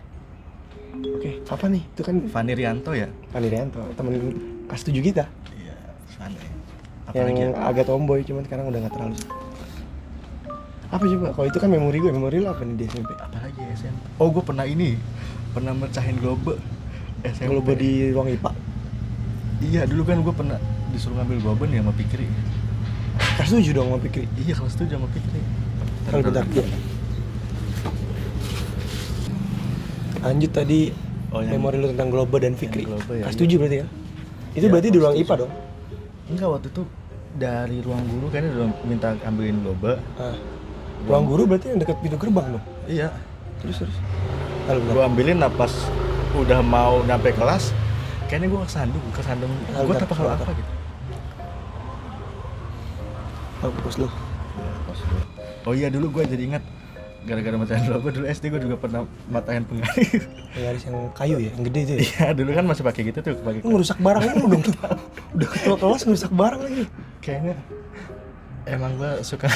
Oke, 0.98 1.30
apa 1.48 1.64
nih? 1.68 1.82
Itu 1.96 2.02
kan 2.04 2.16
Fanny 2.28 2.52
Rianto 2.52 2.92
ya 2.92 3.08
Fanny 3.32 3.48
Rianto, 3.48 3.80
temen 3.96 4.12
kelas 4.68 4.82
7 4.84 5.00
kita. 5.00 5.24
iya 5.56 5.76
Fanny 6.20 6.36
yang 6.36 6.56
apalagi 7.08 7.40
ya 7.40 7.48
agak 7.64 7.84
tomboy 7.88 8.20
cuman 8.20 8.44
sekarang 8.44 8.68
udah 8.68 8.80
gak 8.84 8.92
terlalu. 8.92 9.16
Apa 10.88 11.04
coba? 11.04 11.26
Kalau 11.32 11.46
itu 11.48 11.58
kan 11.60 11.68
memori 11.72 11.98
gue, 12.00 12.12
memori 12.12 12.36
lo 12.40 12.52
apa 12.52 12.64
nih 12.64 12.76
di 12.76 12.84
SMP? 12.84 13.12
apalagi 13.16 13.60
SMP 13.72 14.00
oh 14.20 14.28
gue 14.28 14.44
pernah 14.44 14.64
ini 14.64 14.96
pernah 15.52 15.72
mecahin 15.72 16.16
globe 16.20 16.60
SMP 17.24 17.48
gue 17.48 17.76
di 17.76 17.90
ruang 18.12 18.28
IPA, 18.28 18.50
iya 19.64 19.82
dulu 19.88 20.04
kan 20.04 20.20
gue 20.20 20.34
pernah 20.36 20.58
disuruh 20.92 21.16
ngambil 21.18 21.38
boben 21.44 21.68
ya 21.72 21.80
sama 21.80 21.92
Pikri 21.92 22.28
kelas 23.38 23.50
tujuh 23.54 23.72
dong 23.72 23.88
mau 23.88 23.96
pikir 23.96 24.26
iya 24.36 24.52
kelas 24.52 24.74
tujuh 24.74 24.92
sama 24.92 25.06
Pikri 25.08 25.40
kalau 26.08 26.22
bentar 26.24 26.44
ya. 26.44 26.64
lanjut 30.20 30.50
tadi 30.50 30.80
Oh, 31.28 31.44
yang- 31.44 31.60
memori 31.60 31.76
lu 31.76 31.92
tentang 31.92 32.08
Globe 32.08 32.40
dan 32.40 32.56
Fikri. 32.56 32.88
Globe 32.88 33.04
ya, 33.12 33.28
kelas 33.28 33.36
iya. 33.36 33.40
tujuh 33.44 33.56
berarti 33.60 33.76
ya? 33.76 33.86
Itu 34.56 34.64
Iya, 34.64 34.72
berarti 34.72 34.88
di 34.88 34.98
ruang. 34.98 35.14
IPA 35.14 35.34
dong? 35.36 35.52
Enggak 36.24 36.48
waktu 36.48 36.68
itu 36.68 36.82
dari 37.36 37.76
ruang 37.84 38.02
guru 38.08 38.26
kayaknya 38.32 38.50
udah 38.50 38.68
minta 38.82 39.08
ambilin 39.22 39.60
loba 39.60 40.00
ah. 40.16 40.32
ruang 41.04 41.24
guru 41.28 41.42
berarti 41.44 41.66
yang 41.68 41.78
dekat 41.78 42.00
pintu 42.00 42.16
gerbang 42.16 42.56
dong? 42.56 42.64
Iya. 42.88 43.12
Terus 43.60 43.76
terus. 43.84 43.96
Kalau 44.64 44.80
bentar 44.80 44.94
gua 44.96 45.04
ambilin 45.04 45.36
nah 45.36 45.52
pas 45.52 45.68
udah 46.32 46.64
mau 46.64 47.04
nyampe 47.04 47.28
kelas 47.30 47.76
kayaknya 48.26 48.48
gua 48.48 48.60
kesandung 48.64 49.04
kesandung. 49.12 49.52
Gua 49.68 49.94
apa 49.94 50.14
kalau 50.16 50.32
apa 50.32 50.48
gitu 50.48 50.72
pos 53.60 53.96
lu. 53.96 54.08
Oh 55.66 55.74
iya 55.74 55.90
dulu 55.92 56.08
gua 56.10 56.24
jadi 56.24 56.40
ingat 56.48 56.64
gara-gara 57.28 57.60
matahin 57.60 57.92
loba 57.92 58.08
dulu 58.08 58.24
SD 58.24 58.48
gua 58.48 58.60
juga 58.62 58.76
pernah 58.80 59.00
matahin 59.28 59.60
pengalir 59.68 60.22
penggaris 60.54 60.82
yang 60.88 60.96
kayu 61.12 61.36
ya 61.36 61.50
yang 61.52 61.64
gede 61.66 61.80
itu 61.84 61.92
ya? 61.92 62.00
Iya 62.00 62.26
dulu 62.32 62.50
kan 62.54 62.64
masih 62.64 62.82
pakai 62.86 63.02
gitu 63.04 63.18
tuh 63.20 63.34
pakai 63.36 63.60
lu 63.60 63.68
ngerusak 63.76 63.98
barang 64.00 64.22
lu 64.32 64.46
dong 64.48 64.62
udah 65.36 65.48
ketua 65.50 65.76
kelas 65.76 66.02
ngerusak 66.06 66.32
barang 66.32 66.60
lagi. 66.62 66.84
Kayaknya 67.20 67.54
emang 68.64 68.96
gua 68.96 69.20
suka. 69.20 69.48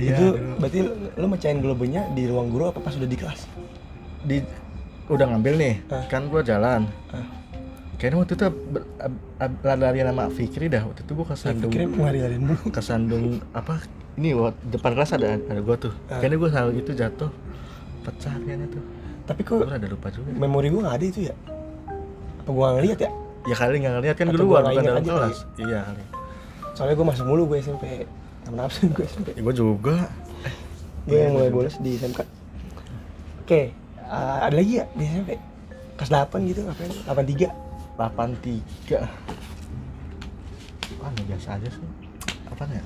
Iya 0.00 0.16
itu 0.16 0.26
dulu. 0.32 0.54
berarti 0.56 0.78
lu 1.12 1.26
mecahin 1.28 1.58
globenya 1.60 2.02
di 2.16 2.24
ruang 2.24 2.48
guru 2.48 2.72
apa 2.72 2.80
pas 2.80 2.96
udah 2.96 3.04
di 3.04 3.18
kelas? 3.20 3.44
Di 4.24 4.40
udah 5.12 5.26
ngambil 5.28 5.54
nih 5.60 5.74
Ah. 5.92 6.06
kan 6.08 6.30
gua 6.32 6.40
jalan. 6.40 6.88
Ah. 7.12 7.26
Kayaknya 8.00 8.16
waktu 8.18 8.32
itu 8.32 8.44
lari-larian 9.60 10.08
sama 10.08 10.24
Fikri 10.28 10.66
dah 10.66 10.82
waktu 10.82 11.04
itu 11.04 11.12
gua 11.12 11.26
saya 11.30 11.52
kesandung 11.52 11.70
lari-larian 12.00 12.42
mulu 12.42 12.64
kesandung 12.72 13.24
apa 13.52 13.84
ini 14.16 14.32
wa- 14.32 14.56
depan 14.66 14.96
kelas 14.96 15.12
ada 15.14 15.36
ada 15.36 15.60
gua 15.60 15.76
tuh. 15.76 15.92
Ah. 16.08 16.16
kayaknya 16.18 16.36
gua 16.36 16.50
salah 16.50 16.72
gitu 16.72 16.90
jatuh 16.92 17.30
pecah 18.00 18.32
kayaknya 18.34 18.66
tuh. 18.68 18.82
Tapi 19.22 19.40
kok 19.44 19.54
gua 19.60 19.76
ada 19.76 19.86
lupa 19.86 20.08
juga. 20.08 20.32
memori 20.32 20.68
gua 20.68 20.80
nggak 20.82 20.96
ada 20.96 21.06
itu 21.06 21.20
ya? 21.28 21.34
Apa 22.40 22.48
gua 22.48 22.64
nggak 22.66 22.76
ngeliat 22.80 22.98
ya? 22.98 23.10
Ya 23.44 23.54
kali 23.54 23.74
nggak 23.78 23.94
ngeliat 23.94 24.16
kan 24.16 24.26
nggak 24.26 24.40
bukan 24.40 24.62
dalam 24.80 25.00
aja 25.00 25.10
kelas. 25.14 25.38
iya 25.56 25.78
kali. 25.84 26.02
Soalnya 26.72 26.94
gua 26.96 27.06
masuk 27.12 27.24
mulu 27.26 27.42
gue 27.46 27.58
SMP 27.60 27.84
temen 28.40 28.56
absen 28.58 28.88
gue 28.88 29.04
SMP 29.04 29.28
ya, 29.36 29.40
gua 29.44 29.52
juga. 29.54 29.96
Gue 31.04 31.12
Iya, 31.12 31.20
yang 31.28 31.32
mulai 31.32 31.48
bolos 31.48 31.76
di 31.76 31.96
SMK 31.96 32.20
oke 33.40 33.60
uh, 34.04 34.38
ada 34.44 34.52
lagi 34.52 34.78
ya 34.78 34.84
di 34.92 35.04
SMP 35.06 35.30
kelas 35.96 36.10
8 36.12 36.44
gitu 36.44 36.60
ngapain? 36.62 36.92
83 37.08 37.69
delapan 38.00 38.32
tiga. 38.40 39.04
Ah 41.04 41.12
biasa 41.12 41.60
aja 41.60 41.68
sih. 41.68 41.84
Apa 42.48 42.64
ya? 42.72 42.80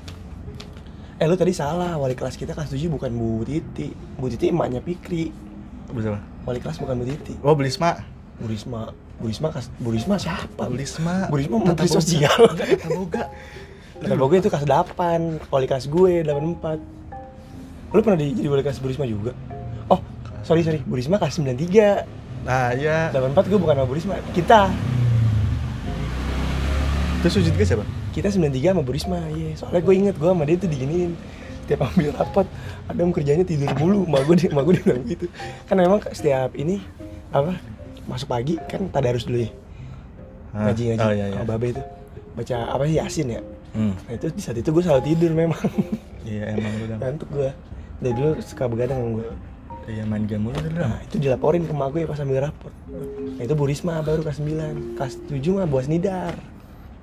Eh 1.22 1.26
lu 1.30 1.38
tadi 1.38 1.54
salah. 1.54 1.94
Wali 1.94 2.18
kelas 2.18 2.34
kita 2.34 2.50
kelas 2.50 2.74
7 2.74 2.90
bukan 2.90 3.14
Bu 3.14 3.46
Titi. 3.46 3.94
Bu 4.18 4.26
Titi 4.26 4.50
emaknya 4.50 4.82
Pikri. 4.82 5.30
Bersama. 5.94 6.18
wali 6.42 6.58
kelas 6.58 6.82
bukan 6.82 6.98
Bu 6.98 7.04
Titi. 7.06 7.38
Oh 7.46 7.54
Belisma 7.54 8.02
Bu 8.42 8.50
Risma. 8.50 8.90
Bu 9.22 9.30
Risma 9.30 9.54
kas 9.54 9.70
Bu 9.78 9.94
Risma 9.94 10.18
siapa? 10.18 10.66
Belisma 10.66 11.30
Bu 11.30 11.38
Risma 11.38 11.62
Tata 11.62 11.66
menteri 11.70 11.86
Boga. 11.86 11.98
sosial. 12.02 12.40
Tata 12.58 12.88
Boga. 12.90 13.24
Kata 13.94 14.14
gue 14.18 14.38
itu 14.42 14.50
kelas 14.50 14.66
8 14.66 15.54
wali 15.54 15.66
kelas 15.70 15.86
gue 15.86 16.26
84 16.26 17.94
lu 17.94 18.02
pernah 18.02 18.18
di, 18.18 18.34
jadi 18.34 18.50
wali 18.50 18.66
kelas 18.66 18.82
Bu 18.82 18.90
Risma 18.90 19.06
juga? 19.06 19.30
Oh 19.86 20.02
sorry 20.42 20.66
sorry. 20.66 20.82
Bu 20.82 20.98
Risma 20.98 21.22
kelas 21.22 21.38
93 21.38 22.02
nah 22.44 22.74
iya. 22.74 23.14
84 23.14 23.54
gue 23.54 23.58
bukan 23.62 23.78
sama 23.78 23.86
Bu 23.86 23.94
Risma. 23.94 24.18
Kita 24.34 24.66
terus 27.24 27.40
sujud 27.40 27.56
ke 27.56 27.64
siapa? 27.64 27.88
Kita 28.12 28.28
93 28.28 28.76
sama 28.76 28.84
Bu 28.84 28.92
Risma 28.92 29.16
iya. 29.32 29.56
Soalnya 29.56 29.80
gue 29.80 29.94
inget 29.96 30.14
gue 30.20 30.28
sama 30.28 30.44
dia 30.44 30.60
tuh 30.60 30.68
diginiin. 30.68 31.16
Tiap 31.64 31.80
ambil 31.80 32.12
rapat 32.12 32.46
Adam 32.92 33.08
kerjanya 33.16 33.48
tidur 33.48 33.72
mulu. 33.80 34.04
Mak 34.04 34.28
gue 34.28 34.52
mak 34.52 34.62
gue 34.68 34.76
bilang 34.84 35.00
gitu. 35.08 35.26
Kan 35.64 35.80
memang 35.80 36.04
setiap 36.12 36.52
ini 36.52 36.84
apa 37.32 37.56
masuk 38.04 38.28
pagi 38.28 38.60
kan 38.68 38.92
tadarus 38.92 39.24
dulu 39.24 39.40
ya. 39.40 39.50
Ngaji 40.52 40.82
ngaji. 40.92 41.00
Oh 41.00 41.12
iya 41.16 41.26
iya. 41.32 41.40
Babe 41.48 41.72
itu. 41.72 41.82
Baca 42.36 42.56
apa 42.76 42.82
sih 42.84 43.00
yasin 43.00 43.40
ya? 43.40 43.42
Hmm. 43.74 43.96
nah 44.06 44.12
itu 44.14 44.30
di 44.30 44.38
saat 44.44 44.60
itu 44.60 44.68
gue 44.68 44.82
selalu 44.84 45.02
tidur 45.08 45.32
memang. 45.32 45.64
Iya 46.28 46.56
emang 46.56 46.72
udah. 46.88 46.96
Ngantuk 47.00 47.28
gue. 47.32 47.50
Dari 48.04 48.14
dulu 48.16 48.30
suka 48.44 48.68
begadang 48.68 49.00
sama 49.00 49.10
gue. 49.16 49.28
Iya 49.88 50.02
main 50.04 50.28
game 50.28 50.44
mulu 50.44 50.60
dulu. 50.60 50.76
Nah 50.76 51.00
itu 51.08 51.16
dilaporin 51.16 51.64
ke 51.64 51.72
mak 51.72 51.88
gue 51.96 52.04
pas 52.04 52.20
ambil 52.20 52.52
rapor 52.52 52.72
nah 53.34 53.42
itu 53.42 53.54
Bu 53.58 53.66
Risma 53.66 53.98
baru 54.06 54.22
kelas 54.22 54.38
9 54.38 54.94
kelas 54.94 55.14
7 55.26 55.58
mah 55.58 55.66
buas 55.66 55.90
nidar 55.90 56.38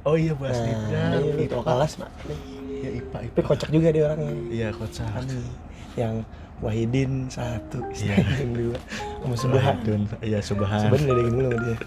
oh 0.04 0.16
iya 0.18 0.34
bahas 0.34 0.58
nah, 0.60 0.68
Nidar 0.68 1.22
iya, 1.22 1.46
IPA. 1.46 1.62
kelas 1.62 1.94
mak. 2.02 2.10
Iya 2.82 2.90
IPA 2.98 3.18
tapi 3.22 3.28
IPA 3.30 3.42
kocak 3.46 3.70
juga 3.70 3.88
dia 3.94 4.04
orangnya. 4.10 4.34
Iya 4.50 4.68
kocak. 4.74 5.08
Kami 5.14 5.38
yang 6.00 6.16
Wahidin 6.62 7.26
satu, 7.26 7.82
Iya. 7.90 8.22
yang 8.46 8.52
dua, 8.54 8.78
sama 9.26 9.36
Subhan. 9.36 9.76
Iya 10.22 10.40
Subhan 10.46 10.82
Subhan 10.86 11.02
diledekin 11.06 11.34
dulu 11.34 11.50
sama 11.50 11.62
dia. 11.66 11.78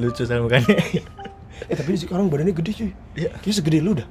lucu 0.00 0.22
sama 0.24 0.40
mukanya 0.48 0.72
Eh 1.70 1.76
tapi 1.76 1.90
sekarang 1.94 2.32
badannya 2.32 2.56
gede 2.56 2.70
cuy. 2.72 2.90
iya. 3.14 3.28
Kayaknya 3.40 3.54
segede 3.56 3.78
lu 3.80 3.92
dah. 3.96 4.08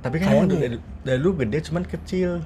tapi 0.00 0.16
kan 0.16 0.32
emang 0.32 0.48
dari 1.04 1.16
lu 1.20 1.36
gede 1.36 1.58
cuman 1.68 1.84
kecil. 1.84 2.40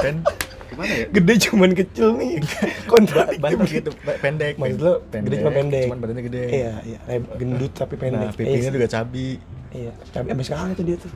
Kan 0.00 0.24
gimana 0.72 0.92
ya 0.94 1.06
Gede 1.10 1.34
cuman 1.42 1.70
kecil 1.72 2.08
nih. 2.14 2.32
Kontrak 2.92 3.26
banyak 3.36 3.68
gitu 3.68 3.90
pe- 3.94 4.18
pendek 4.18 4.54
Maksud 4.56 4.78
lu 4.78 4.92
gede 5.06 5.36
cuma 5.38 5.52
pendek. 5.52 5.84
cuman 5.86 5.98
badannya 6.00 6.24
gede 6.24 6.42
Iya, 6.48 6.72
iya. 6.82 6.98
Leb- 7.06 7.30
Gendut 7.36 7.72
tapi 7.72 7.94
pendek. 7.94 8.18
nah 8.18 8.32
pipinya 8.32 8.58
Eh, 8.62 8.72
juga 8.72 8.88
cabi 8.88 9.28
Iya. 9.70 9.92
Tapi 10.10 10.26
sampai 10.28 10.44
sekarang 10.44 10.68
itu 10.70 10.82
dia 10.82 10.96
tuh. 10.96 11.12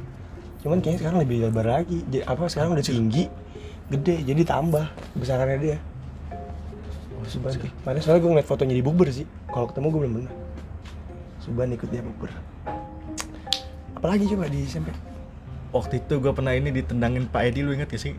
Cuman 0.58 0.76
kayaknya 0.78 0.98
sekarang 0.98 1.18
lebih 1.20 1.36
lebar 1.42 1.66
lagi. 1.66 1.98
Jadi, 2.06 2.24
apa 2.24 2.42
sekarang 2.46 2.72
udah 2.72 2.82
tinggi, 2.82 3.24
gede, 3.86 4.16
jadi 4.24 4.42
tambah 4.42 4.84
besarannya 5.12 5.58
dia. 5.58 5.76
Oh, 7.12 7.22
Subhan. 7.22 7.52
Mana 7.82 8.00
soalnya 8.00 8.18
gue 8.18 8.30
ngeliat 8.32 8.44
fotonya 8.44 8.72
di 8.72 8.80
bukber 8.80 9.08
sih. 9.10 9.24
Kalau 9.46 9.66
ketemu 9.66 9.86
gue 9.86 10.00
belum 10.00 10.12
pernah. 10.16 10.34
Subhan 11.38 11.68
ikut 11.70 11.86
dia 11.86 12.00
bukber. 12.00 12.32
Apalagi 13.94 14.24
coba 14.26 14.46
di 14.46 14.60
SMP? 14.62 14.88
waktu 15.68 16.00
itu 16.00 16.16
gue 16.16 16.32
pernah 16.32 16.50
ini 16.50 16.72
ditendangin 16.72 17.26
Pak 17.26 17.42
Edi 17.44 17.60
lu 17.60 17.68
inget 17.70 17.84
gak 17.86 18.00
sih 18.00 18.16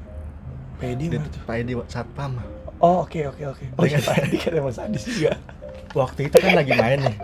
PD 0.77 1.01
Di- 1.03 1.09
mana 1.11 1.27
tuh? 1.27 1.41
Pak 1.43 1.55
Edi 1.57 1.73
satpam 1.87 2.31
Oh 2.77 3.01
oke 3.01 3.19
oke 3.25 3.43
oke. 3.47 3.65
Oh 3.73 3.83
iya 3.83 3.97
Ingat. 3.97 4.21
tadi 4.21 4.37
kan 4.37 4.51
emang 4.55 4.69
sadis 4.71 5.03
juga. 5.03 5.33
waktu 5.97 6.19
itu 6.23 6.37
kan 6.37 6.53
lagi 6.53 6.71
main 6.71 6.99
nih 7.01 7.15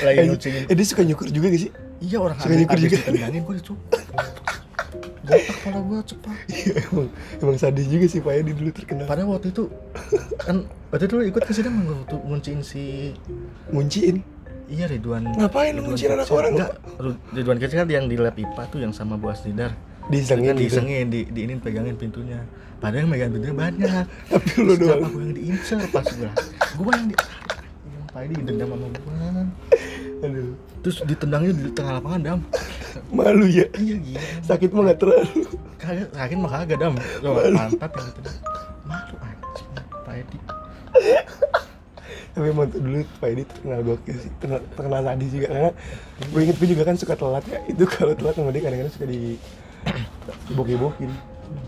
lagi 0.00 0.18
Eh, 0.18 0.26
ngucingin 0.28 0.62
eh, 0.64 0.74
dia 0.74 0.86
suka 0.86 1.02
nyukur 1.02 1.26
juga 1.26 1.46
gak 1.48 1.60
sih? 1.60 1.72
iya 1.98 2.18
orang 2.18 2.36
Suka 2.36 2.54
nyukur 2.54 2.78
juga. 2.78 2.96
ditendangin 2.96 3.42
gue 3.42 3.54
dicuk 3.58 3.78
botak 5.24 5.42
kepala 5.48 5.78
gue 5.80 5.98
cepat 6.04 6.36
Iya 6.52 6.72
emang 6.84 7.08
emang 7.40 7.56
sadis 7.56 7.86
juga 7.88 8.06
sih 8.06 8.20
Pak 8.20 8.32
Edi 8.36 8.52
dulu 8.52 8.70
terkenal. 8.70 9.04
padahal 9.04 9.28
waktu 9.32 9.50
itu 9.50 9.64
kan 10.38 10.56
waktu 10.90 11.04
itu 11.06 11.16
ikut 11.26 11.42
ke 11.42 11.52
sidang 11.52 11.74
waktu 11.82 12.16
ngunciin 12.20 12.60
si 12.60 12.82
Ngunciin. 13.68 14.20
iya 14.66 14.84
Ridwan 14.86 15.24
Ngapain 15.34 15.72
lu 15.72 15.82
ngunciin 15.82 16.12
anak 16.12 16.28
orang? 16.28 16.52
enggak 16.54 16.70
Ridwan 17.32 17.58
kecil 17.58 17.76
kan 17.78 17.88
yang 17.88 18.06
di 18.06 18.14
lab 18.14 18.36
IPA 18.36 18.62
tuh 18.68 18.78
yang 18.78 18.92
sama 18.92 19.16
Bu 19.16 19.28
Asdidar 19.28 19.72
Disengin 20.04 20.52
gitu. 20.54 20.62
disengin 20.68 21.06
di 21.08 21.20
diinin 21.26 21.58
pegangin 21.58 21.96
pintunya 21.96 22.44
padahal 22.76 23.04
yang 23.04 23.10
megang 23.10 23.32
pintunya 23.32 23.56
banyak 23.56 24.04
Tapi 24.32 24.48
lu 24.60 24.74
doang. 24.76 25.00
gue 25.08 25.22
yang 25.22 25.34
diincer 25.34 25.80
pas 25.88 26.04
gue 26.04 26.28
gue 26.74 26.92
yang 26.92 27.06
di 27.08 27.16
yang 27.88 28.04
Edi 28.14 28.34
dendam 28.42 28.68
sama 28.70 28.86
gue 28.86 29.14
Aduh. 30.22 30.52
terus 30.80 30.96
ditendangnya 31.02 31.52
di 31.52 31.68
tengah 31.72 31.92
lapangan 31.98 32.20
dam 32.22 32.38
Malu 33.10 33.44
ya. 33.44 33.66
iya 33.74 33.96
gila 33.98 34.20
Sakit 34.40 34.70
mah 34.70 34.82
gak 34.86 34.98
terlalu. 35.00 35.40
kagak 35.76 36.08
sakit 36.12 36.36
mah 36.36 36.50
kagak 36.54 36.78
dam 36.78 36.94
pantat 36.94 37.90
yang 37.90 38.06
gitu 38.06 38.30
malu 38.84 39.14
anjing 39.18 39.68
Pak 40.04 40.14
Edi 40.14 40.38
Tapi 42.34 42.46
emang 42.50 42.66
tuh 42.66 42.80
dulu 42.82 42.98
Pak 43.18 43.28
Edi 43.30 43.42
terkenal 43.46 43.80
gokil 43.82 44.16
sih. 44.16 44.30
Terkenal, 44.36 44.60
terkenal 44.74 45.00
sadis 45.02 45.30
juga 45.30 45.46
karena 45.48 45.70
gue 46.24 46.40
inget 46.42 46.56
gue 46.58 46.68
juga 46.68 46.82
kan 46.82 46.96
suka 46.98 47.14
telat 47.14 47.44
ya. 47.46 47.58
Itu 47.64 47.84
kalau 47.86 48.12
telat 48.12 48.34
sama 48.34 48.50
dia 48.50 48.62
kadang-kadang 48.62 48.90
suka 48.90 49.06
di 49.06 49.38
dibok-bokin. 50.46 51.10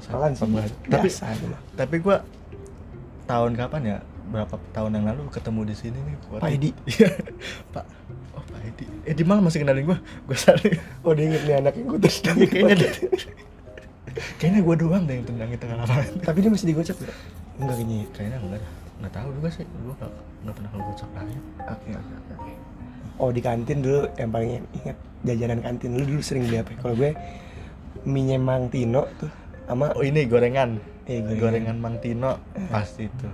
Salah 0.01 0.31
sih. 0.31 0.45
Banget. 0.45 0.73
Tapi- 0.87 1.09
Biasa 1.09 1.25
tapi 1.75 1.97
gue 1.99 2.17
tahun 3.25 3.53
kapan 3.55 3.83
ya 3.85 3.99
berapa 4.27 4.55
tahun 4.73 4.91
yang 4.93 5.05
lalu 5.07 5.23
ketemu 5.31 5.61
di 5.65 5.75
sini 5.75 5.99
nih 6.01 6.15
Pak 6.21 6.39
Pak 6.41 6.51
Edi. 6.51 6.71
iya 6.89 7.11
Pak 7.75 7.85
oh 8.33 8.43
Pak 8.43 8.61
Edi 8.65 8.85
Edi 9.05 9.23
malah 9.23 9.39
masih 9.41 9.63
kenalin 9.63 9.85
gue 9.85 9.99
gue 9.99 10.37
sadar 10.37 10.67
Oh 11.01 11.11
dia 11.11 11.27
inget 11.27 11.43
nih 11.45 11.55
anak 11.57 11.75
yang 11.75 11.87
gue 11.87 11.99
terus 12.01 12.19
kayaknya 12.27 12.75
deh. 12.77 12.93
kayaknya 14.37 14.61
gue 14.63 14.75
doang 14.77 15.05
deh 15.05 15.15
yang 15.15 15.27
tendangin 15.27 15.57
tengah 15.57 15.77
lapangan 15.79 16.11
Tapi 16.21 16.39
dia 16.41 16.51
masih 16.51 16.67
digocap 16.67 16.97
gak? 16.99 17.15
Enggak 17.57 17.75
kayaknya 17.77 17.97
ya. 17.97 18.07
kayaknya 18.13 18.39
enggak 18.41 18.61
dah 18.61 18.73
nggak 18.97 19.13
tahu 19.13 19.29
juga 19.31 19.49
sih 19.53 19.65
gue 19.65 19.95
nggak 19.95 20.13
nggak 20.43 20.55
pernah 20.57 20.71
ngegocap 20.73 21.11
lagi 21.13 21.35
Oke 21.37 21.89
oke 21.93 22.13
oke. 22.17 22.33
oke. 22.35 22.53
Oh 23.17 23.31
di 23.31 23.41
kantin 23.41 23.79
dulu 23.79 24.01
yang 24.13 24.31
paling 24.31 24.51
ingat 24.75 24.97
jajanan 25.23 25.61
kantin 25.61 25.91
lu 25.93 26.05
dulu 26.05 26.21
sering 26.21 26.45
beli 26.45 26.59
apa? 26.59 26.69
ya? 26.69 26.79
Kalau 26.79 26.95
gue 26.97 27.11
mie 28.03 28.37
Mang 28.37 28.69
Tino 28.69 29.09
tuh 29.17 29.31
sama 29.65 29.91
oh 29.93 30.03
ini 30.03 30.27
gorengan 30.27 30.79
Eh, 31.07 31.23
gorengan. 31.23 31.39
gorengan 31.39 31.77
Mang 31.79 31.97
Tino 31.99 32.37
pasti 32.69 33.07
itu 33.07 33.29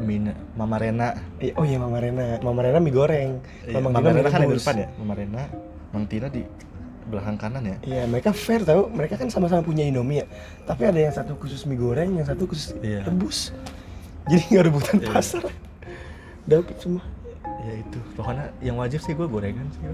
mie 0.00 0.32
Mama 0.56 0.76
Rena 0.76 1.14
Iya, 1.38 1.52
oh 1.54 1.64
iya 1.64 1.76
Mama 1.76 1.98
Rena. 1.98 2.40
Mama 2.40 2.60
Rena 2.60 2.78
mie 2.78 2.90
goreng. 2.90 3.38
Iya, 3.62 3.78
Mama 3.78 4.00
Tina 4.00 4.10
Rena 4.12 4.28
kan 4.28 4.40
di 4.42 4.56
depan 4.56 4.74
ya 4.76 4.88
Mama 4.96 5.14
Rena 5.14 5.42
Mang 5.90 6.04
Tina 6.06 6.26
di 6.26 6.42
belakang 7.04 7.36
kanan 7.36 7.62
ya 7.62 7.76
Iya, 7.82 8.02
mereka 8.06 8.32
fair 8.32 8.62
tau. 8.62 8.88
Mereka 8.88 9.14
kan 9.16 9.28
sama-sama 9.28 9.60
punya 9.60 9.82
Indomie 9.82 10.22
ya. 10.22 10.26
Tapi 10.64 10.82
ada 10.86 10.98
yang 10.98 11.12
satu 11.12 11.34
khusus 11.34 11.66
mie 11.66 11.76
goreng, 11.76 12.14
yang 12.14 12.24
satu 12.24 12.46
khusus 12.46 12.72
Iya. 12.78 13.04
rebus. 13.04 13.52
Jadi 14.24 14.42
nggak 14.48 14.64
rebutan 14.64 14.96
Iya. 14.98 15.10
pasar. 15.10 15.42
Dapet 16.42 16.76
semua. 16.78 17.04
ya 17.62 17.78
itu 17.78 17.94
pokoknya 18.18 18.50
yang 18.58 18.74
wajib 18.74 18.98
sih 18.98 19.12
gue 19.12 19.22
gorengan 19.22 19.62
sih. 19.70 19.86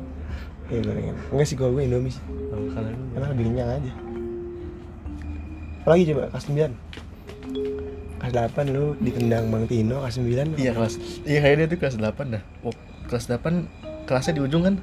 Iya 0.68 0.80
gorengan. 0.84 1.16
Enggak 1.32 1.46
sih 1.48 1.56
kalau 1.56 1.72
gue 1.76 1.82
Indomie 1.84 2.12
sih. 2.12 2.22
Oh, 2.52 2.68
Karena 2.76 3.26
lebih 3.32 3.44
kenyang 3.48 3.70
aja. 3.80 3.92
Apalagi 5.82 6.02
coba 6.12 6.22
kelas 6.32 6.44
9. 6.48 6.72
Kelas 8.18 8.32
8 8.34 8.74
lu 8.74 8.92
ditendang 9.00 9.48
Bang 9.48 9.64
Tino, 9.70 10.04
kelas 10.04 10.20
9 10.20 10.58
iya 10.58 10.74
kelas 10.74 10.98
iya 11.22 11.38
kayaknya 11.38 11.64
dia 11.64 11.68
tuh 11.70 11.78
kelas 11.80 11.96
8 12.02 12.34
dah 12.34 12.42
oh, 12.66 12.74
kelas 13.06 13.30
8 13.30 14.04
kelasnya 14.10 14.36
di 14.36 14.42
ujung 14.42 14.66
kan 14.66 14.76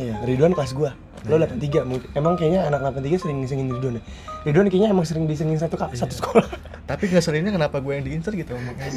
Iya, 0.00 0.16
Ridwan 0.24 0.56
kelas 0.56 0.72
gua. 0.72 0.96
Lo 1.28 1.36
83 1.36 1.84
mungkin. 1.84 2.08
Emang 2.16 2.32
kayaknya 2.32 2.64
anak 2.64 2.88
83 3.04 3.20
sering 3.20 3.38
disengin 3.44 3.68
Ridwan 3.68 4.00
ya. 4.00 4.02
Ridwan 4.48 4.66
kayaknya 4.72 4.96
emang 4.96 5.04
sering 5.04 5.28
disengin 5.28 5.60
satu 5.60 5.76
kak, 5.76 5.92
satu 5.92 6.14
sekolah. 6.16 6.48
tapi 6.90 7.06
nggak 7.06 7.22
seringnya 7.22 7.54
kenapa 7.54 7.78
gue 7.78 7.92
yang 7.94 8.02
diincer 8.02 8.34
gitu 8.34 8.50
ngomongnya 8.50 8.90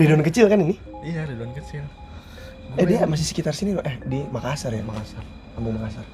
Ridwan 0.00 0.24
kecil 0.24 0.48
kan 0.48 0.64
ini? 0.64 0.80
iya 1.04 1.28
Ridwan 1.28 1.52
kecil 1.52 1.84
Eh 2.74 2.76
Gue 2.78 2.88
dia 2.90 3.04
masih 3.04 3.24
sekitar 3.24 3.52
sini 3.52 3.72
loh. 3.72 3.82
Eh 3.82 3.96
di 4.02 4.26
Makassar 4.26 4.70
ya. 4.70 4.82
Makassar 4.82 5.24
Kampung 5.52 5.74
Makassar. 5.74 6.04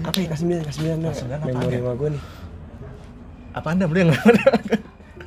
Apa 0.00 0.16
ya 0.16 0.26
kelas 0.28 0.40
9, 0.40 0.62
kelas 0.62 0.76
9 0.76 0.86
dong. 0.96 1.00
Kelas 1.04 1.20
9 1.20 1.34
apaan 1.34 1.42
Memori 1.50 1.76
sama 1.76 1.92
gua 1.94 2.08
nih. 2.10 2.22
apa 3.50 3.66
anda 3.68 3.84
beli 3.84 4.00
yang 4.00 4.10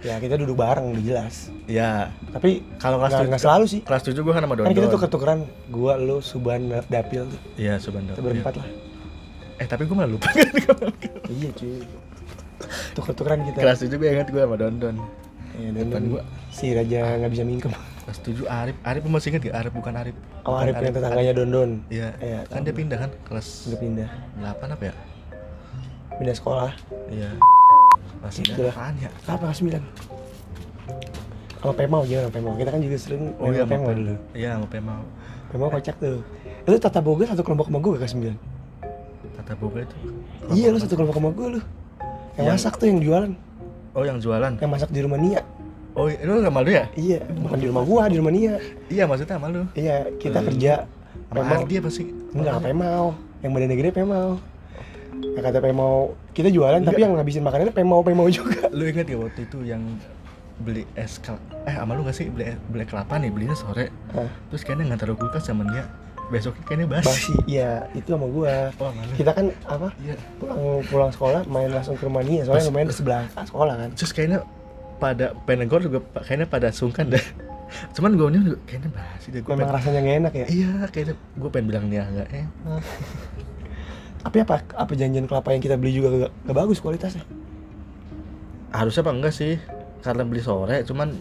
Ya 0.03 0.15
kita 0.17 0.35
duduk 0.35 0.55
bareng 0.55 0.85
udah 0.89 1.03
jelas. 1.05 1.47
ya 1.63 2.11
Tapi 2.29 2.59
kalau 2.75 2.97
kelas 2.97 3.07
nggak 3.09 3.19
tujuh- 3.19 3.29
nggak 3.29 3.43
selalu 3.43 3.65
sih. 3.67 3.81
kelas 3.81 4.01
7 4.01 4.15
gue 4.17 4.33
kan 4.33 4.41
sama 4.41 4.53
Dondon 4.53 4.65
Kan 4.65 4.75
kita 4.75 4.87
tuker-tukeran 4.89 5.39
gua, 5.69 5.93
lu, 5.95 6.17
Suban, 6.19 6.61
Dapil 6.85 7.23
tuh. 7.25 7.39
iya 7.55 7.77
Subanda 7.77 8.11
Kita 8.11 8.19
berempat 8.21 8.53
lah. 8.55 8.67
eh 9.55 9.67
tapi 9.69 9.83
gue 9.83 9.93
malah 9.93 10.09
lupa 10.09 10.27
Iya 11.29 11.49
cuy. 11.53 11.83
Tuker-tukeran 12.93 13.39
kita. 13.45 13.57
kelas 13.59 13.77
7 13.81 13.91
gue 13.93 14.07
ingat 14.09 14.27
gue 14.27 14.41
sama 14.41 14.55
Dondon 14.55 14.95
Iya, 15.53 15.69
dan 15.71 15.85
Depan 15.85 16.03
gua. 16.09 16.21
si 16.49 16.65
Raja 16.69 16.99
nggak 17.15 17.31
bisa 17.31 17.43
mingkem. 17.43 17.71
Kelas 18.03 18.17
7 18.19 18.43
Arif 18.45 18.75
Arif 18.81 19.01
masih 19.05 19.29
ingat 19.29 19.41
gak 19.43 19.55
Arif 19.57 19.71
bukan 19.71 19.93
Arif 19.93 20.15
Oh, 20.41 20.53
Bukan 20.53 20.63
Arif 20.65 20.75
yang 20.77 20.93
tetangganya 20.93 21.33
Dondon. 21.33 21.69
iya 21.87 22.09
Iya, 22.19 22.39
kan 22.45 22.59
tahu. 22.59 22.65
dia 22.65 22.73
pindah 22.75 22.97
kan 22.97 23.09
kelas 23.23 23.47
Udah 23.65 23.79
pindah. 23.79 24.09
8 24.37 24.67
apa 24.69 24.83
ya 24.83 24.93
Pindah 26.13 26.35
sekolah. 26.35 26.71
iya 27.07 27.29
kelas 28.19 28.33
Gitu 28.37 28.51
9 28.53 28.67
lah. 28.67 28.91
ya 28.97 29.09
Apa 29.25 29.43
kelas 29.45 29.59
9? 29.59 29.79
Kalau 31.55 31.73
Pemau 31.73 32.03
gimana 32.03 32.27
Pemau? 32.27 32.53
Kita 32.53 32.69
kan 32.69 32.79
juga 32.79 32.97
sering 32.97 33.31
oh 33.37 33.47
main 33.47 33.53
iya 33.53 33.63
sama 33.63 33.71
Pemau 33.71 33.87
Pem- 33.87 33.97
dulu. 33.97 34.15
iya 34.33 34.51
mau 34.53 34.67
Pemau 34.67 35.01
Pemau 35.47 35.69
kocak 35.69 35.95
tuh. 35.97 36.19
Lu 36.63 36.75
tata 36.77 36.99
boga 36.99 37.23
satu 37.25 37.39
kelompok 37.41 37.67
sama 37.67 37.79
gue 37.79 37.91
kelas 37.95 38.13
9. 38.13 38.35
Tata 39.33 39.53
Boga 39.53 39.79
itu 39.81 39.95
Iya 40.51 40.67
lu 40.69 40.77
satu 40.77 40.93
kelompok 40.93 41.15
sama 41.15 41.29
gue 41.31 41.47
lu. 41.49 41.61
Yang 42.33 42.35
Yang- 42.35 42.47
masak 42.57 42.73
tuh 42.75 42.87
yang 42.87 42.99
jualan, 42.99 43.31
oh 43.91 44.03
yang 44.03 44.17
jualan 44.17 44.51
yang 44.57 44.71
masak 44.71 44.89
di 44.89 44.99
rumah 44.99 45.15
Nia. 45.15 45.41
Oh 45.93 46.05
iya, 46.05 46.17
lu 46.21 46.39
sama 46.39 46.59
lu 46.59 46.71
ya 46.71 46.85
Iya, 46.93 47.19
bukan 47.33 47.57
di 47.57 47.67
rumah 47.67 47.83
gua, 47.83 48.03
di 48.05 48.17
rumah 48.17 48.29
Nia. 48.29 48.55
iya 48.87 49.03
maksudnya 49.03 49.35
sama 49.35 49.47
lu 49.47 49.63
Iya, 49.73 50.09
kita 50.15 50.39
Eh, 50.39 50.45
kerja 50.47 50.73
sama. 51.29 51.45
Ardi 51.55 51.75
apa 51.77 51.89
sih 51.89 52.05
Enggak, 52.31 52.61
Pemau. 52.61 53.13
Yang 53.39 53.51
badannya 53.51 53.75
gede 53.75 53.91
Pemau. 53.91 54.29
Yang 55.13 55.43
kata 55.43 55.59
Pemau, 55.59 55.95
kita 56.31 56.49
jualan 56.49 56.79
tapi 56.79 56.89
Enggak. 56.95 57.03
yang 57.03 57.11
ngabisin 57.15 57.43
makanannya 57.43 57.73
Pemau 57.73 58.01
Pemau 58.01 58.27
juga. 58.27 58.65
lu 58.75 58.83
inget 58.83 59.05
gak 59.05 59.19
waktu 59.19 59.41
itu 59.43 59.57
yang 59.63 59.81
beli 60.55 60.85
es 60.93 61.17
kel 61.17 61.33
eh 61.63 61.73
sama 61.73 61.93
lu 61.93 62.01
gak 62.01 62.13
sih 62.13 62.27
beli 62.27 62.53
beli 62.67 62.83
kelapa 62.83 63.17
nih 63.17 63.29
belinya 63.29 63.53
sore 63.53 63.89
Hah, 64.11 64.29
terus 64.47 64.61
kayaknya 64.61 64.93
nggak 64.93 64.99
taruh 64.99 65.17
kulkas 65.17 65.43
sama 65.43 65.65
dia 65.67 65.89
besoknya 66.25 66.63
kayaknya 66.63 66.87
basi, 66.87 67.03
basi, 67.03 67.33
iya 67.47 67.83
itu 67.91 68.05
sama 68.07 68.25
gua. 68.25 68.69
oh 68.75 68.89
malu 68.89 69.11
Kita 69.13 69.31
kan 69.31 69.45
apa? 69.65 69.89
iya 69.99 70.13
Pulang 70.37 70.57
pulang 70.87 71.09
sekolah 71.09 71.41
main 71.45 71.67
langsung 71.67 71.93
ke 71.93 72.05
rumah 72.05 72.21
Nia, 72.21 72.41
soalnya 72.43 72.69
lumayan 72.69 72.87
di 72.87 72.95
sebelah 72.95 73.23
sekolah 73.35 73.73
kan. 73.75 73.89
terus 73.91 74.11
kayaknya 74.11 74.39
pada 75.03 75.35
penegor 75.43 75.83
juga 75.83 75.99
kayaknya 76.23 76.47
pada 76.47 76.71
sungkan 76.71 77.11
dah 77.11 77.19
cuman 77.99 78.15
gue 78.15 78.27
juga 78.39 78.57
kayaknya 78.63 78.89
basi 78.95 79.27
deh 79.35 79.41
gue 79.43 79.51
Memang 79.51 79.67
pengen, 79.67 79.75
rasanya 79.75 79.99
nggak 79.99 80.17
enak 80.23 80.33
ya. 80.33 80.45
iya 80.47 80.71
kayaknya 80.87 81.13
gue 81.19 81.49
pengen 81.51 81.67
bilang 81.67 81.85
dia 81.91 82.03
nggak 82.07 82.29
enak 82.31 82.83
Tapi 84.23 84.39
apa 84.39 84.63
apa 84.79 84.91
janjian 84.95 85.27
kelapa 85.27 85.51
yang 85.51 85.59
kita 85.59 85.75
beli 85.75 85.99
juga 85.99 86.07
gak, 86.15 86.31
gak 86.47 86.55
bagus 86.55 86.79
kualitasnya? 86.79 87.27
harusnya 88.71 89.03
apa 89.03 89.11
enggak 89.11 89.33
sih 89.35 89.59
karena 89.99 90.23
beli 90.23 90.39
sore 90.39 90.81
cuman 90.87 91.13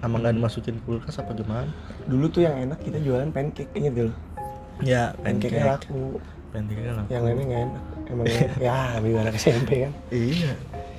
emang 0.00 0.24
nggak 0.24 0.34
dimasukin 0.40 0.76
kulkas 0.82 1.20
apa 1.20 1.36
gimana 1.36 1.68
Dulu 2.08 2.26
tuh 2.32 2.42
yang 2.42 2.56
enak 2.56 2.80
kita 2.80 2.98
jualan 2.98 3.28
pancake, 3.30 3.70
inget 3.76 3.92
gak 3.94 4.06
lu? 4.08 4.14
ya 4.82 5.12
Pancake 5.20 5.60
laku, 5.60 6.16
pancake 6.50 6.80
lah 6.82 7.04
yang 7.08 7.22
lainnya 7.28 7.44
nggak 7.44 7.62
enak. 7.68 7.82
Emang 8.06 8.24
enak. 8.26 8.58
ya, 8.66 8.78
beli 8.98 9.14
anak 9.20 9.34
SMP 9.36 9.70
kan. 9.84 9.92
iya 10.08 10.52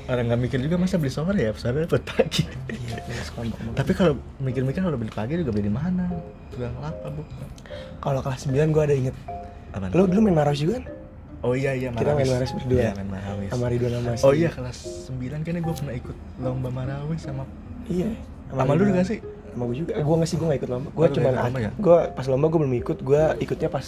orang 0.08 0.24
nggak 0.26 0.40
mikir 0.40 0.60
juga 0.60 0.76
masa 0.76 0.96
beli 0.96 1.12
sore 1.12 1.36
ya 1.38 1.52
sore 1.54 1.84
dapat 1.84 2.04
pagi 2.04 2.44
Iya, 2.68 2.98
banget. 3.36 3.76
tapi 3.76 3.92
kalau 3.92 4.14
mikir-mikir 4.40 4.80
kalau 4.80 4.96
beli 4.96 5.12
pagi 5.12 5.36
juga 5.36 5.52
beli 5.52 5.68
di 5.68 5.74
mana 5.74 6.08
tukang 6.48 6.72
kelapa 6.74 7.08
bu 7.12 7.22
Kalau 7.98 8.20
kelas 8.22 8.42
9 8.46 8.72
gua 8.72 8.84
ada 8.84 8.96
inget. 8.96 9.16
Apaan? 9.70 9.92
Lu 9.92 10.08
dulu 10.08 10.20
main 10.24 10.38
Maros 10.38 10.58
juga 10.58 10.80
kan? 10.80 10.86
oh 11.38 11.54
iya 11.54 11.72
iya 11.72 11.90
Kita 11.92 12.12
main 12.12 12.26
Marawis 12.26 12.52
berdua. 12.52 12.78
iya 12.78 12.90
main 12.94 13.10
Marawis 13.10 13.50
Sama 13.52 13.66
Ridwan 13.68 13.92
sama 13.94 14.12
oh 14.18 14.34
iya 14.34 14.50
kelas 14.50 14.78
9 15.12 15.44
kayaknya 15.44 15.62
gue 15.62 15.74
pernah 15.76 15.94
ikut 15.94 16.16
lomba 16.40 16.70
Marawis 16.72 17.22
sama 17.22 17.44
Iya. 17.86 18.10
sama 18.50 18.72
lu 18.74 18.82
Ridwan. 18.82 18.96
gak 18.96 19.08
sih 19.08 19.20
Sama 19.48 19.64
gue 19.66 19.78
juga. 19.78 19.92
Eh, 19.92 20.04
gua 20.04 20.16
nggak 20.16 20.30
sih, 20.30 20.38
gua 20.38 20.46
nggak 20.48 20.60
ikut 20.62 20.70
lomba. 20.70 20.90
Lu 20.90 21.06
cuma 21.10 21.30
ya? 21.58 21.72
gua 21.78 21.98
pas 22.10 22.26
lomba 22.26 22.46
gua 22.46 22.60
belum 22.62 22.76
ikut. 22.78 22.98
Gua 23.02 23.24
ikutnya 23.36 23.68
pas 23.68 23.86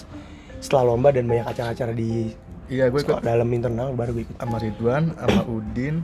setelah 0.57 0.83
lomba 0.83 1.09
dan 1.09 1.23
banyak 1.23 1.45
acara-acara 1.45 1.93
di 1.93 2.33
iya 2.69 2.85
gue 2.87 2.95
ikut 2.95 3.05
sekolah 3.11 3.21
dalam 3.23 3.49
internal 3.49 3.89
baru 3.91 4.11
gue 4.13 4.23
ikut. 4.23 4.35
sama 4.37 4.57
Ridwan 4.57 5.03
sama 5.13 5.41
Udin 5.45 5.95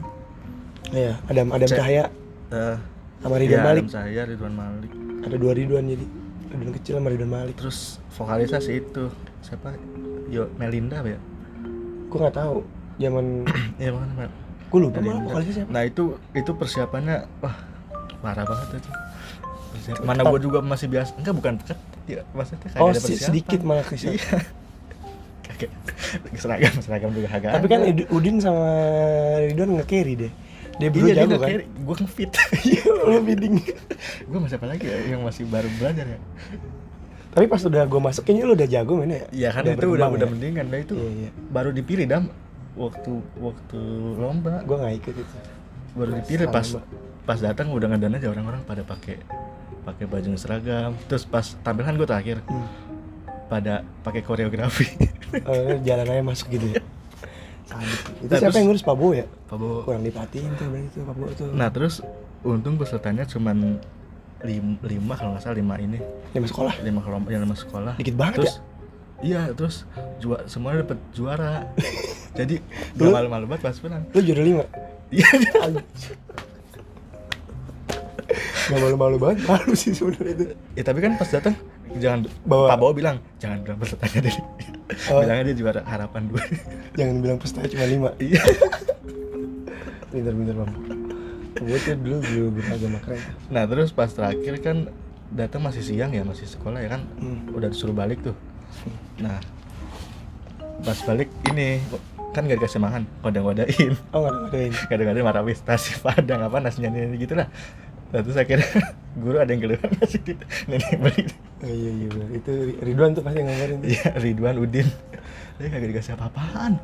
Iya, 0.86 1.18
Adam 1.26 1.50
Cek. 1.52 1.74
Cahaya 1.74 2.04
eh 2.48 2.76
sama 3.18 3.36
Ridwan 3.36 3.50
iya, 3.52 3.64
Malik. 3.64 3.82
Adam 3.82 3.90
saya 3.92 4.22
Ridwan 4.24 4.54
Malik 4.54 4.90
Ada 5.20 5.36
dua 5.36 5.52
Ridwan 5.52 5.84
jadi. 5.84 6.06
Ridwan 6.48 6.72
kecil 6.74 6.92
sama 6.94 7.08
Ridwan 7.08 7.32
Malik. 7.32 7.54
terus 7.56 7.78
vokalisnya 8.12 8.60
sih 8.60 8.78
itu 8.80 9.04
siapa 9.40 9.74
yo 10.26 10.46
Melinda 10.54 11.00
ya 11.00 11.18
Gua 12.06 12.18
nggak 12.22 12.36
tahu. 12.36 12.58
Zaman 12.96 13.26
iya 13.82 13.90
mana 13.90 14.30
gua 14.66 14.78
lupa 14.80 14.98
malah 14.98 15.22
vokalisnya 15.22 15.54
siapa. 15.56 15.70
nah 15.70 15.82
itu 15.82 16.04
itu 16.32 16.50
persiapannya 16.52 17.16
wah 17.40 17.56
parah 18.18 18.42
banget 18.42 18.78
itu 18.78 18.90
Persiapan- 19.68 20.04
mana 20.04 20.22
gue 20.24 20.40
juga 20.40 20.58
masih 20.60 20.86
biasa 20.88 21.10
enggak 21.14 21.34
bukan 21.34 21.52
dekat 21.56 21.78
ya 22.06 22.20
maksudnya 22.30 22.58
kayak 22.64 22.74
Oh, 22.76 22.88
ada 22.88 22.96
si- 22.96 23.04
persiapan. 23.12 23.26
sedikit 23.28 23.60
malah 23.60 23.84
iya 23.86 24.38
Kayak 25.56 25.72
seragam 26.36 26.74
seragam 26.78 27.10
juga 27.10 27.28
agak 27.30 27.50
Tapi 27.52 27.66
kan 27.66 27.80
Udin 28.08 28.36
sama 28.38 28.66
Ridwan 29.42 29.70
nge-carry 29.74 30.14
deh. 30.18 30.32
Dia 30.76 30.88
berdua 30.88 31.08
iya 31.08 31.14
jago 31.18 31.36
kan. 31.36 31.48
gue 31.64 31.94
ngefit 31.98 32.30
Iya, 32.68 32.82
lu 32.84 33.20
bidding. 33.22 33.56
gue 34.22 34.38
masih 34.38 34.56
apa 34.56 34.66
lagi 34.66 34.84
ya 34.84 34.96
yang 35.08 35.20
masih 35.20 35.44
baru 35.46 35.68
belajar 35.72 36.04
ya 36.06 36.18
Tapi 37.32 37.46
pas 37.46 37.60
udah 37.60 37.84
gua 37.84 38.00
masuk 38.02 38.22
kayaknya 38.22 38.44
lu 38.44 38.52
udah 38.52 38.64
jago 38.66 38.92
mainnya 38.94 39.18
ya. 39.18 39.28
Iya 39.30 39.48
kan 39.50 39.62
itu 39.62 39.72
udah 39.72 39.76
berkembang 39.78 40.12
udah 40.14 40.24
ya? 40.24 40.32
mendingan 40.32 40.66
nah 40.66 40.78
itu 40.78 40.94
Iya, 40.94 41.08
iya. 41.18 41.30
baru 41.48 41.70
dipilih 41.70 42.06
dam 42.06 42.22
waktu 42.74 43.12
waktu 43.36 43.80
lomba 44.14 44.60
Gua 44.62 44.76
nggak 44.78 44.94
ikut 44.98 45.14
itu. 45.16 45.34
baru 45.92 46.10
dipilih 46.14 46.46
pas 46.50 46.66
Lomba. 46.66 46.84
pas 47.24 47.38
datang 47.38 47.66
udah 47.70 47.88
ngedan 47.88 48.12
aja 48.14 48.28
orang-orang 48.28 48.60
pada 48.62 48.82
pakai 48.82 49.16
pakai 49.82 50.04
baju 50.04 50.28
seragam 50.34 50.92
terus 51.06 51.24
pas 51.24 51.56
tampilan 51.58 51.94
gue 51.94 52.04
terakhir 52.04 52.36
Hmm. 52.44 52.68
Pada 53.46 53.74
pakai 54.00 54.20
koreografi 54.20 54.86
Eh, 55.36 55.78
jalan 55.80 56.06
aja 56.06 56.22
masuk 56.22 56.48
gitu 56.50 56.70
ya. 56.70 56.80
Itu 58.16 58.30
Nah, 58.30 58.38
siapa 58.38 58.40
terus- 58.40 58.54
yang 58.54 58.66
ngurus 58.66 58.82
Pak 58.82 58.94
Bo 58.94 59.10
ya? 59.10 59.26
Pak 59.44 59.56
Bowo. 59.56 59.82
Kurang 59.82 60.00
dipatiin 60.00 60.54
tuh 60.54 60.66
berarti 60.66 60.88
tuh 60.90 61.02
Pak 61.02 61.14
Bo 61.14 61.24
tuh. 61.30 61.50
nah 61.50 61.68
terus 61.68 61.98
untung 62.40 62.74
pesertanya 62.74 63.24
cuman 63.24 63.82
lim, 64.40 64.78
lima 64.80 65.14
kalau 65.14 65.34
nggak 65.34 65.42
salah 65.42 65.56
lima 65.56 65.74
ini 65.76 65.98
Lima 66.30 66.46
sekolah. 66.46 66.78
lima 66.80 67.00
kelompok 67.00 67.28
yang 67.28 67.42
lima 67.42 67.54
sekolah 67.54 67.94
Dikit 67.96 68.14
banget 68.14 68.34
terus 68.38 68.54
ya? 68.54 68.62
iya 69.18 69.40
terus 69.50 69.82
jua, 70.16 70.44
semuanya 70.44 70.84
dapet 70.84 70.98
juara 71.10 71.66
jadi 72.38 72.60
gak 72.92 73.08
malu-malu 73.08 73.44
banget 73.46 73.62
pas 73.64 73.76
pulang 73.76 74.04
Lu 74.06 74.20
juara 74.20 74.42
lima. 74.42 74.64
iya 75.10 75.26
Gak 78.66 78.78
malu-malu 78.78 79.16
banget, 79.16 79.46
malu 79.46 79.72
sih 79.72 79.92
sebenarnya 79.92 80.34
itu. 80.34 80.44
Ya 80.74 80.82
tapi 80.82 80.98
kan 80.98 81.14
pas 81.14 81.28
datang 81.28 81.54
jangan 81.96 82.18
Bawa- 82.42 82.68
Pak 82.68 82.78
Bawa 82.78 82.92
bilang 82.92 83.16
jangan 83.36 83.58
bilang 83.60 83.78
pesertanya 83.78 84.20
dari 84.22 84.40
Oh. 85.10 85.18
bilangnya 85.22 85.44
dia 85.46 85.56
juara 85.56 85.80
harapan 85.82 86.22
dua 86.26 86.42
Jangan 86.94 87.16
bilang 87.18 87.36
peserta 87.36 87.66
cuma 87.66 87.84
lima. 87.84 88.10
iya 88.22 88.38
Pinter-pinter 90.06 90.54
Bang. 90.54 90.70
Gue 91.56 91.78
tuh 91.78 91.96
dulu 91.96 92.16
guru 92.22 92.46
beragama 92.54 92.98
keren. 93.00 93.20
nah 93.48 93.64
terus 93.64 93.90
pas 93.90 94.06
terakhir 94.06 94.60
kan 94.60 94.76
datang 95.28 95.58
masih 95.58 95.80
siang 95.80 96.10
ya 96.10 96.22
masih 96.22 96.44
sekolah 96.44 96.78
ya 96.78 96.90
kan 96.90 97.02
Hmm. 97.16 97.50
udah 97.50 97.66
disuruh 97.66 97.92
balik 97.92 98.22
tuh 98.22 98.36
nah 99.16 99.40
pas 100.78 100.98
balik 101.02 101.26
ini 101.48 101.80
kan 102.30 102.44
gak 102.44 102.60
dikasih 102.60 102.78
makan 102.78 103.02
kodang-kodain 103.18 103.96
Oh 104.12 104.20
nggak 104.20 104.30
ada 104.30 104.38
ngadain. 104.46 104.72
kadang-kadang 104.86 105.24
marawis 105.24 105.58
nasi 105.62 105.96
padang 105.98 106.40
apa 106.40 106.60
nasinya 106.60 106.92
ini 106.92 107.16
gitu 107.16 107.32
lah 107.32 107.48
nah, 108.16 108.24
terus 108.24 108.38
akhirnya 108.40 108.64
guru 109.20 109.36
ada 109.36 109.50
yang 109.52 109.60
keluar 109.60 109.84
ngasih 110.00 110.20
duit 110.24 110.38
nenek 110.64 110.96
beli. 110.96 111.22
Oh, 111.60 111.68
iya 111.68 111.90
iya 111.92 112.06
benar 112.08 112.28
itu 112.32 112.50
Ridwan 112.80 113.10
tuh 113.12 113.20
pasti 113.20 113.40
ngabarin 113.44 113.76
tuh. 113.84 113.88
iya 113.92 114.08
Ridwan 114.16 114.56
Udin. 114.56 114.88
Dia 115.60 115.66
kagak 115.68 115.88
dikasih 115.92 116.12
apa-apaan. 116.16 116.80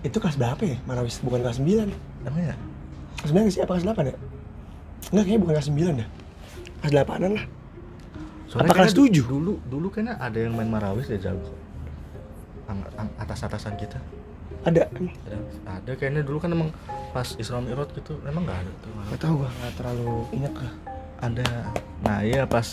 Itu 0.00 0.16
kelas 0.16 0.36
berapa 0.40 0.62
ya? 0.64 0.76
Marawis 0.88 1.20
bukan 1.20 1.44
kelas 1.44 1.60
9 1.60 1.92
namanya 2.24 2.56
kelas 3.20 3.30
9 3.30 3.36
nggak 3.36 3.52
sih? 3.52 3.60
Apa 3.60 3.72
kelas 3.76 3.84
8 3.84 4.08
ya? 4.08 4.16
Enggak 5.12 5.24
kayaknya 5.28 5.40
bukan 5.44 5.54
kelas 5.60 5.68
9 5.68 6.00
dah 6.00 6.08
kelas 6.82 6.92
8 6.98 7.26
an 7.26 7.32
lah 7.38 7.44
Apa 8.52 8.58
kayaknya 8.58 8.74
kelas 8.74 8.94
tujuh? 8.96 9.24
dulu 9.24 9.54
dulu 9.64 9.86
kayaknya 9.88 10.14
ada 10.18 10.38
yang 10.40 10.52
main 10.52 10.68
marawis 10.68 11.06
ya 11.08 11.18
jago 11.20 11.52
atas-atasan 13.16 13.76
kita 13.76 13.96
ada. 14.62 14.82
Ada, 15.66 15.92
kayaknya 15.98 16.22
dulu 16.22 16.38
kan 16.38 16.50
emang 16.50 16.70
pas 17.12 17.28
Isra 17.36 17.60
Mi'raj 17.60 17.92
gitu 17.92 18.16
emang 18.24 18.46
nggak 18.46 18.58
ada 18.62 18.72
tuh. 18.80 18.90
Nggak 19.10 19.20
tahu 19.20 19.34
gua. 19.44 19.50
Nggak 19.50 19.72
terlalu 19.76 20.12
ingat 20.32 20.52
lah 20.56 20.72
ada. 21.22 21.46
Nah 22.02 22.18
iya 22.22 22.42
pas 22.46 22.66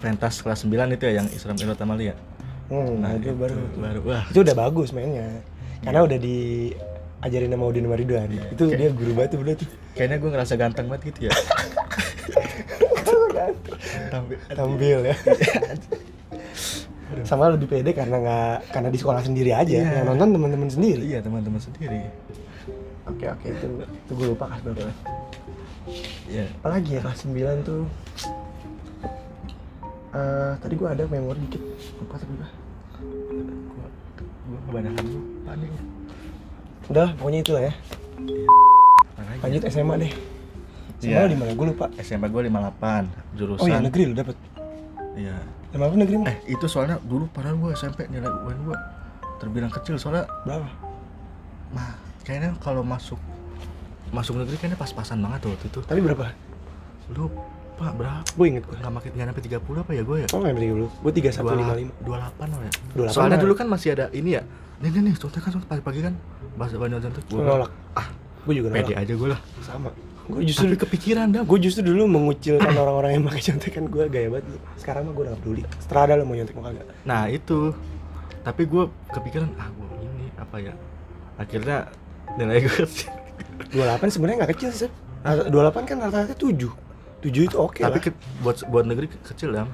pentas 0.00 0.40
kelas 0.40 0.64
9 0.64 0.96
itu 0.96 1.04
ya 1.04 1.12
yang 1.20 1.28
Isra 1.28 1.52
Mi'raj 1.52 1.76
sama 1.76 1.94
Lia. 1.96 2.14
Hmm, 2.70 3.02
nah, 3.02 3.18
itu 3.18 3.34
baru. 3.34 3.58
baru. 3.74 4.00
Wah. 4.06 4.24
Itu 4.30 4.46
udah 4.46 4.54
bagus 4.54 4.94
mainnya. 4.94 5.42
Karena 5.82 6.06
udah 6.06 6.18
diajarin 6.22 7.50
sama 7.50 7.64
Udin 7.66 7.84
sama 7.88 7.96
Ridwan 7.98 8.30
itu 8.30 8.46
Kayak- 8.54 8.78
dia 8.78 8.88
guru 8.94 9.12
batu 9.18 9.36
udah 9.42 9.54
tuh. 9.58 9.68
Kayaknya 9.98 10.16
gue 10.22 10.30
ngerasa 10.30 10.54
ganteng 10.54 10.86
banget 10.86 11.02
gitu 11.10 11.20
ya. 11.26 11.32
Tampil. 14.10 14.38
Tampil 14.52 14.98
ya 15.06 15.14
sama 17.24 17.50
lebih 17.50 17.66
pede 17.66 17.90
karena 17.90 18.16
nggak 18.18 18.56
karena 18.70 18.88
di 18.88 18.98
sekolah 18.98 19.22
sendiri 19.22 19.50
aja 19.50 19.70
Iya. 19.72 20.02
yang 20.02 20.06
nonton 20.14 20.28
teman-teman 20.34 20.68
sendiri. 20.68 21.02
Iya 21.02 21.18
teman-teman 21.20 21.58
sendiri. 21.58 22.00
Oke 23.06 23.26
oke 23.26 23.46
itu 23.46 23.66
itu 23.82 24.12
gue 24.14 24.26
lupa 24.30 24.44
kelas 24.46 24.60
berapa 24.62 24.92
ya 26.30 26.44
apalagi 26.62 26.90
ya 26.94 27.00
kelas 27.02 27.18
9 27.26 27.66
tuh. 27.66 27.82
Eh 30.10 30.52
tadi 30.58 30.74
gue 30.74 30.88
ada 30.88 31.02
memori 31.06 31.38
dikit. 31.46 31.62
Lupa 31.98 32.14
tapi 32.18 32.32
gue 32.34 32.48
gua 34.50 34.58
kebanyakan 34.66 35.04
lupa 35.06 35.52
udah 36.90 37.08
pokoknya 37.14 37.38
itulah 37.40 37.62
ya. 37.62 37.72
Apalagi 39.14 39.30
ya? 39.30 39.42
lanjut 39.46 39.62
SMA 39.70 39.94
deh. 40.02 40.12
SMA 41.00 41.10
Iya. 41.10 41.30
di 41.30 41.36
mana? 41.38 41.50
Gue 41.54 41.66
lupa. 41.70 41.86
SMP 41.96 42.26
gue 42.28 42.42
58 42.50 43.38
jurusan 43.38 43.62
oh 43.62 43.66
iya 43.66 43.78
negeri 43.78 44.02
lu 44.10 44.14
dapet 44.14 44.34
iya. 45.16 45.36
Lima 45.70 45.86
apa 45.86 45.94
negeri 45.94 46.16
mah 46.18 46.28
eh 46.34 46.38
itu 46.50 46.66
soalnya 46.66 46.98
dulu 47.02 47.30
padahal 47.30 47.54
gue 47.58 47.70
SMP 47.78 48.10
nilai 48.10 48.26
UN 48.26 48.58
gue 48.66 48.76
terbilang 49.38 49.70
kecil 49.70 49.96
soalnya 49.96 50.26
berapa? 50.42 50.66
Mah 51.70 51.94
kayaknya 52.26 52.58
kalau 52.58 52.82
masuk 52.82 53.16
masuk 54.10 54.42
negeri 54.42 54.58
kayaknya 54.58 54.78
pas-pasan 54.78 55.22
banget 55.22 55.46
tuh 55.46 55.50
waktu 55.54 55.66
itu. 55.70 55.80
Tapi 55.86 56.00
berapa? 56.02 56.34
Lupa 57.14 57.86
berapa? 57.94 58.20
Gue 58.34 58.46
inget 58.50 58.66
gue 58.66 58.76
nggak 58.76 58.92
makin 58.92 59.10
nggak 59.14 59.26
sampai 59.30 59.44
30 59.46 59.82
apa 59.86 59.90
ya 59.94 60.02
gue 60.02 60.16
ya? 60.20 60.28
Oh 60.34 60.38
nggak 60.42 60.54
dulu 60.58 60.86
gue 60.90 61.12
tiga 61.14 61.30
satu 61.30 61.54
lima 61.54 61.74
lima. 61.78 61.92
28 62.02 62.50
lah 62.50 62.60
ya? 62.66 62.72
28 63.06 63.14
soalnya 63.14 63.38
dulu 63.38 63.52
kan 63.54 63.66
masih 63.70 63.88
ada 63.94 64.06
ini 64.10 64.36
ya. 64.36 64.42
Nih 64.82 64.90
nih 64.90 65.00
nih 65.06 65.14
contohnya 65.16 65.42
kan 65.46 65.52
pagi-pagi 65.64 66.00
kan. 66.02 66.14
Bahasa 66.58 66.74
banyak 66.76 66.98
contoh 66.98 67.22
gue 67.30 67.42
nolak. 67.46 67.70
Ah 67.94 68.06
gue 68.44 68.54
juga 68.58 68.68
pede 68.74 68.92
nolak. 68.92 69.02
aja 69.06 69.12
gue 69.14 69.28
lah. 69.30 69.40
Sama 69.62 69.90
gue 70.30 70.40
justru 70.44 70.66
tapi 70.68 70.78
kepikiran 70.78 71.26
dah. 71.30 71.42
gue 71.42 71.58
justru 71.58 71.82
dulu 71.82 72.06
mengucilkan 72.06 72.72
orang-orang 72.82 73.10
yang 73.14 73.24
pakai 73.24 73.42
contekan 73.44 73.84
gue 73.86 74.04
gaya 74.06 74.28
banget. 74.28 74.44
Sekarang 74.76 75.02
mah 75.04 75.12
gue 75.12 75.22
udah 75.22 75.32
gak 75.32 75.40
peduli. 75.40 75.62
Setelah 75.78 76.02
ada 76.02 76.14
lo 76.14 76.24
mau 76.24 76.34
nyontek 76.34 76.54
mau 76.54 76.64
kagak. 76.64 76.86
Nah 77.02 77.26
itu. 77.26 77.74
Tapi 78.40 78.62
gue 78.64 78.82
kepikiran 79.10 79.50
ah 79.54 79.68
gue 79.68 79.86
ini 80.00 80.26
apa 80.34 80.56
ya? 80.58 80.74
Akhirnya 81.36 81.90
nilai 82.30 82.62
gue 82.62 82.74
kecil 82.80 83.10
28 83.68 84.06
sebenarnya 84.08 84.36
nggak 84.38 84.52
kecil 84.54 84.70
sih 84.70 84.90
28 85.22 85.50
kan 85.84 85.96
rata-rata 86.00 86.32
7 86.32 86.54
7 87.20 87.26
itu 87.26 87.56
oke 87.58 87.82
tapi 87.82 87.98
lah. 87.98 88.02
ke- 88.02 88.14
buat 88.40 88.56
buat 88.66 88.84
negeri 88.86 89.10
ke- 89.10 89.20
kecil 89.26 89.52
ya 89.52 89.66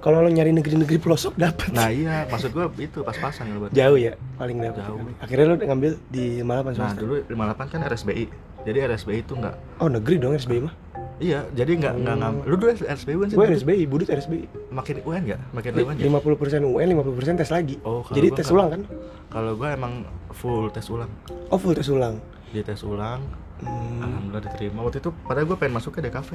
kalau 0.00 0.20
lo 0.20 0.28
nyari 0.28 0.50
negeri-negeri 0.50 0.96
pelosok 0.96 1.36
dapat 1.36 1.70
nah 1.70 1.88
iya. 1.88 2.24
Maksud 2.26 2.50
gue 2.50 2.64
itu 2.80 2.98
pas-pasan 3.00 3.44
ya 3.46 3.56
buat 3.56 3.70
jauh 3.70 3.96
ya 3.96 4.12
paling 4.34 4.56
dapat 4.58 4.80
Jauh. 4.82 4.98
akhirnya 5.20 5.44
lo 5.46 5.56
ngambil 5.56 5.92
di 6.08 6.24
58 6.40 6.44
nah 6.44 6.72
swasta 6.74 6.98
dulu 6.98 7.14
58 7.28 7.72
kan 7.72 7.80
RSBI 7.86 8.24
jadi 8.60 8.78
RSBI 8.88 9.18
itu 9.20 9.32
enggak 9.36 9.54
oh 9.76 9.88
negeri 9.88 10.16
dong 10.16 10.32
RSBI 10.34 10.60
mah? 10.60 10.74
Iya 11.20 11.44
jadi 11.52 11.76
enggak 11.76 11.94
enggak 11.96 12.16
Hmm. 12.16 12.22
ngambil 12.24 12.42
lu 12.48 12.54
dulu 12.56 12.70
RSBI 12.72 13.14
kan 13.14 13.28
sih? 13.28 13.36
Gue 13.36 13.46
RSBI 13.46 13.82
budut 13.84 14.08
RSBI 14.08 14.40
makin 14.72 14.96
UN 15.04 15.20
enggak 15.28 15.40
makin 15.52 15.70
UN 15.76 15.94
ya 15.96 16.04
50% 16.08 16.64
UN 16.64 16.86
50% 16.96 17.40
tes 17.40 17.50
lagi. 17.52 17.76
Oh, 17.84 18.00
jadi 18.08 18.28
tes 18.32 18.48
nggak. 18.48 18.56
ulang 18.56 18.68
kan? 18.72 18.82
Kalau 19.28 19.52
gue 19.52 19.68
emang 19.68 19.92
full 20.32 20.72
tes 20.72 20.88
ulang. 20.88 21.12
Oh 21.48 21.60
full 21.60 21.76
tes 21.76 21.88
ulang? 21.88 22.16
Di 22.48 22.64
tes 22.64 22.80
ulang. 22.80 23.20
Hmm. 23.60 24.00
alhamdulillah 24.00 24.48
diterima. 24.48 24.80
Waktu 24.80 25.04
itu 25.04 25.12
padahal 25.28 25.44
gue 25.44 25.56
pengen 25.60 25.74
masuk 25.76 25.92
ke 25.92 26.00
DKV 26.00 26.30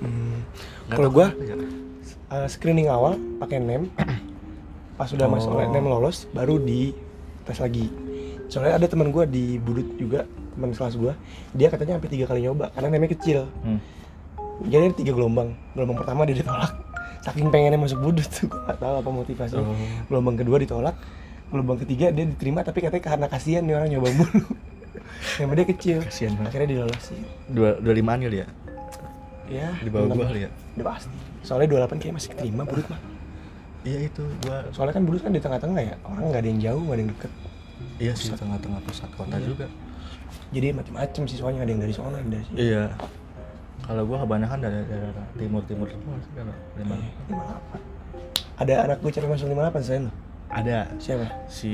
hmm. 0.00 0.36
Nggak 0.88 0.96
kalau 0.96 1.10
gue. 1.12 1.26
Uh, 2.30 2.46
screening 2.46 2.86
awal 2.86 3.18
pakai 3.38 3.58
nem 3.58 3.90
pas 4.94 5.08
sudah 5.08 5.26
Oh. 5.26 5.32
masuk 5.32 5.50
nem 5.56 5.84
lolos 5.84 6.28
baru 6.30 6.56
di 6.56 6.92
tes 7.44 7.58
lagi. 7.58 7.88
Soalnya 8.50 8.76
ada 8.76 8.86
teman 8.86 9.10
gue 9.10 9.24
di 9.26 9.44
budut 9.56 9.86
juga 9.96 10.26
teman 10.52 10.74
kelas 10.74 10.94
gue 10.94 11.12
dia 11.54 11.70
katanya 11.70 11.96
sampai 11.96 12.10
tiga 12.10 12.24
kali 12.26 12.44
nyoba 12.44 12.70
karena 12.70 12.88
nemnya 12.90 13.10
kecil. 13.10 13.46
Hmm. 13.62 13.78
jadi 14.60 14.92
ada 14.92 14.96
tiga 14.96 15.12
gelombang. 15.12 15.56
Gelombang 15.72 15.98
pertama 15.98 16.28
dia 16.28 16.36
ditolak. 16.36 16.72
Saking 17.20 17.48
pengennya 17.48 17.76
masuk 17.76 18.00
budut 18.00 18.28
tuh 18.34 18.48
gue 18.48 18.60
gak 18.64 18.78
tahu 18.78 18.94
apa 19.00 19.10
motivasinya. 19.10 19.64
Oh. 19.64 19.76
gelombang 20.06 20.36
kedua 20.36 20.56
ditolak 20.58 20.96
gelombang 21.50 21.82
ketiga 21.82 22.14
dia 22.14 22.22
diterima 22.22 22.62
tapi 22.62 22.78
katanya 22.78 23.02
karena 23.02 23.26
kasihan 23.26 23.62
nih 23.64 23.74
orang 23.74 23.88
nyoba 23.90 24.08
mulu. 24.14 24.40
Yang 25.40 25.48
dia 25.52 25.66
kecil. 25.66 25.96
Kasihan 26.04 26.32
banget. 26.36 26.48
akhirnya 26.52 26.68
dilolosin. 26.68 27.20
Dua 27.48 27.70
dua 27.80 27.92
limaan 27.92 28.20
kali 28.20 28.36
ya? 28.44 28.46
Ya 29.48 29.68
di 29.78 29.88
bawah 29.88 30.12
gue 30.12 30.26
kali 30.26 30.40
ya? 30.44 30.50
Udah 30.76 30.86
pasti 30.92 31.16
soalnya 31.40 31.68
28 31.86 31.98
kayak 31.98 32.14
masih 32.14 32.28
keterima 32.32 32.62
budut 32.64 32.86
mah. 32.88 33.00
Iya 33.80 34.12
itu. 34.12 34.24
Gue 34.44 34.56
soalnya 34.70 34.94
kan 34.94 35.04
budut 35.08 35.22
kan 35.24 35.32
di 35.32 35.40
tengah-tengah 35.40 35.80
ya 35.80 35.94
orang 36.04 36.24
nggak 36.28 36.40
ada 36.44 36.48
yang 36.48 36.60
jauh 36.60 36.82
nggak 36.84 36.96
ada 36.96 37.02
yang 37.02 37.12
deket. 37.16 37.32
Iya 37.96 38.12
sih 38.12 38.28
tengah-tengah 38.32 38.80
pusat 38.84 39.10
kota 39.14 39.36
Iya. 39.36 39.46
juga. 39.46 39.66
Jadi 40.50 40.66
macam-macam 40.74 41.22
siswanya 41.26 41.60
ada 41.62 41.70
yang 41.70 41.80
dari 41.80 41.94
sana 41.94 42.18
ada 42.18 42.38
sini 42.44 42.58
iya. 42.58 42.84
Kalau 43.80 44.02
gue 44.04 44.18
kebanyakan 44.18 44.58
dari 44.60 44.78
daerah 44.86 45.26
timur 45.34 45.62
timur 45.64 45.88
semua 45.88 46.14
sih 46.20 46.32
kalau 46.36 46.54
lima 46.76 46.94
Iya, 46.94 47.10
58 47.32 48.60
ada 48.60 48.74
anak 48.84 48.98
gue 49.00 49.10
cewek 49.10 49.28
masuk 49.30 49.46
58 49.48 49.80
selain 49.82 50.02
lo 50.06 50.12
ada. 50.50 50.78
Siapa? 50.98 51.26
Si 51.46 51.72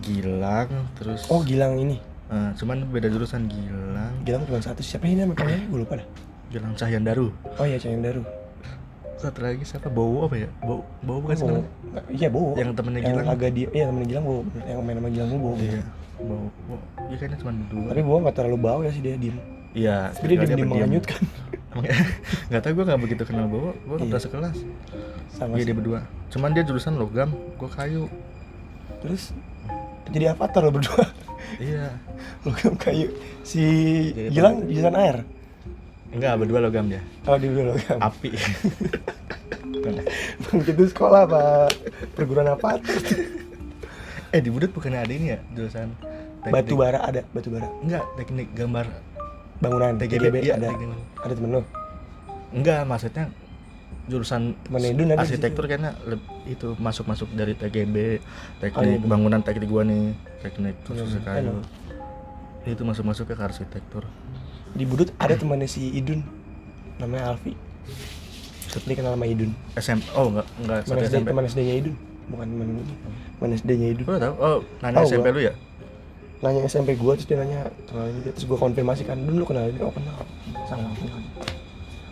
Gilang 0.00 0.70
terus 0.96 1.26
oh 1.28 1.42
Gilang 1.42 1.76
ini. 1.76 1.98
Eh, 2.30 2.50
cuman 2.56 2.86
beda 2.88 3.10
jurusan 3.10 3.44
Gilang. 3.44 4.14
Gilang 4.22 4.46
cuma 4.46 4.62
satu. 4.62 4.80
Siapa 4.80 5.04
ini 5.04 5.20
nama 5.20 5.34
panjangnya 5.34 5.66
gue 5.66 5.80
lupa 5.82 5.98
dah. 5.98 6.06
Gilang 6.50 6.74
Cahyan 6.74 7.06
Daru 7.06 7.30
oh 7.30 7.66
iya 7.66 7.78
Cahyan 7.78 8.02
Daru 8.02 8.26
satu 9.20 9.38
lagi 9.40 9.62
siapa? 9.62 9.86
Bowo 9.88 10.24
apa 10.24 10.36
ya? 10.36 10.48
Bowo 10.60 10.82
Bowo 11.00 11.18
bukan 11.20 11.36
sih 11.36 11.46
iya 12.10 12.28
Bowo. 12.28 12.56
Yang 12.56 12.72
temennya 12.74 13.00
yang 13.00 13.16
Gilang. 13.16 13.28
agak 13.28 13.50
dia 13.52 13.68
iya 13.70 13.84
temennya 13.86 14.08
Gilang 14.08 14.24
Bowo. 14.24 14.42
Yang 14.58 14.78
main 14.80 14.96
sama 14.96 15.08
Gilang 15.08 15.30
Bowo. 15.34 15.54
Iya 15.56 15.82
Bowo. 16.18 16.46
Bowo. 16.66 16.76
Ya 17.06 17.16
kayaknya 17.16 17.38
cuma 17.38 17.50
berdua. 17.54 17.88
Tapi 17.92 18.02
Bowo 18.02 18.18
nggak 18.20 18.34
terlalu 18.34 18.58
bau 18.58 18.80
ya 18.80 18.90
sih 18.90 19.00
dia 19.00 19.14
diem. 19.14 19.36
Iya 19.70 19.96
tapi 20.10 20.24
dia 20.26 20.36
diem? 20.48 20.66
diem 20.66 21.02
Emang 21.70 21.86
ya? 21.86 21.94
nggak 22.50 22.60
tahu 22.60 22.72
gue 22.74 22.84
nggak 22.88 23.00
begitu 23.00 23.22
kenal 23.22 23.46
Bowo. 23.46 23.70
Gue 23.78 23.94
nggak 23.94 24.00
Iya. 24.00 24.10
pernah 24.10 24.22
sekelas. 24.22 24.56
Sama 25.30 25.52
iya 25.54 25.64
dia 25.64 25.76
berdua. 25.76 26.00
Cuman 26.28 26.50
dia 26.50 26.64
jurusan 26.64 26.96
logam 26.96 27.30
gue 27.30 27.70
kayu. 27.70 28.04
Terus 29.00 29.30
jadi 30.10 30.34
avatar 30.34 30.60
lo 30.60 30.72
berdua. 30.72 31.06
Iya. 31.56 31.94
Logam 32.46 32.74
kayu. 32.74 33.10
Si 33.42 33.62
Jadi 34.10 34.30
Gilang 34.30 34.64
jurusan 34.64 34.94
air 34.94 35.16
enggak 36.10 36.32
berdua 36.36 36.58
logam 36.60 36.86
dia. 36.86 37.02
Oh 37.24 37.34
di 37.34 37.46
dulu 37.46 37.72
logam. 37.72 37.98
Api. 37.98 38.30
Bang 40.42 40.60
itu 40.60 40.84
sekolah 40.86 41.24
pak. 41.24 41.72
Perguruan 42.12 42.48
apa? 42.48 42.76
Eh 44.30 44.38
di 44.38 44.48
Budut 44.48 44.70
bukannya 44.70 45.00
ada 45.00 45.10
ini 45.10 45.26
ya 45.30 45.38
jurusan 45.50 45.94
teknik- 46.40 46.52
batu 46.52 46.74
bara 46.74 46.98
ada 47.00 47.22
batu 47.30 47.48
bara. 47.48 47.66
Enggak 47.80 48.04
teknik 48.14 48.48
gambar. 48.52 48.86
Bangunan 49.58 49.92
TGB, 49.94 50.40
iya, 50.40 50.56
ada. 50.56 50.72
teknik. 50.72 50.88
ada 51.20 51.32
temen 51.36 51.50
lo 51.52 51.60
enggak 52.50 52.80
maksudnya 52.82 53.28
jurusan 54.08 54.56
Temen 54.58 54.82
Edun 54.82 55.06
ada 55.06 55.20
di 55.20 55.22
arsitektur 55.22 55.68
kayaknya 55.68 55.92
itu 56.42 56.72
masuk 56.80 57.04
masuk 57.04 57.28
dari 57.30 57.52
TGB 57.52 58.24
teknik 58.58 58.72
Oh, 58.74 58.82
iya, 58.82 58.96
bener. 58.96 59.06
bangunan 59.06 59.40
teknik 59.40 59.68
gua 59.68 59.84
nih 59.84 60.16
teknik 60.40 60.74
Iya, 60.74 60.84
khusus 60.88 61.20
kayu 61.20 61.52
Enak. 61.52 61.68
itu 62.66 62.82
masuk 62.82 63.04
masuk 63.04 63.28
ke 63.28 63.36
arsitektur 63.36 64.08
di 64.74 64.84
Budut 64.86 65.10
ada 65.18 65.34
temannya 65.34 65.66
si 65.66 65.90
Idun. 65.90 66.22
Namanya 67.02 67.34
Alfi. 67.34 67.52
Dia 68.86 68.94
kenal 68.94 69.18
sama 69.18 69.26
Idun. 69.26 69.50
SM 69.74 69.98
oh 70.14 70.30
enggak 70.30 70.46
enggak 70.62 70.78
teman 70.86 71.02
SD 71.02 71.10
SMP 71.10 71.26
teman 71.34 71.44
SD 71.50 71.60
nya 71.66 71.74
Idun. 71.82 71.94
Bukan 72.30 72.46
teman 72.46 72.66
Idun 72.70 72.86
teman 73.38 73.50
SD 73.58 73.70
nya 73.74 73.88
Idun. 73.90 74.04
Lu 74.06 74.18
tahu? 74.20 74.34
Oh 74.38 74.58
nanya 74.78 75.02
SMP 75.02 75.26
gua. 75.26 75.34
lu 75.34 75.40
ya? 75.42 75.52
Nanya 76.40 76.60
SMP 76.70 76.90
gua 76.94 77.12
terus 77.18 77.26
dia 77.26 77.38
nanya 77.42 77.60
kenalin 77.90 78.14
dia. 78.22 78.32
Terus 78.36 78.46
gua 78.46 78.58
konfirmasi 78.62 79.02
kan 79.02 79.18
dulu 79.18 79.42
kenal 79.42 79.66
ini 79.66 79.80
oh 79.82 79.90
kenal. 79.90 80.16
Sama 80.70 80.94
kenal 80.94 81.18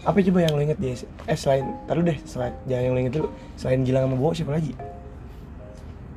apa 0.07 0.25
coba 0.25 0.41
yang 0.41 0.57
lo 0.57 0.63
inget 0.65 0.79
dia? 0.81 0.97
Eh 1.29 1.37
selain 1.37 1.69
taruh 1.85 2.01
deh 2.01 2.17
selain 2.25 2.55
jangan 2.65 2.83
yang 2.89 2.95
lo 2.97 3.01
inget 3.05 3.15
dulu. 3.21 3.29
Selain 3.61 3.85
Gilang 3.85 4.09
sama 4.09 4.17
Bowo 4.17 4.33
siapa 4.33 4.57
lagi? 4.57 4.73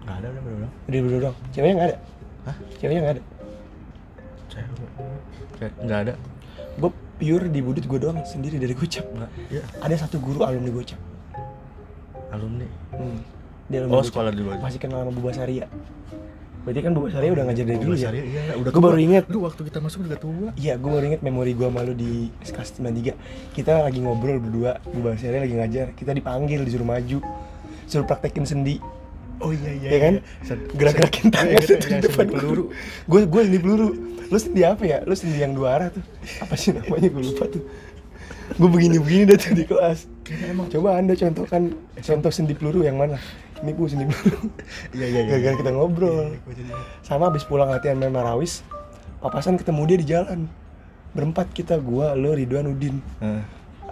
Enggak 0.05 0.15
ada 0.15 0.27
udah 0.31 0.41
udah 0.41 0.71
udah 0.87 0.99
berdua 1.03 1.19
doang. 1.27 1.37
Ceweknya 1.51 1.75
nggak 1.75 1.89
ada? 1.91 1.97
Hah? 2.41 2.55
ceweknya 2.79 3.01
nggak 3.03 3.13
ada? 3.13 3.23
Cewek 4.47 5.71
nggak 5.85 5.99
ada 6.07 6.13
gue 6.73 6.89
pure 7.17 7.45
di 7.47 7.59
budut 7.59 7.83
gue 7.83 7.99
doang 7.99 8.17
sendiri 8.23 8.55
dari 8.55 8.71
gocap. 8.71 9.05
Ya, 9.47 9.61
ada 9.77 9.95
satu 9.95 10.17
guru 10.17 10.41
alumni 10.41 10.71
gocap 10.71 10.97
alumni. 12.29 12.67
hmm. 12.91 13.19
dia 13.67 13.77
alumni 13.79 13.91
Oh, 13.91 13.99
Gocap. 13.99 14.09
sekolah 14.09 14.31
dulu 14.31 14.49
aja. 14.49 14.61
masih 14.61 14.79
kenal 14.79 14.99
sama 15.01 15.11
Buba 15.11 15.31
Saria 15.31 15.67
berarti 16.61 16.79
kan 16.79 16.91
Buba 16.93 17.09
Saria 17.09 17.31
udah 17.31 17.43
ngajar 17.43 17.65
dari 17.65 17.79
dulu 17.79 17.93
ya 17.93 18.09
Iya, 18.09 18.23
iya, 18.23 18.53
udah 18.55 18.71
tua. 18.71 18.81
baru 18.81 18.97
inget. 18.97 19.23
Lu 19.27 19.41
waktu 19.41 19.61
kita 19.63 19.79
masuk 19.79 20.05
udah 20.05 20.15
tua. 20.15 20.49
Iya, 20.55 20.77
gue 20.77 20.89
baru 20.89 21.05
inget 21.07 21.21
memori 21.21 21.51
gue 21.51 21.67
malu 21.67 21.91
di 21.91 22.29
kelas 22.39 22.77
93 22.77 23.17
Kita 23.51 23.81
lagi 23.81 23.99
ngobrol 23.99 24.37
berdua, 24.37 24.77
Bu 24.85 25.01
Basari 25.03 25.41
lagi 25.41 25.51
ngajar 25.51 25.91
Kita 25.91 26.13
dipanggil, 26.13 26.61
disuruh 26.61 26.85
maju 26.85 27.17
Suruh 27.83 28.05
praktekin 28.05 28.45
sendi 28.45 28.77
Oh 29.41 29.51
iya 29.51 29.71
iya. 29.73 29.89
Ya 29.89 29.99
kan? 29.99 30.13
Sen- 30.45 30.69
Gerak-gerakin 30.77 31.25
tangan 31.33 31.51
iya, 31.51 31.61
sendi 31.61 31.87
yang 31.89 32.01
depan 32.01 32.25
peluru. 32.29 32.63
Gue 33.09 33.21
gue 33.25 33.41
sendi 33.41 33.59
peluru 33.59 33.89
Lu 34.31 34.37
sendi 34.37 34.61
apa 34.61 34.83
ya? 34.85 34.97
Lu 35.03 35.13
sendi 35.13 35.37
yang 35.37 35.51
dua 35.51 35.67
arah 35.75 35.87
tuh 35.89 36.03
Apa 36.39 36.53
sih 36.55 36.71
namanya? 36.71 37.09
Gue 37.09 37.23
lupa 37.25 37.49
tuh 37.49 37.63
Gue 38.55 38.69
begini-begini 38.69 39.23
dah 39.27 39.37
tuh 39.37 39.51
di 39.51 39.65
kelas 39.65 40.05
emang 40.45 40.69
Coba 40.69 40.95
anda 40.95 41.13
contohkan 41.13 41.73
Contoh 41.97 42.31
sendi 42.31 42.53
peluru 42.53 42.85
yang 42.85 42.95
mana? 42.95 43.17
Ini 43.59 43.71
gue 43.73 43.87
sendi 43.89 44.05
peluru 44.07 44.47
Iya 44.93 45.05
iya 45.05 45.19
iya. 45.19 45.29
Gara-gara 45.35 45.55
kita 45.59 45.71
ngobrol 45.73 46.37
sama 47.01 47.27
abis 47.27 47.43
pulang 47.43 47.67
latihan 47.67 47.99
main 47.99 48.11
marawis 48.11 48.63
papasan 49.21 49.53
ketemu 49.53 49.81
dia 49.85 49.97
di 49.97 50.07
jalan 50.09 50.39
berempat 51.11 51.53
kita 51.53 51.77
gua 51.77 52.17
lo 52.17 52.33
Ridwan 52.33 52.71
Udin 52.71 52.97
Heeh. 53.21 53.43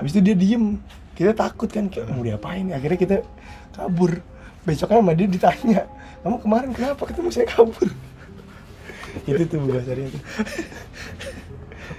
abis 0.01 0.17
itu 0.17 0.25
dia 0.25 0.33
diem 0.33 0.81
kita 1.13 1.35
takut 1.35 1.69
kan 1.69 1.85
kayak 1.85 2.09
mau 2.09 2.25
diapain 2.25 2.71
ya? 2.71 2.79
akhirnya 2.79 2.97
kita 2.97 3.15
kabur 3.75 4.23
besoknya 4.67 4.99
sama 4.99 5.13
dia 5.15 5.27
ditanya 5.27 5.81
kamu 6.19 6.37
kemarin 6.43 6.69
kenapa 6.75 7.01
ketemu 7.07 7.29
saya 7.31 7.47
kabur 7.47 7.89
itu 9.25 9.43
tuh 9.47 9.59
Basari 9.65 10.07
itu 10.07 10.19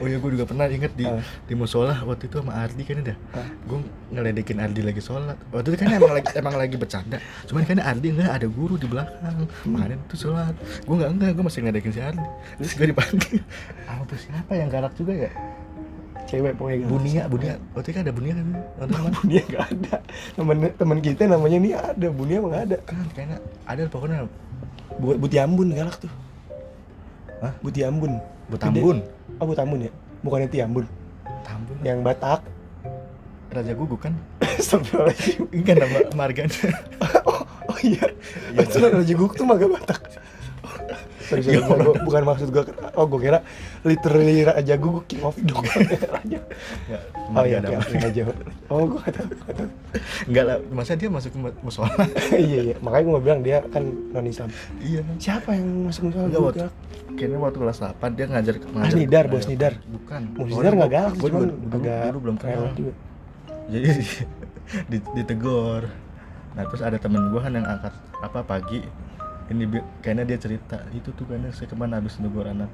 Oh 0.00 0.08
iya 0.08 0.16
gue 0.16 0.32
juga 0.32 0.48
pernah 0.48 0.64
inget 0.64 0.96
di 0.96 1.04
Ah. 1.04 1.20
di 1.44 1.52
musola 1.52 1.92
waktu 2.08 2.24
itu 2.30 2.40
sama 2.40 2.56
Ardi 2.56 2.88
kan 2.88 3.04
dah. 3.04 3.16
Ah. 3.36 3.44
Gue 3.68 3.84
ngeledekin 4.08 4.56
Ardi 4.56 4.80
lagi 4.80 5.02
sholat. 5.04 5.36
Waktu 5.52 5.76
itu 5.76 5.76
kan 5.76 5.92
emang 5.92 6.16
lagi 6.16 6.30
emang 6.40 6.54
lagi 6.56 6.76
bercanda. 6.80 7.20
Cuman 7.44 7.68
kan 7.68 7.84
Ardi 7.84 8.08
enggak 8.16 8.32
ada 8.32 8.48
guru 8.48 8.80
di 8.80 8.88
belakang. 8.88 9.44
Makanya 9.68 10.00
tuh 10.08 10.16
sholat. 10.16 10.56
Gue 10.88 10.94
enggak 10.96 11.10
enggak 11.12 11.30
gue 11.36 11.44
masih 11.44 11.60
ngeledekin 11.60 11.92
si 11.92 12.00
Ardi. 12.00 12.24
Terus 12.56 12.72
gue 12.80 12.86
dipanggil. 12.96 13.40
Ah 13.84 14.00
tuh 14.08 14.16
siapa 14.16 14.52
yang 14.56 14.72
galak 14.72 14.96
juga 14.96 15.12
ya? 15.12 15.30
Cewek 16.30 16.54
pokoknya 16.54 16.76
gitu. 16.80 16.90
Bunia, 16.94 17.22
Bunia. 17.26 17.52
Waktu 17.74 17.88
itu 17.90 17.96
kan 17.98 18.02
ada 18.06 18.14
Bunia 18.14 18.32
kan? 18.32 18.46
Itu 18.54 18.94
kan? 19.02 19.12
Bunia 19.18 19.42
nggak 19.42 19.64
ada 19.66 19.94
temen 20.38 20.56
temen 20.78 20.98
kita 21.02 21.22
namanya 21.26 21.58
nih 21.58 21.72
ada 21.74 22.08
Bunia 22.08 22.36
emang 22.38 22.54
ada 22.54 22.76
kan 22.86 23.02
kayaknya 23.12 23.38
ada 23.66 23.82
pokoknya 23.90 24.18
buat 24.96 25.16
Buti 25.18 25.36
Ambun 25.36 25.68
galak 25.74 25.98
tuh 25.98 26.12
Hah? 27.40 27.52
Buti 27.58 27.80
Ambun 27.82 28.20
Butambun. 28.46 28.98
oh 29.36 29.44
Buti 29.44 29.60
Ambun 29.60 29.80
ya 29.86 29.92
bukannya 30.20 30.48
Tiambun 30.48 30.84
Tambun. 31.42 31.76
yang 31.82 32.04
Batak 32.04 32.44
Raja 33.50 33.72
Gugu 33.74 33.98
kan? 33.98 34.14
Astagfirullahaladzim 34.60 35.50
Enggak 35.50 35.82
nama 35.82 35.98
marganya. 36.14 36.54
oh, 37.26 37.42
oh 37.66 37.78
iya 37.82 38.06
itu 38.54 38.76
Raja 38.78 39.14
Guguk 39.18 39.34
tuh 39.34 39.42
maga 39.42 39.66
Batak 39.66 39.98
Sorry, 41.30 41.40
sorry, 41.40 41.54
Iya, 41.54 41.60
gua- 41.62 41.78
gua- 41.80 41.98
bukan 42.02 42.22
maksud 42.26 42.48
gua 42.48 42.64
oh 42.92 43.06
gua 43.06 43.20
kira 43.20 43.38
literally 43.82 44.42
Raja 44.42 44.74
Guguk 44.74 45.06
king 45.06 45.22
of 45.22 45.38
dog 45.38 45.62
Raja 46.16 46.38
Ya, 46.84 46.98
oh 47.30 47.44
iya 47.44 47.58
nama. 47.58 47.78
oke, 47.78 47.94
Raja 47.94 48.22
oh 48.66 48.82
gua 48.88 49.00
kata 49.00 49.20
kata 49.22 49.62
Enggak 50.26 50.44
lah, 50.44 50.56
masa 50.68 50.92
dia 50.92 51.06
masuk 51.06 51.30
musola? 51.60 51.90
iya 52.36 52.58
iya 52.64 52.76
makanya 52.80 53.04
gua 53.08 53.20
bilang 53.20 53.40
dia 53.40 53.62
kan 53.64 53.82
non 54.10 54.26
Islam 54.26 54.50
iya. 54.78 55.06
siapa 55.16 55.54
yang 55.54 55.86
masuk 55.86 56.10
musola 56.10 56.26
gua 56.26 56.42
waktu 56.44 56.58
kira 56.58 56.70
kayaknya 57.12 57.38
waktu 57.38 57.58
kelas 57.60 57.78
8 57.80 57.94
dia 58.12 58.26
ngajar 58.26 58.54
ngajar 58.60 58.94
Nidar, 58.96 59.24
Bos 59.26 59.44
Nidar. 59.44 59.72
Bukan. 59.84 60.20
Bos 60.32 60.42
Oh, 60.42 60.58
Nidar 60.58 60.72
nggak 60.74 60.90
galak 60.90 61.12
gua 61.14 61.28
cuman 61.28 61.42
juga 61.68 61.94
dulu, 62.06 62.18
belum 62.20 62.36
kenal. 62.36 62.64
juga 62.72 62.92
Jadi 63.66 63.88
di, 64.86 64.98
ditegor. 65.14 65.82
Nah, 66.50 66.64
terus 66.64 66.80
ada 66.80 66.96
temen 66.96 67.22
gua 67.28 67.40
kan 67.40 67.52
yang 67.52 67.62
angkat 67.64 67.94
apa 68.20 68.40
pagi 68.40 68.82
ini 69.50 69.66
kayaknya 70.00 70.24
dia 70.24 70.38
cerita 70.38 70.78
itu 70.90 71.10
tuh 71.10 71.26
kayaknya 71.26 71.50
saya 71.50 71.66
ke 71.66 71.74
mana 71.74 71.98
habis 71.98 72.16
negor 72.16 72.46
anak 72.46 72.70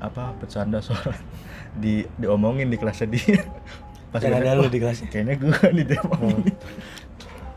apa 0.00 0.32
bercanda 0.34 0.80
soal 0.80 1.12
di 1.82 2.08
diomongin 2.16 2.66
di 2.66 2.76
kelasnya 2.76 3.06
dia. 3.06 3.44
Pas 4.10 4.18
Dan 4.18 4.32
gua 4.32 4.40
ada 4.42 4.50
lu 4.56 4.66
di 4.66 4.80
kelasnya? 4.80 5.06
kayaknya 5.06 5.34
gua 5.36 5.60
nih 5.76 5.84
dia 5.86 6.00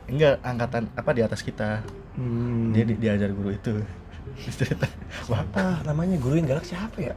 enggak 0.06 0.34
angkatan 0.44 0.84
apa 0.94 1.10
di 1.12 1.22
atas 1.22 1.42
kita. 1.42 1.82
Hmm. 2.14 2.70
dia 2.70 2.86
di, 2.86 2.94
diajar 2.94 3.32
guru 3.32 3.50
itu. 3.50 3.82
Cerita 4.46 4.86
wah 5.26 5.42
apa 5.42 5.82
namanya 5.84 6.14
guru 6.18 6.38
yang 6.38 6.46
galak 6.46 6.62
siapa 6.64 7.00
ya? 7.00 7.16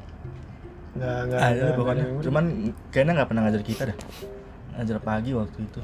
Nggak 0.95 1.19
nggak 1.27 1.41
ada 1.43 1.53
nggak- 1.61 1.77
pokoknya. 1.77 2.05
nggak- 2.07 2.25
cuman 2.25 2.45
kayaknya 2.89 3.13
nggak 3.13 3.29
pernah 3.29 3.43
ngajar 3.45 3.63
kita 3.63 3.83
dah. 3.85 3.97
Ngajar 4.73 4.99
pagi 5.01 5.31
waktu 5.33 5.59
itu. 5.61 5.81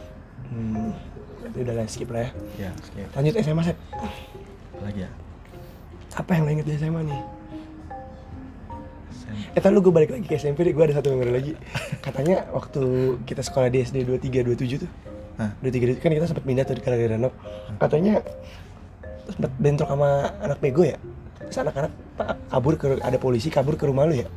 Hmm. 0.48 0.92
itu 1.42 1.58
udah 1.58 1.74
lah 1.74 1.84
skip 1.84 2.08
lah 2.08 2.22
ya. 2.22 2.30
Ya 2.56 2.70
skip. 2.80 3.08
Lanjut 3.10 3.34
SMA 3.36 3.62
Sep. 3.64 3.78
Lagi 4.78 5.00
ya 5.02 5.10
apa 6.12 6.30
yang 6.36 6.42
lo 6.44 6.50
inget 6.52 6.66
di 6.68 6.76
SMA 6.76 7.02
nih? 7.08 7.20
Eh 9.52 9.60
tadi 9.60 9.72
lu 9.72 9.80
gue 9.80 9.92
balik 9.92 10.12
lagi 10.12 10.24
ke 10.28 10.36
SMP 10.36 10.64
deh, 10.64 10.72
gue 10.76 10.84
ada 10.84 10.96
satu 11.00 11.12
memori 11.12 11.32
lagi. 11.32 11.52
Katanya 12.04 12.48
waktu 12.52 13.16
kita 13.24 13.40
sekolah 13.44 13.68
di 13.72 13.84
SD 13.84 14.04
23-27 14.04 14.82
tuh 14.84 14.90
Hah? 15.40 15.50
23 15.64 15.96
kan 15.96 16.12
kita 16.12 16.26
sempat 16.28 16.44
pindah 16.44 16.64
tuh 16.68 16.76
di 16.76 16.82
gara-gara 16.84 17.16
Renov 17.16 17.32
Katanya 17.80 18.20
sempat 19.32 19.52
bentrok 19.56 19.88
sama 19.88 20.28
anak 20.44 20.60
bego 20.60 20.84
ya? 20.84 21.00
Terus 21.40 21.58
anak-anak 21.64 21.92
kabur 22.52 22.74
ke, 22.76 22.86
ada 23.00 23.16
polisi 23.16 23.48
kabur 23.48 23.80
ke 23.80 23.88
rumah 23.88 24.04
lu 24.04 24.20
ya? 24.20 24.28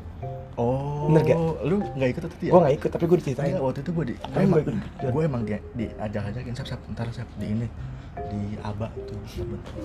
Oh 0.56 1.12
Bener 1.12 1.28
gak? 1.28 1.38
lu 1.68 1.84
nggak 1.84 2.10
ikut 2.16 2.22
atau 2.24 2.38
tidak 2.40 2.52
Gue 2.56 2.62
gak 2.64 2.76
ikut 2.80 2.90
tapi 2.96 3.04
gue 3.12 3.18
diceritain. 3.20 3.48
Enggak, 3.52 3.64
waktu 3.68 3.80
itu 3.84 3.92
gue 3.92 4.06
di 4.08 4.14
gue 4.16 4.42
emang, 4.42 4.60
gue 5.12 5.24
emang 5.28 5.42
di, 5.44 5.52
di 5.76 5.86
ajak-ajakin 6.00 6.54
sap 6.56 6.68
sap 6.72 6.82
ntar 6.96 7.12
sap 7.12 7.28
di 7.36 7.48
ini 7.52 7.68
di 8.16 8.56
aba 8.64 8.88
tuh 9.06 9.20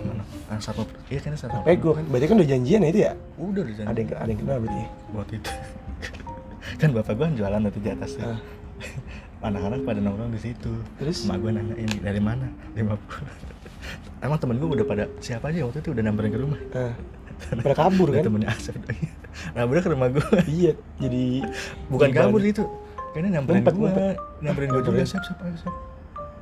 mana? 0.06 0.22
Ah, 0.48 0.58
satpol 0.62 0.86
iya 1.10 1.18
kan 1.20 1.34
satpol 1.34 1.62
Bego 1.66 1.90
kan, 1.98 2.04
berarti 2.08 2.26
kan 2.30 2.36
udah 2.38 2.48
janjian 2.48 2.80
ya 2.86 2.88
itu 2.88 3.00
ya? 3.04 3.12
Udah 3.36 3.62
di 3.66 3.72
sana 3.74 3.86
Ada 3.90 3.98
yang, 4.00 4.10
ada 4.14 4.30
yang 4.30 4.40
kenal 4.40 4.56
berarti 4.62 4.78
ya? 4.78 4.88
Waktu 5.14 5.32
itu. 5.42 5.50
Kan 6.80 6.88
bapak 6.94 7.12
gue 7.18 7.26
jualan 7.36 7.60
waktu 7.66 7.80
di 7.82 7.90
atas 7.90 8.10
tuh. 8.16 8.24
Ah. 8.24 8.38
anak-anak 9.50 9.80
pada 9.84 9.98
nongkrong 10.00 10.32
di 10.32 10.40
situ. 10.40 10.72
Terus? 11.00 11.26
emak 11.26 11.38
gue 11.42 11.50
nanya 11.50 11.74
ini 11.76 11.96
dari 11.98 12.20
mana? 12.22 12.46
Lima 12.76 12.94
puluh 12.96 13.26
emang 14.24 14.38
temen 14.38 14.56
gue 14.60 14.68
udah 14.68 14.86
pada 14.86 15.04
siapa 15.18 15.48
aja 15.50 15.64
waktu 15.66 15.80
itu 15.82 15.90
udah 15.96 16.02
nyamperin 16.04 16.30
ke 16.30 16.40
rumah. 16.40 16.60
Nah, 16.76 16.92
pada 17.64 17.74
kabur 17.74 18.12
Udah 18.12 18.20
kan? 18.20 18.24
temennya 18.28 18.48
Asep 18.52 18.76
nah 19.56 19.64
udah 19.64 19.80
ke 19.80 19.88
rumah 19.88 20.08
gue 20.12 20.26
Iya, 20.44 20.72
jadi 21.00 21.24
bukan 21.88 22.10
kabur 22.12 22.42
itu. 22.44 22.64
Kayaknya 23.16 23.40
nyamperin 23.40 23.62
gue 23.64 23.90
nyamperin 24.44 24.68
gue 24.70 24.82
juga 24.84 25.00
ayo 25.02 25.08
siap 25.08 25.24
Hmm. 25.40 25.89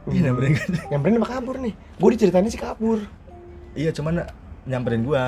Iya 0.06 0.20
nyamperin 0.24 0.50
gue 0.52 0.66
Nyamperin 0.90 1.14
sama 1.16 1.28
kabur 1.28 1.56
nih 1.58 1.74
Gue 1.96 2.08
diceritainnya 2.14 2.48
sih 2.48 2.58
kabur 2.58 2.98
iya 3.72 3.90
cuman 3.90 4.24
nyamperin 4.64 5.02
gue 5.02 5.22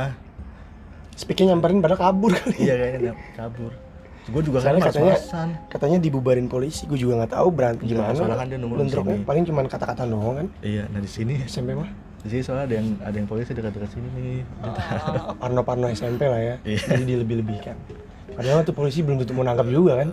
Speaknya 1.12 1.52
nyamperin 1.52 1.78
padahal 1.78 2.00
kabur 2.02 2.30
kali 2.32 2.56
iya 2.58 2.74
kayaknya 2.74 3.12
kabur 3.34 3.72
gue 4.20 4.42
juga 4.46 4.62
kan 4.62 4.78
katanya 4.78 5.16
mas-masan 5.16 5.48
katanya 5.66 5.98
dibubarin 5.98 6.46
polisi, 6.46 6.86
gue 6.86 6.94
juga 6.94 7.18
nggak 7.18 7.34
tahu 7.34 7.48
berantem 7.50 7.82
Iya, 7.82 7.98
gimana. 7.98 8.14
soalnya 8.14 8.38
kan 8.38 8.46
dia 8.46 8.58
nunggu 8.60 8.76
di 8.78 9.24
paling 9.26 9.42
cuma 9.42 9.60
kata-kata 9.64 10.06
doang 10.06 10.36
kan. 10.38 10.46
iya 10.62 10.84
nah 10.86 11.00
di 11.02 11.10
sini 11.10 11.40
SMP 11.44 11.74
mah. 11.74 11.88
di 12.20 12.28
sini 12.28 12.42
soalnya 12.44 12.64
ada 12.68 12.74
yang 12.78 12.86
ada 13.00 13.16
yang 13.16 13.26
polisi 13.26 13.50
dekat-dekat 13.50 13.90
sini 13.90 14.08
nih 14.12 14.38
Ah, 14.60 15.34
Parno-parno 15.34 15.88
SMP 15.88 16.28
lah 16.28 16.36
ya. 16.36 16.54
Iya. 16.62 16.78
Jadi 16.94 17.04
dilebih-lebihkan. 17.08 17.74
Padahal 18.30 18.60
tuh 18.62 18.76
polisi 18.76 19.00
belum 19.00 19.18
tentu 19.18 19.32
mau 19.32 19.42
nangkap 19.42 19.66
juga 19.66 19.98
kan. 19.98 20.08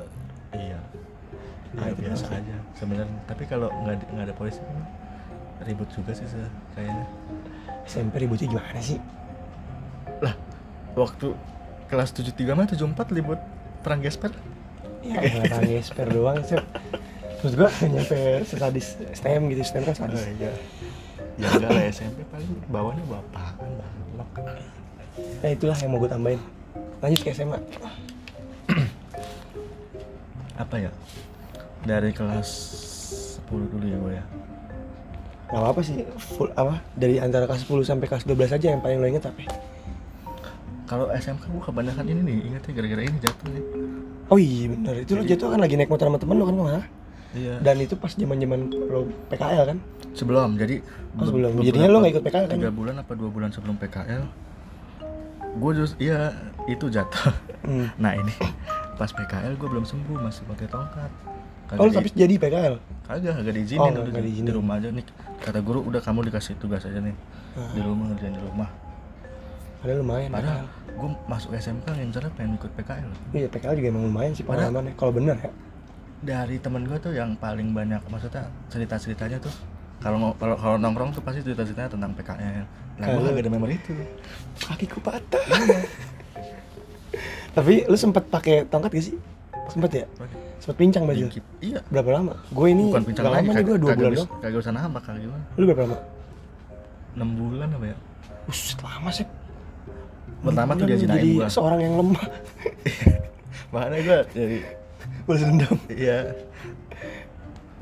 iya 0.55 0.79
Itu 1.79 1.95
biasa 1.99 2.23
pasti. 2.23 2.35
aja 2.35 2.55
sebenarnya 2.73 3.17
tapi 3.23 3.43
kalau 3.45 3.69
nggak 3.71 3.93
ada- 3.95 4.09
nggak 4.11 4.25
ada 4.25 4.33
polisi 4.33 4.59
ribut 5.59 5.89
juga 5.89 6.11
sih 6.11 6.25
se- 6.25 6.53
kayaknya 6.73 7.05
SMP 7.83 8.13
ributnya 8.19 8.47
gimana 8.49 8.79
sih? 8.79 8.99
lah 10.19 10.33
waktu 10.93 11.33
kelas 11.85 12.09
73 12.11 12.33
mah 12.51 12.65
74 12.65 12.81
ribut 13.11 13.39
perang 13.79 13.99
gesper 13.99 14.33
Ya 14.99 15.21
elah 15.21 15.61
gesper 15.61 16.09
doang 16.09 16.41
sih. 16.41 16.57
Terus 17.37 17.53
gue 17.53 17.69
nyampe 17.87 18.17
sesadis 18.43 18.97
STM 19.13 19.47
gitu, 19.47 19.61
STM 19.63 19.85
kan 19.85 19.95
sadis. 19.95 20.25
iya 20.33 20.51
ya 21.37 21.47
enggak 21.47 21.69
lah 21.69 21.83
SMP 21.87 22.25
paling 22.25 22.49
bawahnya 22.65 23.05
bapaan 23.05 23.69
balok 23.77 24.29
Nah 25.37 25.49
itulah 25.49 25.77
yang 25.77 25.89
mau 25.89 25.99
gue 25.99 26.09
tambahin. 26.09 26.41
Lanjut 26.97 27.19
ke 27.19 27.29
SMA. 27.31 27.61
apa 30.57 30.75
ya 30.79 30.89
dari 31.87 32.11
kelas 32.11 32.49
10 33.41 33.71
dulu 33.71 33.85
ya 33.85 33.97
gue 33.97 34.13
ya 34.13 34.25
Gak 35.47 35.63
apa-apa 35.63 35.79
sih, 35.79 36.03
full 36.19 36.51
apa? 36.53 36.83
Dari 36.91 37.17
antara 37.17 37.47
kelas 37.47 37.63
10 37.63 37.79
sampai 37.81 38.03
kelas 38.05 38.27
12 38.27 38.35
aja 38.51 38.67
yang 38.67 38.83
paling 38.83 38.99
lo 38.99 39.07
inget 39.07 39.23
apa? 39.25 39.47
kalau 40.85 41.07
SMK 41.09 41.43
gue 41.45 41.59
kebanyakan 41.61 42.03
ini 42.05 42.21
nih 42.21 42.37
ingatnya 42.45 42.71
gara-gara 42.73 43.01
ini 43.01 43.17
jatuh 43.17 43.47
nih 43.49 43.63
Oh 44.27 44.35
iya 44.37 44.67
bener, 44.69 44.95
itu 45.01 45.11
lo 45.13 45.23
jatuh 45.25 45.47
kan 45.49 45.59
lagi 45.59 45.75
naik 45.75 45.87
motor 45.87 46.03
sama 46.05 46.15
temen 46.17 46.35
lo 46.35 46.43
kan 46.43 46.53
ke 46.53 46.63
mana? 46.65 46.81
iya 47.33 47.55
Dan 47.57 47.75
itu 47.77 47.95
pas 47.95 48.07
zaman 48.09 48.35
zaman 48.37 48.59
lo 48.71 48.99
PKL 49.27 49.63
kan? 49.65 49.77
sebelum 50.13 50.55
jadi 50.55 50.79
Oh, 51.13 51.25
sebelum. 51.25 51.49
be- 51.53 51.65
Jadinya 51.65 51.87
lo 51.87 51.97
nggak 51.97 52.13
ikut 52.13 52.23
PKL 52.23 52.45
kan? 52.45 52.57
tiga 52.57 52.71
bulan 52.71 52.95
apa 52.97 53.11
dua 53.13 53.29
bulan 53.29 53.49
sebelum 53.49 53.75
PKL 53.75 54.23
gue 55.57 55.71
just 55.73 55.95
iya 55.97 56.31
itu 56.65 56.87
jatuh 56.87 57.31
Hmm. 57.59 57.91
nah 57.99 58.11
ini 58.13 58.31
pas 58.95 59.07
PKL 59.09 59.55
gue 59.55 59.67
belum 59.67 59.83
sembuh 59.83 60.19
masih 60.21 60.43
pakai 60.45 60.67
tongkat 60.67 61.11
Kagak 61.67 61.79
Oh, 61.79 61.89
tapi 61.89 62.09
jadi 62.11 62.33
PKL. 62.33 62.75
kagak 63.03 63.33
kagak 63.33 63.53
diizinin 63.53 63.83
Oh, 63.83 63.91
udah 64.01 64.21
di, 64.21 64.31
di 64.37 64.51
rumah 64.51 64.75
aja 64.75 64.87
nih 64.87 65.03
kata 65.37 65.59
guru 65.59 65.79
udah 65.81 65.99
kamu 65.99 66.27
dikasih 66.27 66.55
tugas 66.55 66.81
aja 66.81 66.97
nih 66.97 67.15
Ah. 67.53 67.71
di 67.71 67.81
rumah 67.81 68.09
ngerjain 68.09 68.31
di 68.31 68.41
rumah 68.41 68.69
Padahal 69.77 69.99
lumayan 69.99 70.29
padahal 70.29 70.65
gue 70.89 71.09
masuk 71.25 71.49
SMK 71.53 71.85
ngincernya 71.87 72.31
pengen 72.33 72.55
ikut 72.55 72.71
PKL 72.73 73.11
Iya, 73.31 73.47
PKL 73.47 73.73
juga 73.75 73.87
emang 73.89 74.03
lumayan 74.05 74.31
sih 74.31 74.41
Padahal- 74.41 74.71
pengalamannya. 74.71 74.93
Kalau 74.95 75.11
bener 75.11 75.35
ya. 75.37 75.51
dari 76.19 76.57
temen 76.57 76.81
gue 76.83 76.97
tuh 76.97 77.11
yang 77.11 77.35
paling 77.35 77.71
banyak 77.71 78.01
maksudnya 78.05 78.41
cerita 78.67 78.95
ceritanya 78.95 79.37
tuh 79.37 79.53
kalau 79.97 80.33
kalau 80.33 80.55
kalau 80.55 80.75
nongkrong 80.75 81.09
tuh 81.11 81.21
pasti 81.21 81.41
cerita 81.41 81.61
ceritanya 81.61 81.89
tentang 81.89 82.11
PKL 82.13 82.65
nah 82.97 83.05
gue 83.07 83.29
gak 83.29 83.37
ada 83.39 83.51
memori 83.51 83.75
itu 83.75 83.93
Kakiku 84.59 84.97
patah. 84.99 85.45
tapi 87.51 87.73
lu 87.83 87.95
sempet 87.95 88.25
pakai 88.25 88.65
tongkat 88.65 88.91
gak 88.91 89.03
sih? 89.03 89.15
Sempet 89.67 89.91
ya? 89.93 90.05
Sempet 90.63 90.77
pincang 90.79 91.03
baju. 91.03 91.25
Dikit. 91.27 91.43
iya 91.59 91.79
Berapa 91.91 92.09
lama? 92.15 92.33
Gue 92.49 92.67
ini 92.71 92.89
bukan 92.89 93.03
pincang 93.03 93.25
lagi 93.27 93.47
lama 93.47 93.51
nih 93.53 93.63
gue 93.67 93.77
dua 93.77 93.89
kagak 93.91 93.99
bulan 93.99 94.11
bisa, 94.11 94.21
doang. 94.23 94.41
kagak 94.41 94.59
usah 94.63 94.73
nambah 94.73 95.01
kagak 95.03 95.21
gimana 95.27 95.43
Lu 95.59 95.63
berapa 95.67 95.81
lama? 95.85 95.97
6 97.17 97.39
bulan 97.39 97.67
apa 97.73 97.85
ya 97.89 97.97
Us, 98.47 98.61
lama 98.79 99.09
sih. 99.11 99.27
Pertama 100.39 100.71
tuh 100.77 100.85
dia 100.87 100.95
jadi 100.95 101.29
gua. 101.35 101.47
seorang 101.51 101.79
yang 101.83 101.93
lemah. 101.99 102.25
makanya 103.75 103.99
gue 103.99 104.19
jadi 104.31 104.57
Balas 105.27 105.43
dendam. 105.43 105.75
Iya. 105.91 106.17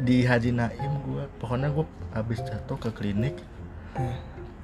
Di 0.02 0.26
Haji 0.26 0.50
Naim 0.50 0.92
gua, 1.06 1.30
pokoknya 1.38 1.70
gua 1.70 1.86
habis 2.18 2.42
jatuh 2.42 2.74
ke 2.82 2.90
klinik. 2.90 3.38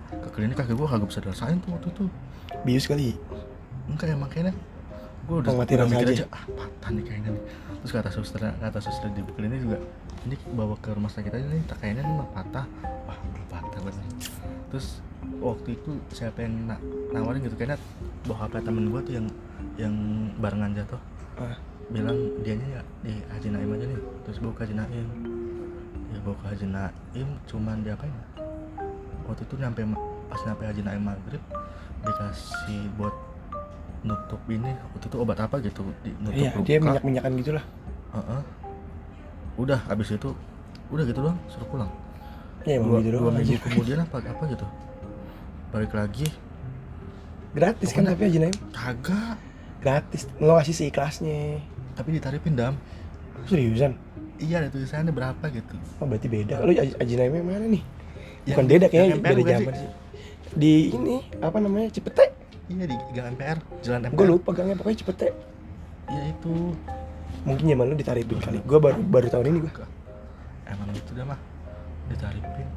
Ke 0.09 0.29
klinik 0.33 0.57
kaki 0.57 0.73
gua 0.73 0.89
kagak 0.89 1.13
bisa 1.13 1.21
dirasain 1.21 1.61
tuh 1.61 1.77
waktu 1.77 1.87
itu. 1.93 2.05
Bius 2.65 2.89
kali. 2.89 3.13
Enggak 3.85 4.09
ya 4.09 4.17
makanya 4.17 4.53
gua 5.31 5.39
udah, 5.47 5.53
mati 5.55 5.73
rasa 5.79 5.95
aja. 5.95 6.11
aja, 6.11 6.25
ah 6.35 6.43
patah 6.43 6.89
nih 6.91 7.03
kayaknya 7.07 7.29
nih. 7.31 7.43
Terus 7.79 7.91
kata 7.95 8.09
suster, 8.11 8.41
kata 8.43 8.79
suster 8.83 9.07
di 9.15 9.23
klinik 9.31 9.63
juga, 9.63 9.79
ini 10.27 10.35
bawa 10.51 10.75
ke 10.83 10.91
rumah 10.91 11.07
sakit 11.07 11.31
aja 11.31 11.45
nih, 11.47 11.63
kayaknya 11.71 12.03
mah 12.03 12.27
patah. 12.35 12.67
Wah, 13.07 13.15
udah 13.15 13.45
patah 13.47 13.79
bener. 13.79 14.05
Terus 14.67 14.99
waktu 15.39 15.79
itu 15.79 15.91
siapa 16.11 16.43
yang 16.43 16.67
na- 16.67 16.83
nawarin 17.15 17.41
gitu 17.45 17.55
kayaknya 17.55 17.77
bokapnya 18.27 18.61
temen 18.61 18.91
gua 18.91 19.01
tuh 19.01 19.13
yang 19.17 19.27
yang 19.77 19.95
barengan 20.37 20.73
jatuh 20.75 21.01
Ah, 21.39 21.57
bilang 21.89 22.17
dianya 22.45 22.77
ya 22.77 22.81
di 23.01 23.13
Haji 23.31 23.49
Naim 23.49 23.71
aja 23.73 23.85
nih 23.87 23.99
terus 24.27 24.37
bawa 24.43 24.53
ke 24.53 24.61
Haji 24.67 24.75
Naim 24.77 25.07
ya 26.13 26.19
bawa 26.21 26.35
ke 26.37 26.45
Haji 26.53 26.67
Naim 26.69 27.27
cuman 27.49 27.77
diapain 27.81 28.13
waktu 29.25 29.41
itu 29.47 29.55
nyampe 29.57 29.81
pas 30.29 30.41
nyampe 30.45 30.63
Haji 30.69 30.81
Naim 30.85 31.01
maghrib 31.01 31.41
dikasih 32.05 32.81
buat 32.97 33.15
nutup 34.01 34.41
ini 34.47 34.71
waktu 34.89 35.05
itu 35.05 35.17
obat 35.17 35.37
apa 35.39 35.55
gitu 35.59 35.81
di 36.01 36.09
nutup 36.17 36.35
iya, 36.35 36.49
luka 36.51 36.65
dia 36.65 36.77
minyak-minyakan 36.79 37.31
gitu 37.37 37.51
lah. 37.53 37.65
Heeh. 38.11 38.41
udah 39.53 39.79
habis 39.85 40.09
itu 40.09 40.29
udah 40.87 41.03
gitu 41.03 41.19
doang 41.21 41.37
suruh 41.47 41.67
pulang 41.67 41.91
Ya 42.61 42.77
dua, 42.77 42.99
gitu 42.99 43.17
dua 43.17 43.31
minggu 43.31 43.51
aja. 43.51 43.63
kemudian 43.63 43.99
apa 43.99 44.17
apa 44.19 44.43
gitu 44.47 44.65
balik 45.69 45.91
lagi 45.91 46.27
Gratis 47.51 47.89
kan 47.89 48.05
Pokoknya- 48.05 48.11
tapi 48.15 48.23
aja 48.25 48.39
Naim. 48.39 48.55
kagak 48.71 49.35
Gratis. 49.77 50.21
Lo 50.37 50.55
ngasih 50.55 50.75
seikhlasnya. 50.75 51.59
tapi 51.93 52.09
ditarifin 52.13 52.53
dam 52.53 52.73
Seriusan? 53.43 53.97
iya 54.37 54.57
ada 54.57 54.69
tulisannya 54.69 55.09
berapa 55.09 55.45
gitu 55.47 55.75
Oh 55.97 56.05
berarti 56.05 56.27
beda. 56.27 56.57
Lo 56.59 56.71
Aji 56.71 56.93
Aji 56.95 57.13
Naimnya 57.15 57.41
mana 57.43 57.65
nih? 57.67 57.83
Bukan 58.43 58.49
Yang- 58.57 58.69
beda 58.71 58.85
kayaknya 58.87 59.15
beda 59.19 59.41
zaman 59.53 59.73
sih. 59.75 59.89
Di 60.51 60.73
ini 60.91 61.15
apa 61.37 61.57
namanya 61.57 61.87
Cipete. 61.89 62.25
Iya 62.71 62.85
di 62.87 62.97
Gang 63.11 63.35
MPR 63.35 63.57
jalan 63.83 63.99
MPR 64.07 64.17
Gue 64.17 64.27
lupa 64.27 64.49
gangnya 64.55 64.75
pokoknya 64.79 64.97
Cipete. 65.03 65.27
Iya 66.11 66.23
itu 66.31 66.75
Mungkin 67.41 67.65
zaman 67.73 67.85
lu 67.89 67.95
ditarifin 67.97 68.37
kali. 68.37 68.57
Gue 68.61 68.79
baru 68.79 68.99
baru 69.01 69.27
tahun 69.33 69.45
ini 69.49 69.59
gue. 69.65 69.73
emang 70.71 70.87
gitu 70.95 71.11
dah 71.17 71.25
mah 71.27 71.39
ditarifin. 72.07 72.67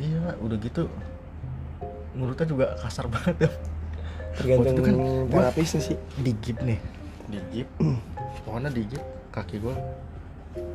Iya 0.00 0.34
udah 0.42 0.58
gitu 0.58 0.82
mulutnya 2.16 2.46
juga 2.48 2.66
kasar 2.82 3.06
banget 3.06 3.46
ya. 3.46 3.50
Tergantung 4.34 4.74
itu 4.74 4.82
kan 4.82 4.96
terapisnya 5.30 5.80
sih. 5.84 5.96
Digip 6.18 6.58
nih, 6.64 6.78
digip. 7.30 7.68
Pokoknya 8.42 8.70
digip 8.72 9.02
kaki 9.30 9.62
gua 9.62 9.76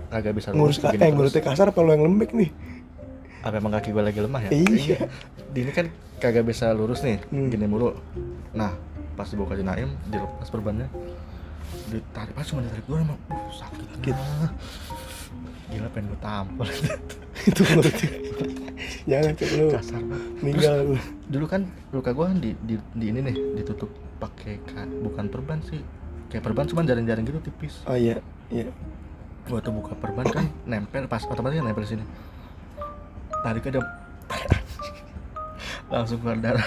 kagak 0.08 0.40
bisa 0.40 0.56
Ngurus 0.56 0.80
eh 0.80 1.12
ngurusnya 1.12 1.44
kasar 1.44 1.76
apa 1.76 1.80
lo 1.84 1.92
yang 1.92 2.08
lembek 2.08 2.32
nih? 2.32 2.50
Apa 3.46 3.56
emang 3.56 3.72
kaki 3.72 3.94
gua 3.94 4.04
lagi 4.04 4.18
lemah 4.18 4.42
ya? 4.42 4.50
Iya. 4.52 5.06
Di 5.48 5.60
ini 5.60 5.72
kan 5.72 5.86
kagak 6.18 6.44
bisa 6.44 6.72
lurus 6.72 7.00
nih, 7.00 7.22
Hmm. 7.28 7.48
gini 7.48 7.64
mulu. 7.64 7.94
Nah 8.52 8.74
pas 9.14 9.24
dibawa 9.26 9.48
ke 9.48 9.62
Naim 9.62 9.96
dilepas 10.04 10.50
perbannya 10.50 10.92
ditarik 11.86 12.34
pas 12.34 12.44
cuma 12.44 12.60
ditarik 12.60 12.84
doang 12.84 13.06
emang 13.06 13.20
uh, 13.28 13.48
sakit 13.50 13.86
Sakit. 13.94 14.12
nah. 14.12 14.52
gila 15.66 15.88
pengen 15.90 16.10
gue 16.10 16.20
tampol 16.20 16.68
Itu 17.48 17.62
ngurusnya. 17.64 18.10
Jangan 19.06 19.32
cek 19.34 19.50
lu. 19.56 19.66
kasar 19.72 20.02
Meninggal 20.36 20.76
lu. 20.84 20.96
dulu 21.28 21.46
kan 21.48 21.62
luka 21.90 22.12
gua 22.12 22.28
kan 22.28 22.38
di, 22.38 22.52
di, 22.60 22.76
di 22.92 23.06
ini 23.08 23.24
nih 23.24 23.36
ditutup 23.56 23.88
pakai 24.18 24.60
ka- 24.64 24.92
bukan 25.00 25.26
perban 25.26 25.60
sih 25.62 25.80
kayak 26.28 26.44
perban 26.44 26.66
cuman 26.66 26.84
jaring-jaring 26.84 27.24
gitu 27.24 27.40
tipis 27.42 27.80
Oh 27.86 27.96
iya, 27.96 28.20
iya. 28.50 28.68
waktu 29.48 29.70
buka 29.70 29.96
perban 29.96 30.26
kan 30.26 30.46
nempel 30.66 31.06
pas 31.06 31.24
otomatis 31.24 31.56
nempel 31.58 31.84
sini 31.84 32.04
tarik 33.46 33.70
ada 33.70 33.82
langsung 35.94 36.18
keluar 36.18 36.42
darah 36.42 36.66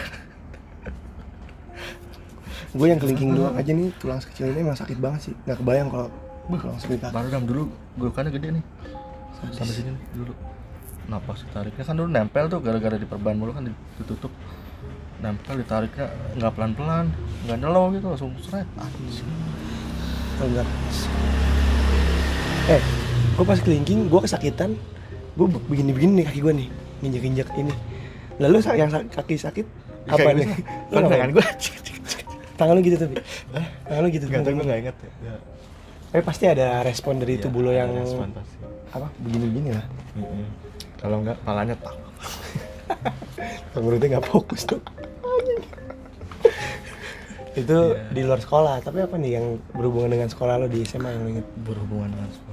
Gue 2.68 2.92
yang 2.92 3.00
kelingking 3.00 3.34
doang 3.34 3.56
aja 3.56 3.72
nih 3.74 3.90
tulang 3.96 4.20
sekecil 4.22 4.52
ini 4.52 4.60
emang 4.60 4.76
sakit 4.76 5.00
banget 5.00 5.32
sih. 5.32 5.34
Nggak 5.48 5.64
kebayang 5.64 5.88
kalau 5.88 6.12
sakit 6.78 7.00
kaki. 7.00 7.12
baru 7.16 7.28
dam 7.32 7.44
dulu 7.48 7.64
gulukannya 8.00 8.30
gede 8.32 8.48
nih 8.60 8.64
Sadis. 9.36 9.56
sampai 9.60 9.74
sini 9.76 9.90
nih, 9.92 10.04
dulu 10.16 10.32
nah 11.08 11.20
pas 11.20 11.40
tariknya 11.40 11.84
kan 11.84 11.94
dulu 11.96 12.08
nempel 12.08 12.44
tuh 12.48 12.60
gara-gara 12.60 12.96
di 12.96 13.04
perban 13.08 13.36
mulu 13.36 13.52
kan 13.52 13.68
ditutup 14.00 14.32
nempel 15.20 15.60
ditariknya 15.60 16.08
nggak 16.40 16.52
pelan-pelan 16.56 17.12
nggak 17.44 17.58
nyelong 17.60 18.00
gitu 18.00 18.06
langsung 18.12 18.32
seret 18.40 18.68
anjing 18.80 19.28
enggak. 20.38 20.68
Eh, 22.68 22.82
gue 23.34 23.44
pas 23.48 23.58
kelingking, 23.58 24.06
gue 24.06 24.20
kesakitan. 24.22 24.78
Gue 25.38 25.46
begini-begini 25.46 26.12
nih 26.18 26.24
kaki 26.26 26.40
gue 26.42 26.52
nih, 26.52 26.68
nginjek-injek 27.00 27.48
ini. 27.54 27.70
Lalu 28.38 28.58
yang 28.74 28.90
kaki 29.08 29.38
sakit 29.38 29.66
Ya, 30.04 30.16
apa 30.16 30.30
nih? 30.32 30.46
gitu. 30.46 30.62
Kan 30.90 31.02
tangan 31.06 31.30
gue 31.30 31.44
Tangan 32.58 32.72
lu 32.74 32.80
gitu 32.80 32.96
tapi. 32.98 33.14
Tangan 33.84 34.00
lu 34.02 34.08
gitu. 34.08 34.24
nggak 34.26 34.42
tahu 34.42 34.52
gue 34.52 34.66
nggak 34.66 34.80
inget 34.82 34.96
ya 34.98 35.34
Tapi 36.08 36.22
pasti 36.24 36.44
ada 36.48 36.80
respon 36.80 37.20
dari 37.20 37.36
Iya, 37.36 37.42
tubuh 37.44 37.60
lo 37.60 37.70
yang 37.70 37.92
respon 37.92 38.32
pasti. 38.32 38.56
apa? 38.90 39.06
Begini-begini 39.20 39.70
lah. 39.70 39.84
Kalau 40.96 41.22
enggak 41.22 41.36
palanya 41.44 41.76
tak. 41.76 41.94
Pengurutnya 43.76 44.16
nggak 44.16 44.26
fokus 44.26 44.64
tuh. 44.64 44.80
itu 47.54 47.78
Iya. 47.90 48.10
di 48.10 48.22
luar 48.22 48.38
sekolah 48.38 48.78
tapi 48.80 49.02
apa 49.02 49.14
nih 49.14 49.30
yang 49.34 49.46
berhubungan 49.74 50.08
dengan 50.08 50.28
sekolah 50.28 50.56
lo 50.56 50.66
di 50.66 50.82
SMA 50.82 51.10
yang 51.10 51.22
lo 51.22 51.30
inget 51.30 51.46
Berhubungan 51.60 52.08
dengan 52.08 52.30
sekolah. 52.30 52.47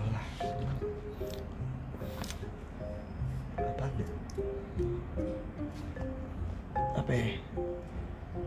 Apa 7.05 7.13
ya 7.13 7.27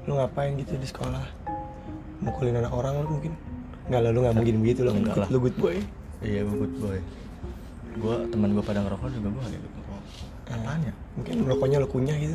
lu 0.04 0.18
ngapain 0.18 0.59
gitu 0.59 0.74
di 0.74 0.82
sekolah 0.82 1.22
mukulin 2.18 2.59
anak 2.59 2.74
orang 2.74 2.98
lu 2.98 3.09
mungkin 3.14 3.32
nggak 3.86 4.00
lah 4.02 4.11
lu 4.11 4.18
nggak 4.20 4.34
mungkin 4.34 4.54
begitu 4.59 4.80
lo 4.82 4.90
Enggak 4.90 5.14
lah. 5.16 5.28
lu 5.30 5.38
good 5.38 5.54
boy 5.56 5.78
Iya 6.18 6.42
gue 6.42 6.56
good 6.59 6.74
boy. 6.76 6.98
Gue 7.94 8.16
teman 8.26 8.50
gue 8.50 8.59
pada 8.61 8.82
ngerokok 8.82 9.06
juga 9.09 9.30
gue 9.30 9.42
kayak 9.44 9.54
gitu. 9.56 9.78
Apaan 10.50 10.80
ya? 10.82 10.92
mungkin 11.14 11.34
rokoknya 11.46 11.76
lu 11.78 11.86
kunyah 11.86 12.16
gitu 12.16 12.34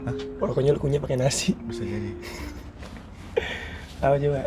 Hah? 0.00 0.14
rokoknya 0.40 0.70
lu 0.72 0.80
kunyah 0.80 0.96
pakai 0.96 1.20
nasi 1.20 1.52
Bisa 1.68 1.84
jadi. 1.84 2.10
apa 4.00 4.16
coba 4.16 4.40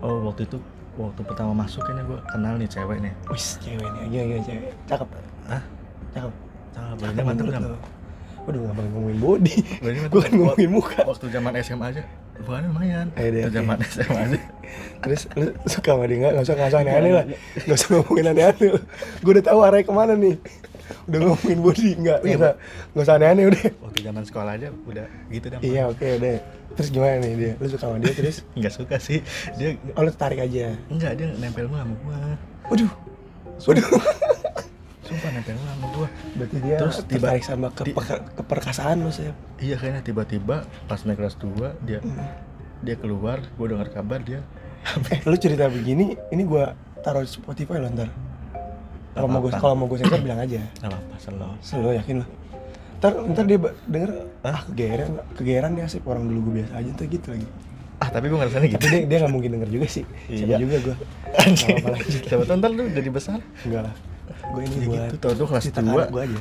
Oh 0.00 0.26
waktu 0.26 0.42
itu 0.42 0.58
waktu 0.96 1.20
pertama 1.22 1.52
masuk 1.54 1.84
kayaknya 1.84 2.02
gue 2.04 2.18
kenal 2.26 2.54
nih 2.56 2.66
cewek 2.66 2.98
nih. 2.98 3.12
wis 3.30 3.54
cewek 3.60 3.86
nih 3.86 4.02
gila 4.10 4.24
gila 4.26 4.40
cewek 4.42 4.72
cakep 4.84 5.08
Hah? 5.46 5.62
cakep 6.10 6.32
Cakep, 6.70 6.96
cakep 6.98 7.24
mantep 7.24 7.46
kan? 7.46 7.62
Waduh 8.40 8.60
bakal 8.66 8.84
ngomongin 8.90 9.18
body. 9.20 9.54
Gue 10.08 10.20
kan 10.20 10.32
ngomongin 10.32 10.70
muka. 10.72 11.00
Waktu 11.04 11.26
zaman 11.28 11.52
SMA 11.60 11.86
aja, 11.92 12.02
bukan 12.40 12.62
lumayan. 12.72 13.06
Eh, 13.14 13.28
Waktu 13.44 13.52
zaman 13.52 13.76
SMA 13.84 14.20
aja. 14.26 14.38
terus 15.02 15.22
lu 15.36 15.50
suka 15.66 15.92
sama 15.92 16.04
dia 16.06 16.16
nggak? 16.20 16.32
Nggak 16.34 16.44
usah 16.46 16.54
nggak 16.56 16.70
usah 16.72 16.80
aneh-aneh 16.80 17.12
lah. 17.12 17.24
Nggak 17.66 17.76
usah 17.76 17.88
ngomongin 17.92 18.26
aneh-aneh 18.32 18.68
gue 19.20 19.32
udah 19.34 19.44
tahu 19.44 19.58
arahnya 19.60 19.84
ke 19.84 19.92
mana 19.92 20.12
nih. 20.16 20.36
Udah 21.06 21.18
ngomongin 21.22 21.58
body 21.60 21.88
nggak? 22.00 22.18
Iya, 22.20 22.26
nggak 22.26 22.38
usah 22.40 22.52
nggak 22.90 23.04
usah 23.04 23.14
aneh-aneh 23.20 23.44
udah. 23.52 23.62
Waktu 23.84 23.98
zaman 24.02 24.22
sekolah 24.24 24.52
aja 24.56 24.68
udah 24.88 25.06
gitu 25.28 25.46
dah. 25.52 25.60
iya 25.60 25.82
oke 25.86 26.06
udah. 26.16 26.34
Terus 26.70 26.88
gimana 26.88 27.14
nih 27.20 27.32
dia? 27.36 27.52
Lu 27.60 27.66
suka 27.68 27.84
sama 27.84 27.96
dia 27.98 28.14
terus? 28.14 28.36
Nggak 28.58 28.72
suka 28.72 28.96
sih. 28.96 29.18
Dia 29.58 29.74
oh 29.94 30.02
lu 30.02 30.10
tarik 30.14 30.40
aja? 30.40 30.74
Enggak 30.88 31.12
dia 31.18 31.26
nempel 31.36 31.66
mulu 31.68 31.76
sama 31.76 31.94
gua. 32.02 32.18
waduh. 32.72 32.90
Waduh 33.68 33.86
Sumpah 35.10 35.30
nempel 35.32 35.58
sama 35.58 35.86
gua. 35.90 36.08
berarti 36.32 36.56
dia 36.60 36.76
Terus 36.78 36.96
tiba- 37.02 37.10
tertarik 37.26 37.42
sama 37.42 37.66
di- 37.74 37.92
kepe- 37.92 38.22
keperkasaan 38.32 38.96
lu 39.00 39.10
saya 39.10 39.32
Iya 39.56 39.74
kayaknya 39.74 40.02
tiba-tiba 40.02 40.56
pas 40.86 41.02
naik 41.02 41.18
kelas 41.18 41.34
2 41.36 41.50
dia 41.80 41.98
Hmm. 41.98 42.14
dia 42.80 42.94
keluar 42.94 43.42
gue 43.42 43.66
dengar 43.66 43.88
kabar 43.88 44.20
dia 44.20 44.40
eh 45.06 45.20
lu 45.20 45.34
cerita 45.34 45.66
begini 45.66 46.14
ini 46.26 46.42
gua 46.42 46.72
taruh 47.00 47.20
di 47.20 47.28
Spotify 47.28 47.76
lo 47.76 47.90
ntar. 47.90 48.08
Kalau 49.10 49.26
mau 49.26 49.40
gue 49.40 49.52
kalau 49.52 49.74
mau 49.74 49.84
gue 49.84 49.98
sensor 49.98 50.20
bilang 50.20 50.38
aja. 50.38 50.62
Nggak 50.78 50.88
apa-apa 50.88 51.14
selalu 51.18 51.46
selalu 51.60 51.88
yakin 51.96 52.16
lo 52.16 52.26
ntar 52.96 53.12
ntar 53.26 53.44
dia 53.44 53.58
denger 53.84 54.10
ah 54.42 54.60
kegeran 54.66 55.08
kegeran 55.34 55.70
dia 55.72 55.86
sih 55.86 56.00
orang 56.02 56.24
dulu 56.24 56.38
gue 56.46 56.54
biasa 56.58 56.72
aja 56.76 56.90
tuh 56.94 57.04
gitu 57.06 57.28
lagi. 57.30 57.48
Ah 57.98 58.08
tapi 58.08 58.24
gue 58.26 58.38
ngerasanya 58.38 58.68
gitu. 58.70 58.78
Tapi 58.78 58.88
dia 58.94 59.00
dia 59.06 59.16
nggak 59.18 59.32
mungkin 59.34 59.50
denger 59.52 59.70
juga 59.70 59.86
sih. 59.90 60.04
Siapa 60.26 60.46
Iya. 60.46 60.56
juga 60.58 60.76
gue. 60.82 60.96
Nggak 61.50 61.68
apa-apa 61.74 61.88
lanjut. 61.92 62.20
siapa 62.22 62.42
tahu 62.42 62.56
ntar 62.56 62.70
lu 62.70 62.82
jadi 62.88 63.10
besar. 63.10 63.38
Enggak 63.62 63.82
lah 63.84 63.94
gue 64.30 64.62
ini 64.62 64.76
Ya 64.76 64.86
buat 64.86 65.00
gitu, 65.06 65.16
tau 65.18 65.32
tuh 65.34 65.46
kelas 65.46 65.64
dua. 65.72 66.04
gue 66.06 66.22
aja. 66.22 66.40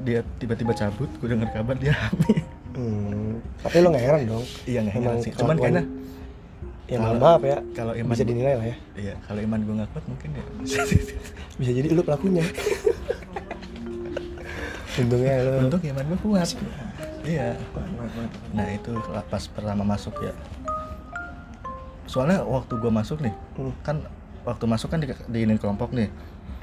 Dia 0.00 0.20
tiba-tiba 0.36 0.72
cabut 0.72 1.10
gue 1.12 1.28
dengar 1.28 1.48
kabar 1.50 1.74
dia 1.74 1.92
hamil. 1.92 2.38
Hmm, 2.74 3.38
tapi 3.60 3.76
lo 3.78 3.88
nggak 3.88 4.04
heran 4.04 4.20
dong. 4.24 4.44
Iya, 4.64 4.78
nggak 4.82 4.94
heran 4.94 5.16
sih. 5.20 5.30
Cuman 5.32 5.56
kayaknya 5.56 5.84
ya 6.84 6.98
kalau- 7.00 7.16
maaf 7.16 7.40
ya 7.40 7.58
kalau 7.72 7.92
iman 7.94 8.12
bisa 8.12 8.24
dinilai 8.24 8.54
lah 8.54 8.66
ya. 8.66 8.76
Iya 8.94 9.14
kalau 9.24 9.40
iman 9.40 9.60
gue 9.60 9.74
nggak 9.74 9.90
kuat 9.90 10.04
mungkin 10.06 10.28
ya. 10.32 10.44
Bisa 11.54 11.70
jadi 11.70 11.88
lu 11.88 12.02
pelakunya. 12.02 12.42
Untungnya 14.94 15.34
lu. 15.40 15.50
Untung 15.66 15.82
iman 15.84 16.04
gue 16.04 16.18
kuat. 16.20 16.48
Iya. 17.24 17.56
Nah 18.52 18.66
itu 18.68 18.90
pas 19.24 19.44
pertama 19.48 19.82
masuk 19.82 20.14
ya. 20.20 20.32
Soalnya 22.04 22.42
waktu 22.42 22.74
gue 22.74 22.92
masuk 22.92 23.18
nih 23.20 23.34
Hmm. 23.54 23.72
kan 23.80 23.96
waktu 24.44 24.64
masuk 24.66 24.88
kan 24.88 24.98
di, 24.98 25.08
diinin 25.26 25.56
kelompok 25.56 25.90
nih 25.90 26.12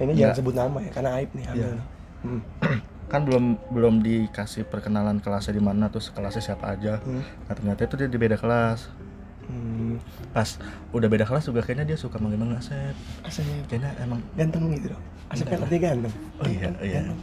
ini 0.01 0.11
Nggak. 0.11 0.21
jangan 0.23 0.37
sebut 0.37 0.55
nama 0.55 0.77
ya 0.79 0.91
karena 0.91 1.09
aib 1.15 1.29
nih 1.31 1.45
hamil 1.45 1.57
Iya. 1.57 1.69
nih. 1.71 1.83
Hmm. 2.21 2.41
kan 3.11 3.21
belum 3.21 3.43
belum 3.69 3.95
dikasih 3.99 4.63
perkenalan 4.65 5.19
kelasnya 5.19 5.51
di 5.51 5.59
mana 5.59 5.87
terus 5.87 6.09
kelasnya 6.09 6.43
siapa 6.43 6.71
aja 6.71 6.99
Hmm. 6.99 7.21
nah 7.45 7.53
ternyata 7.53 7.83
itu 7.83 7.95
dia 7.95 8.07
di 8.07 8.17
beda 8.17 8.35
kelas 8.35 8.87
Hmm. 9.43 9.99
pas 10.31 10.47
udah 10.91 11.07
beda 11.07 11.23
kelas 11.23 11.43
juga 11.45 11.59
kayaknya 11.59 11.83
dia 11.85 11.97
suka 11.97 12.15
manggil 12.15 12.39
manggil 12.39 12.55
Asep 12.57 12.95
Asep 13.21 13.43
kayaknya 13.65 13.91
emang 13.99 14.23
ganteng 14.33 14.71
gitu 14.71 14.91
dong 14.91 15.03
Asep 15.27 15.43
kan 15.45 15.59
artinya 15.59 15.81
ganteng 15.89 16.13
Oh 16.37 16.47
iya, 16.47 16.69
iya. 16.79 17.01
Ganteng. 17.01 17.19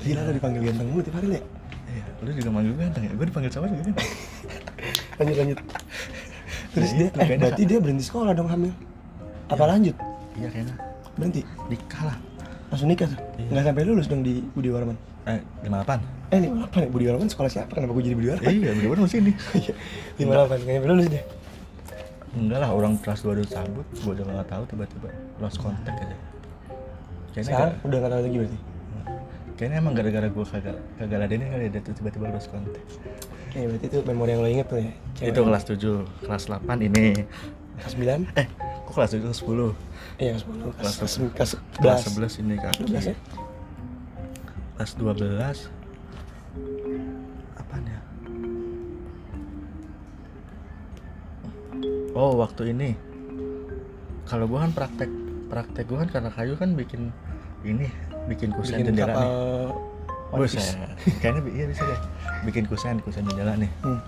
gila 0.00 0.20
lo 0.20 0.30
dipanggil 0.32 0.62
ganteng 0.62 0.86
mulu 0.88 1.00
tiap 1.00 1.16
hari 1.16 1.28
ya 1.30 1.42
iya 1.86 2.04
lu 2.18 2.30
juga 2.30 2.50
manggil 2.50 2.72
ganteng 2.74 3.02
ya 3.02 3.12
gue 3.12 3.26
dipanggil 3.26 3.50
sama 3.50 3.66
juga 3.66 3.82
kan 3.84 3.94
lanjut 5.20 5.36
lanjut 5.36 5.58
terus 6.72 6.90
Ya 6.90 6.96
dia 6.96 7.06
itu, 7.06 7.18
eh 7.20 7.36
berarti 7.36 7.62
dia 7.64 7.78
berhenti 7.78 8.04
sekolah 8.04 8.32
dong 8.32 8.48
hamil 8.48 8.72
apa 9.44 9.54
Iya. 9.58 9.68
lanjut 9.68 9.96
iya 10.34 10.48
kayaknya 10.48 10.74
berhenti? 11.14 11.42
Nikah 11.66 12.02
lah. 12.04 12.16
Langsung 12.68 12.88
nikah 12.88 13.06
tuh? 13.06 13.18
Iya. 13.36 13.48
nggak 13.50 13.64
sampai 13.64 13.82
lulus 13.84 14.06
dong 14.06 14.22
di 14.22 14.42
Budi 14.50 14.68
Warman 14.68 14.96
eh 15.24 15.40
lima 15.62 15.80
delapan. 15.80 15.98
Eh 16.28 16.38
lima 16.38 16.54
delapan 16.60 16.78
ya? 16.84 16.88
Budi 16.90 17.04
Warman 17.08 17.28
sekolah 17.28 17.48
siapa? 17.48 17.72
Kenapa 17.72 17.92
gue 17.92 18.04
jadi 18.04 18.16
Budi 18.16 18.28
Warman 18.28 18.50
iya 18.50 18.70
bener-bener 18.72 19.02
masih 19.04 19.18
ini. 19.22 19.32
Lima 20.20 20.32
delapan 20.36 20.56
nggak 20.60 20.74
sampai 20.74 20.90
lulus 20.90 21.06
dia. 21.08 21.22
Enggak 22.34 22.58
lah 22.60 22.70
orang 22.70 22.92
kelas 22.98 23.20
2 23.22 23.30
udah 23.30 23.46
cabut 23.46 23.86
gue 23.94 24.12
udah 24.12 24.24
nggak 24.26 24.48
tahu 24.50 24.62
tiba-tiba 24.66 25.08
lost 25.38 25.58
contact 25.62 25.96
aja. 25.96 26.16
Kayaknya 27.30 27.44
sekarang 27.46 27.72
gara- 27.72 27.86
udah 27.86 27.98
nggak 27.98 28.12
tahu 28.12 28.22
lagi 28.22 28.36
berarti? 28.36 28.58
Kayaknya 29.54 29.76
emang 29.78 29.94
gara-gara 29.94 30.26
gue 30.28 30.44
kagak 30.44 30.76
kagak 30.98 31.18
ladenin 31.22 31.46
kali 31.46 31.62
ya 31.62 31.70
dia 31.70 31.80
tuh 31.80 31.94
tiba-tiba 31.94 32.26
lost 32.28 32.48
contact. 32.50 32.88
Oke, 33.48 33.58
berarti 33.70 33.86
itu 33.86 33.98
memori 34.02 34.30
yang 34.34 34.42
lo 34.42 34.48
inget 34.50 34.66
tuh 34.66 34.78
ya 34.82 34.90
Cewek. 35.14 35.30
itu 35.30 35.40
kelas 35.40 35.62
7 35.62 36.26
kelas 36.26 36.42
8 36.50 36.74
ini. 36.82 37.06
Kelas 37.78 37.94
9 37.94 38.34
eh 38.34 38.46
kok 38.82 38.92
kelas 38.92 39.10
7 39.14 39.22
kelas 39.22 39.38
10 39.40 39.93
iya 40.16 40.34
kelas 40.38 40.94
10 41.02 41.34
kelas 41.34 41.54
Kelas 41.58 41.58
kelas 41.74 42.02
kelas 42.06 42.38
11 42.38 42.38
11 42.38 42.42
ini 42.46 42.54
kaki 42.56 42.80
12 42.86 43.10
ya? 43.10 43.16
Kelas 44.74 44.92
12 44.94 45.70
apaan 47.56 47.84
ya? 47.84 48.00
Oh 52.14 52.38
waktu 52.38 52.70
ini. 52.70 52.94
Kalau 54.24 54.46
gua 54.46 54.64
kan 54.64 54.72
praktek 54.72 55.10
praktek 55.50 55.84
gua 55.86 56.06
kan 56.06 56.10
karena 56.10 56.30
kayu 56.30 56.54
kan 56.54 56.72
bikin 56.72 57.10
ini 57.66 57.90
bikin 58.26 58.54
kusen 58.54 58.78
bikin 58.78 58.94
jendela 58.94 59.14
nih. 59.14 59.30
Buset, 60.34 60.74
kayaknya 61.22 61.40
iya 61.54 61.64
bisa 61.70 61.82
deh. 61.84 62.00
Bikin 62.42 62.64
kusen 62.66 62.98
kusen 63.02 63.22
jendela 63.26 63.54
nih. 63.54 63.70
Hmm. 63.82 64.00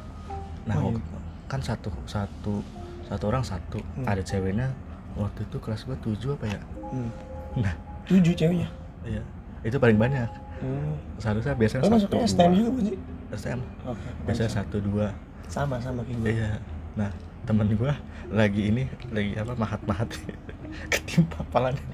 nah 0.66 0.74
Oh, 0.78 0.90
wak- 0.90 1.02
kan 1.46 1.62
satu 1.62 1.90
satu 2.06 2.58
satu 3.06 3.24
orang 3.26 3.42
satu. 3.42 3.78
Hmm. 3.94 4.06
ada 4.06 4.22
ceweknya 4.22 4.70
waktu 5.16 5.40
itu 5.42 5.56
kelas 5.58 5.80
gua 5.84 5.96
tujuh 6.00 6.36
apa 6.36 6.46
ya? 6.46 6.60
Hmm. 6.92 7.10
nah. 7.58 7.74
Tujuh 8.06 8.32
ceweknya? 8.36 8.68
Iya. 9.02 9.22
Itu 9.66 9.76
paling 9.82 9.98
banyak. 9.98 10.30
Hmm. 10.56 10.96
seharusnya 11.20 11.52
biasanya 11.52 11.84
lo 11.84 12.00
satu, 12.00 12.16
masuknya 12.16 12.16
dua. 12.16 12.28
STM 12.32 12.52
juga 12.56 12.70
sih 12.80 12.96
STM 13.28 13.60
oke 13.84 14.08
biasanya 14.24 14.50
satu 14.56 14.76
dua. 14.80 15.06
Sama 15.52 15.76
sama 15.84 16.00
kayak 16.00 16.16
gue 16.24 16.32
iya. 16.32 16.48
Nah 16.96 17.10
temen 17.44 17.68
gua 17.76 17.92
lagi 18.32 18.72
ini 18.72 18.88
lagi 19.12 19.36
apa 19.36 19.52
mahat 19.52 19.80
mahat 19.84 20.08
ketimpa 20.92 21.44
palanya 21.52 21.84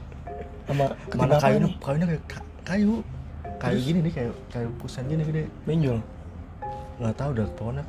sama 0.62 0.94
mana 1.10 1.42
ketimpa 1.42 1.42
apa 1.42 1.74
kayunya 1.82 2.06
kayak 2.06 2.24
ka- 2.30 2.48
kayu. 2.62 3.02
Kayu 3.58 3.78
Terus? 3.78 3.86
gini 3.90 3.98
nih 4.06 4.12
kayak 4.14 4.32
kayu 4.54 4.68
kusen 4.78 5.04
gini 5.10 5.22
gede. 5.26 5.42
Benjol? 5.66 5.98
Nggak 7.02 7.14
tahu 7.18 7.28
udah 7.34 7.46
pokoknya 7.58 7.84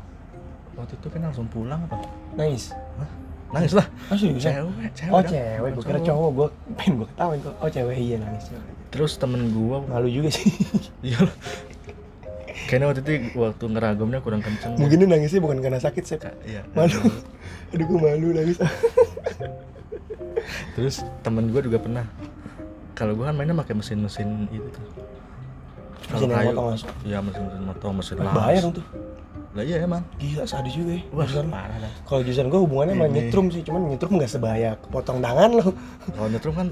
waktu 0.74 0.94
itu 0.98 1.08
kan 1.14 1.22
langsung 1.22 1.46
pulang 1.54 1.86
apa? 1.86 2.02
Nangis? 2.34 2.74
Hah? 2.98 3.10
Nangis 3.54 3.74
lah. 3.78 3.86
Oh 4.10 4.18
serius? 4.18 4.44
Ya? 4.44 4.52
cewek 4.66 4.92
cewek 4.98 5.14
oh 5.14 5.22
cewek. 5.22 5.70
Gue 5.78 5.84
kira 5.86 6.00
Cowok. 6.02 6.30
gue 6.34 6.48
pengen 6.76 6.94
gue 6.98 7.08
ketawain 7.14 7.40
kok. 7.40 7.54
Oh 7.62 7.70
cewek 7.70 7.96
iya 7.96 8.16
nangis 8.18 8.44
cewek. 8.50 8.66
Terus 8.94 9.12
temen 9.18 9.50
gua 9.54 9.82
malu 9.86 10.10
juga 10.10 10.30
sih. 10.30 10.50
Iya. 11.08 11.20
Kayaknya 12.70 12.86
waktu 12.90 13.02
itu 13.04 13.12
waktu 13.38 13.64
ngeragumnya 13.70 14.20
kurang 14.22 14.42
kenceng. 14.42 14.78
Mungkin 14.78 15.04
dia 15.04 15.10
nangisnya 15.10 15.42
bukan 15.42 15.60
karena 15.62 15.78
sakit 15.78 16.04
sih 16.06 16.18
Ka- 16.18 16.38
iya. 16.46 16.66
Malu. 16.74 16.98
Aduh. 17.74 17.86
Gue 17.90 18.00
malu 18.00 18.28
nangis. 18.34 18.58
Terus 20.78 21.02
temen 21.22 21.50
gue 21.50 21.62
juga 21.66 21.78
pernah. 21.82 22.06
Kalau 22.94 23.18
gue 23.18 23.26
kan 23.26 23.34
mainnya 23.34 23.58
pakai 23.58 23.74
mesin-mesin 23.74 24.46
itu. 24.54 24.70
Tuh 24.70 25.04
Mesin 26.14 26.30
yang 26.30 26.46
motong 26.52 26.68
iya 27.08 27.18
mesin-mesin 27.24 27.62
motong 27.64 27.94
mesin 27.96 28.16
las 28.20 28.36
bahaya 28.36 28.60
dong 28.60 28.74
tuh 28.76 28.86
lah 29.54 29.62
iya 29.62 29.86
emang. 29.86 30.02
Gila 30.18 30.50
sadis 30.50 30.74
juga 30.74 30.98
ya. 30.98 31.04
Wah 31.14 31.26
jurusan 31.30 31.54
parah 31.54 31.78
dah. 31.78 31.92
Kalau 32.10 32.22
jurusan 32.26 32.50
gue 32.50 32.62
hubungannya 32.66 32.94
sama 32.98 33.08
nyetrum 33.08 33.46
sih 33.54 33.62
cuman 33.62 33.82
nyetrum 33.86 34.12
nggak 34.18 34.32
sebahaya 34.34 34.70
potong 34.90 35.22
tangan 35.22 35.50
lo 35.54 35.66
kalau 36.10 36.28
nyetrum 36.28 36.54
kan 36.58 36.68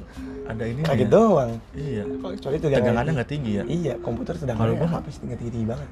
ada 0.50 0.64
ini 0.66 0.82
kaget 0.82 1.10
doang. 1.10 1.52
Iya. 1.78 2.04
Kalau 2.10 2.32
kecuali 2.34 2.56
tegangan 2.58 2.82
tegangannya 2.82 3.12
nggak 3.22 3.30
tinggi 3.30 3.52
ya? 3.54 3.64
Iya 3.70 3.94
komputer 4.02 4.34
Kalau 4.34 4.44
tegangannya 4.50 4.76
gua- 4.82 4.98
apa 4.98 5.10
sih 5.14 5.20
tinggi 5.22 5.36
tinggi 5.38 5.68
banget. 5.70 5.90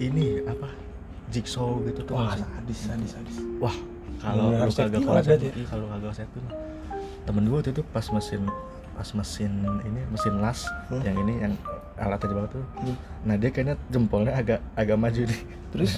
Ini 0.00 0.24
apa? 0.48 0.68
Jigsaw 1.28 1.70
gitu 1.84 2.00
tuh. 2.08 2.14
Wah 2.16 2.32
sadis 2.32 2.78
sadis 2.80 3.10
sadis. 3.12 3.36
Wah 3.60 3.76
kalau 4.24 4.56
lu 4.56 4.72
kagak 4.72 5.00
kalau 5.04 5.20
safety 5.20 5.62
kalau 5.68 5.84
kagak 5.92 6.14
safety 6.16 6.38
mah. 6.48 6.54
Temen 7.28 7.44
gue 7.44 7.56
waktu 7.60 7.70
itu 7.76 7.82
pas 7.92 8.06
mesin 8.08 8.40
pas 9.00 9.08
mesin 9.10 9.48
ini 9.80 10.00
mesin 10.06 10.36
las 10.38 10.68
Hmm. 10.86 11.00
yang 11.00 11.16
ini 11.18 11.34
yang 11.40 11.52
alatnya 11.96 12.26
di 12.26 12.36
bawah 12.36 12.50
tuh 12.50 12.64
Hmm. 12.76 12.96
nah 13.24 13.34
dia 13.34 13.48
kayaknya 13.48 13.80
jempolnya 13.86 14.32
agak 14.34 14.60
agak 14.74 14.96
maju 14.96 15.20
nih 15.24 15.40
terus 15.70 15.92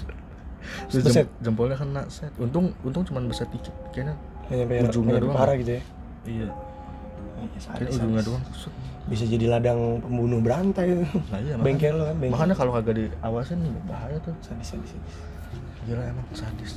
Terus 0.86 1.02
Beset? 1.02 1.26
jem- 1.26 1.34
jempolnya 1.42 1.74
kena 1.74 2.06
set. 2.06 2.30
Untung 2.38 2.70
untung 2.80 3.02
cuma 3.02 3.18
beset 3.20 3.50
dikit. 3.50 3.74
Kayaknya 3.90 4.14
nyampe 4.48 4.74
Ujungnya 4.86 5.18
doang. 5.18 5.34
parah 5.34 5.58
gitu 5.58 5.74
ya 5.74 5.82
iya. 6.22 6.46
Iya, 7.42 7.58
Kayaknya 7.66 7.90
ujungnya 7.92 8.22
doang 8.22 8.42
kusut. 8.46 8.70
bisa 9.02 9.26
jadi 9.26 9.50
ladang 9.50 9.98
pembunuh 9.98 10.38
berantai 10.38 11.02
Nah 11.26 11.38
iya 11.42 11.58
bengkel 11.58 11.90
lo 11.92 12.06
kan 12.06 12.14
bengkel 12.14 12.34
Makanya 12.38 12.54
kalau 12.54 12.70
kagak 12.72 12.94
diawasin 12.94 13.58
bahaya 13.82 14.14
tuh. 14.22 14.30
sadis 14.40 14.70
sadis 14.70 14.90
sadis 14.94 15.14
Gila 15.82 16.02
emang 16.06 16.26
sadis. 16.30 16.72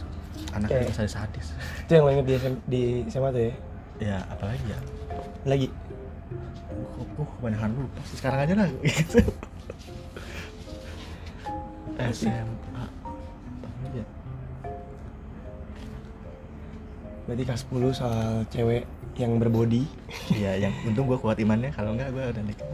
Anak 0.49 0.67
sadis 0.89 1.13
sadis. 1.13 1.45
itu 1.79 1.91
yang 1.91 2.03
lo 2.03 2.11
inget 2.11 2.25
di, 2.25 2.33
di 2.65 2.81
SMA 3.05 3.29
tuh 3.29 3.41
ya 3.43 3.53
Ya 4.01 4.17
apalagi 4.25 4.65
ya. 4.65 4.79
lagi 5.45 5.69
Uh, 6.75 7.21
uh 7.23 7.29
kebanyakan 7.39 7.71
lupa 7.75 8.01
sih. 8.07 8.15
Sekarang 8.19 8.39
aja 8.43 8.53
lah. 8.55 8.67
SMA. 12.11 12.83
Apa 13.63 13.87
ya? 13.95 14.05
berarti 17.25 17.41
kelas 17.41 17.65
10 17.65 17.89
soal 17.97 18.45
cewek 18.53 18.85
yang 19.17 19.41
berbody 19.41 19.89
Iya, 20.29 20.69
yang 20.69 20.73
untung 20.85 21.09
gua 21.09 21.17
kuat 21.17 21.41
imannya. 21.41 21.73
Kalau 21.73 21.97
enggak 21.97 22.13
gua 22.13 22.29
udah 22.29 22.43
nikah. 22.45 22.69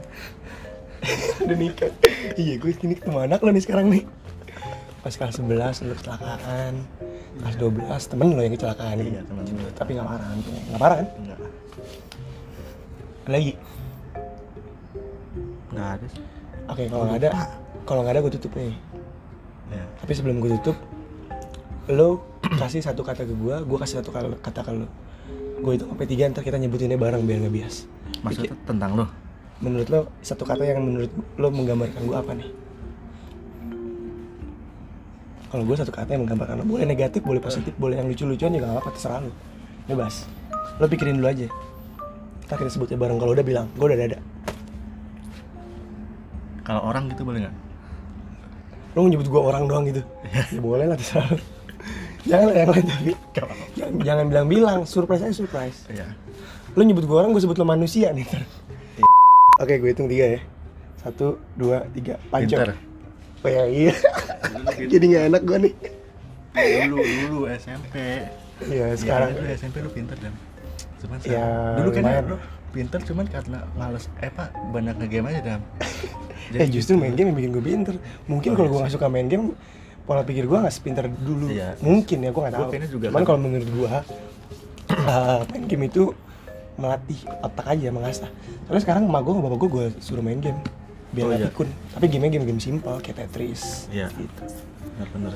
udah 1.45 1.57
nikah 1.57 1.91
iya 2.37 2.55
gue 2.61 2.71
ini 2.85 2.95
ketemu 2.97 3.19
anak 3.25 3.39
lo 3.41 3.49
nih 3.49 3.63
sekarang 3.63 3.87
nih 3.89 4.03
pas 5.01 5.13
kelas 5.17 5.41
11 5.41 5.89
lo 5.89 5.93
kecelakaan 5.97 6.73
kelas 7.41 7.55
12 7.57 8.11
temen 8.13 8.27
lo 8.37 8.41
yang 8.45 8.53
kecelakaan 8.53 8.95
Iya, 9.01 9.21
temen 9.25 9.43
tapi 9.73 9.97
nggak 9.97 10.07
parah 10.07 10.27
kan 10.29 10.39
nggak 10.45 10.81
parah 10.81 10.95
kan 11.01 11.07
Enggak. 11.17 11.39
Lagi. 13.31 13.53
Enggak 15.71 15.89
ada 15.95 16.05
sih. 16.11 16.23
oke 16.67 16.83
kalau 16.87 17.03
nggak 17.07 17.19
ada 17.23 17.29
kalau 17.87 17.99
nggak 18.03 18.13
ada 18.15 18.21
gue 18.27 18.33
tutup 18.37 18.51
nih 18.55 18.75
Ya. 19.71 19.87
tapi 20.03 20.11
sebelum 20.11 20.43
gue 20.43 20.51
tutup 20.59 20.75
lo 21.87 22.19
kasih 22.61 22.83
satu 22.83 23.07
kata 23.07 23.23
ke 23.23 23.31
gue 23.31 23.55
gue 23.63 23.77
kasih 23.79 24.03
satu 24.03 24.11
kata 24.11 24.61
ke 24.67 24.71
lo. 24.75 24.87
Gue 25.63 25.79
itu 25.79 25.87
sampai 25.87 26.07
tiga 26.11 26.27
ntar 26.27 26.43
kita 26.43 26.59
nyebutinnya 26.59 26.99
bareng 26.99 27.23
biar 27.23 27.39
nggak 27.47 27.55
bias. 27.55 27.87
Maksudnya 28.19 28.51
tentang 28.67 28.99
lo? 28.99 29.07
menurut 29.61 29.87
lo 29.93 30.01
satu 30.25 30.43
kata 30.43 30.65
yang 30.65 30.81
menurut 30.83 31.13
lo 31.39 31.47
menggambarkan 31.53 32.01
gue 32.03 32.17
apa 32.19 32.31
nih? 32.35 32.49
Kalau 35.55 35.63
gue 35.63 35.75
satu 35.79 35.91
kata 35.95 36.09
yang 36.11 36.27
menggambarkan 36.27 36.55
lo 36.59 36.65
boleh 36.67 36.83
negatif 36.83 37.23
boleh 37.23 37.39
positif 37.39 37.71
boleh 37.79 37.95
yang 37.95 38.11
lucu-lucuan 38.11 38.51
juga 38.51 38.67
gak 38.67 38.75
apa-apa 38.75 38.91
terserah 38.91 39.19
lo. 39.23 39.31
Bebas. 39.87 40.27
Lo 40.83 40.85
pikirin 40.91 41.15
dulu 41.15 41.31
aja 41.31 41.47
kita 42.51 42.67
kita 42.67 42.71
sebutnya 42.75 42.97
bareng. 42.99 43.15
Kalau 43.15 43.31
udah 43.31 43.45
bilang 43.47 43.71
gue 43.79 43.85
udah 43.87 43.95
ada. 43.95 44.19
Kalau 46.67 46.81
orang 46.83 47.07
gitu 47.07 47.23
boleh 47.23 47.47
nggak? 47.47 47.55
Lo 48.91 49.07
nyebut 49.07 49.27
gue 49.31 49.39
orang 49.39 49.71
doang 49.71 49.87
gitu? 49.87 50.03
Ya 50.27 50.43
boleh 50.59 50.83
lah 50.91 50.99
terserah 50.99 51.31
jangan 52.27 52.53
lah 52.53 52.55
yang 52.59 52.69
lain 52.75 52.85
tapi. 52.85 53.11
Jangan, 53.79 53.93
jangan 54.03 54.25
bilang-bilang 54.27 54.79
surprise 54.83 55.23
aja 55.23 55.33
surprise. 55.33 55.87
Iya. 55.87 56.11
lo 56.75 56.83
nyebut 56.83 57.07
gue 57.07 57.17
orang 57.17 57.31
gue 57.31 57.41
sebut 57.41 57.55
lo 57.55 57.65
manusia 57.65 58.11
nih 58.11 58.27
ntar. 58.27 58.43
oke 59.63 59.73
gue 59.79 59.89
hitung 59.95 60.11
tiga 60.11 60.37
ya. 60.37 60.39
Satu 60.99 61.39
dua 61.55 61.87
tiga. 61.95 62.19
Panco 62.29 62.51
Pinter. 62.51 62.75
oh 63.41 63.49
ya 63.49 63.63
iya. 63.65 63.95
Jadi 64.91 65.03
nggak 65.07 65.23
enak 65.33 65.41
gue 65.47 65.57
nih. 65.65 65.73
Dulu 66.83 66.99
dulu 66.99 67.39
SMP 67.47 67.95
Iya 68.67 68.93
sekarang. 68.99 69.39
Dulu 69.39 69.47
SMP 69.55 69.75
lu 69.81 69.89
pinter 69.89 70.19
dan 70.19 70.35
cuman 71.01 71.17
Ya, 71.23 71.45
dulu 71.75 71.89
kan 71.91 72.03
lu 72.23 72.37
pinter 72.71 72.99
cuman 73.01 73.25
karena 73.25 73.57
males 73.73 74.07
eh 74.17 74.29
pak 74.29 74.53
banyak 74.71 74.95
nge-game 74.97 75.27
aja 75.27 75.41
dam. 75.43 75.61
Eh 76.51 76.67
justru 76.67 76.95
main 76.95 77.11
game 77.11 77.31
yang 77.31 77.37
bikin 77.37 77.51
gue 77.51 77.63
pinter. 77.63 77.95
Mungkin 78.25 78.49
Oh, 78.51 78.55
kalau 78.55 78.67
iya 78.67 78.73
gue 78.73 78.79
nggak 78.83 78.93
suka 78.93 79.07
main 79.07 79.25
game 79.25 79.55
pola 80.03 80.21
pikir 80.21 80.43
gue 80.45 80.57
nggak 80.57 80.73
sepinter 80.73 81.07
dulu. 81.07 81.47
Iya. 81.47 81.79
mungkin 81.79 82.17
ya 82.19 82.29
gue 82.29 82.41
nggak 82.41 82.55
tahu. 82.55 82.67
juga 82.89 83.05
cuman 83.07 83.15
kan. 83.15 83.25
kalau 83.25 83.39
menurut 83.39 83.69
gue 83.69 83.89
uh, 85.07 85.39
main 85.47 85.63
game 85.65 85.83
itu 85.85 86.03
melatih 86.75 87.19
otak 87.39 87.65
aja 87.67 87.87
mengasah. 87.89 88.29
Soalnya 88.65 88.81
sekarang 88.83 89.03
emak 89.07 89.21
gue 89.21 89.31
sama 89.31 89.43
bapak 89.47 89.57
gue 89.57 89.69
gue 89.69 89.85
suruh 89.99 90.19
main 90.19 90.39
game. 90.39 90.59
Biar 91.11 91.25
Oh, 91.27 91.31
iya. 91.31 91.47
pikun 91.47 91.67
tapi 91.91 92.07
gamenya 92.07 92.39
game-game 92.39 92.59
simpel 92.59 92.95
kayak 92.99 93.27
Tetris 93.27 93.87
Iya. 93.87 94.07
gitu. 94.11 94.43
Bener 94.95 95.07
bener. 95.11 95.33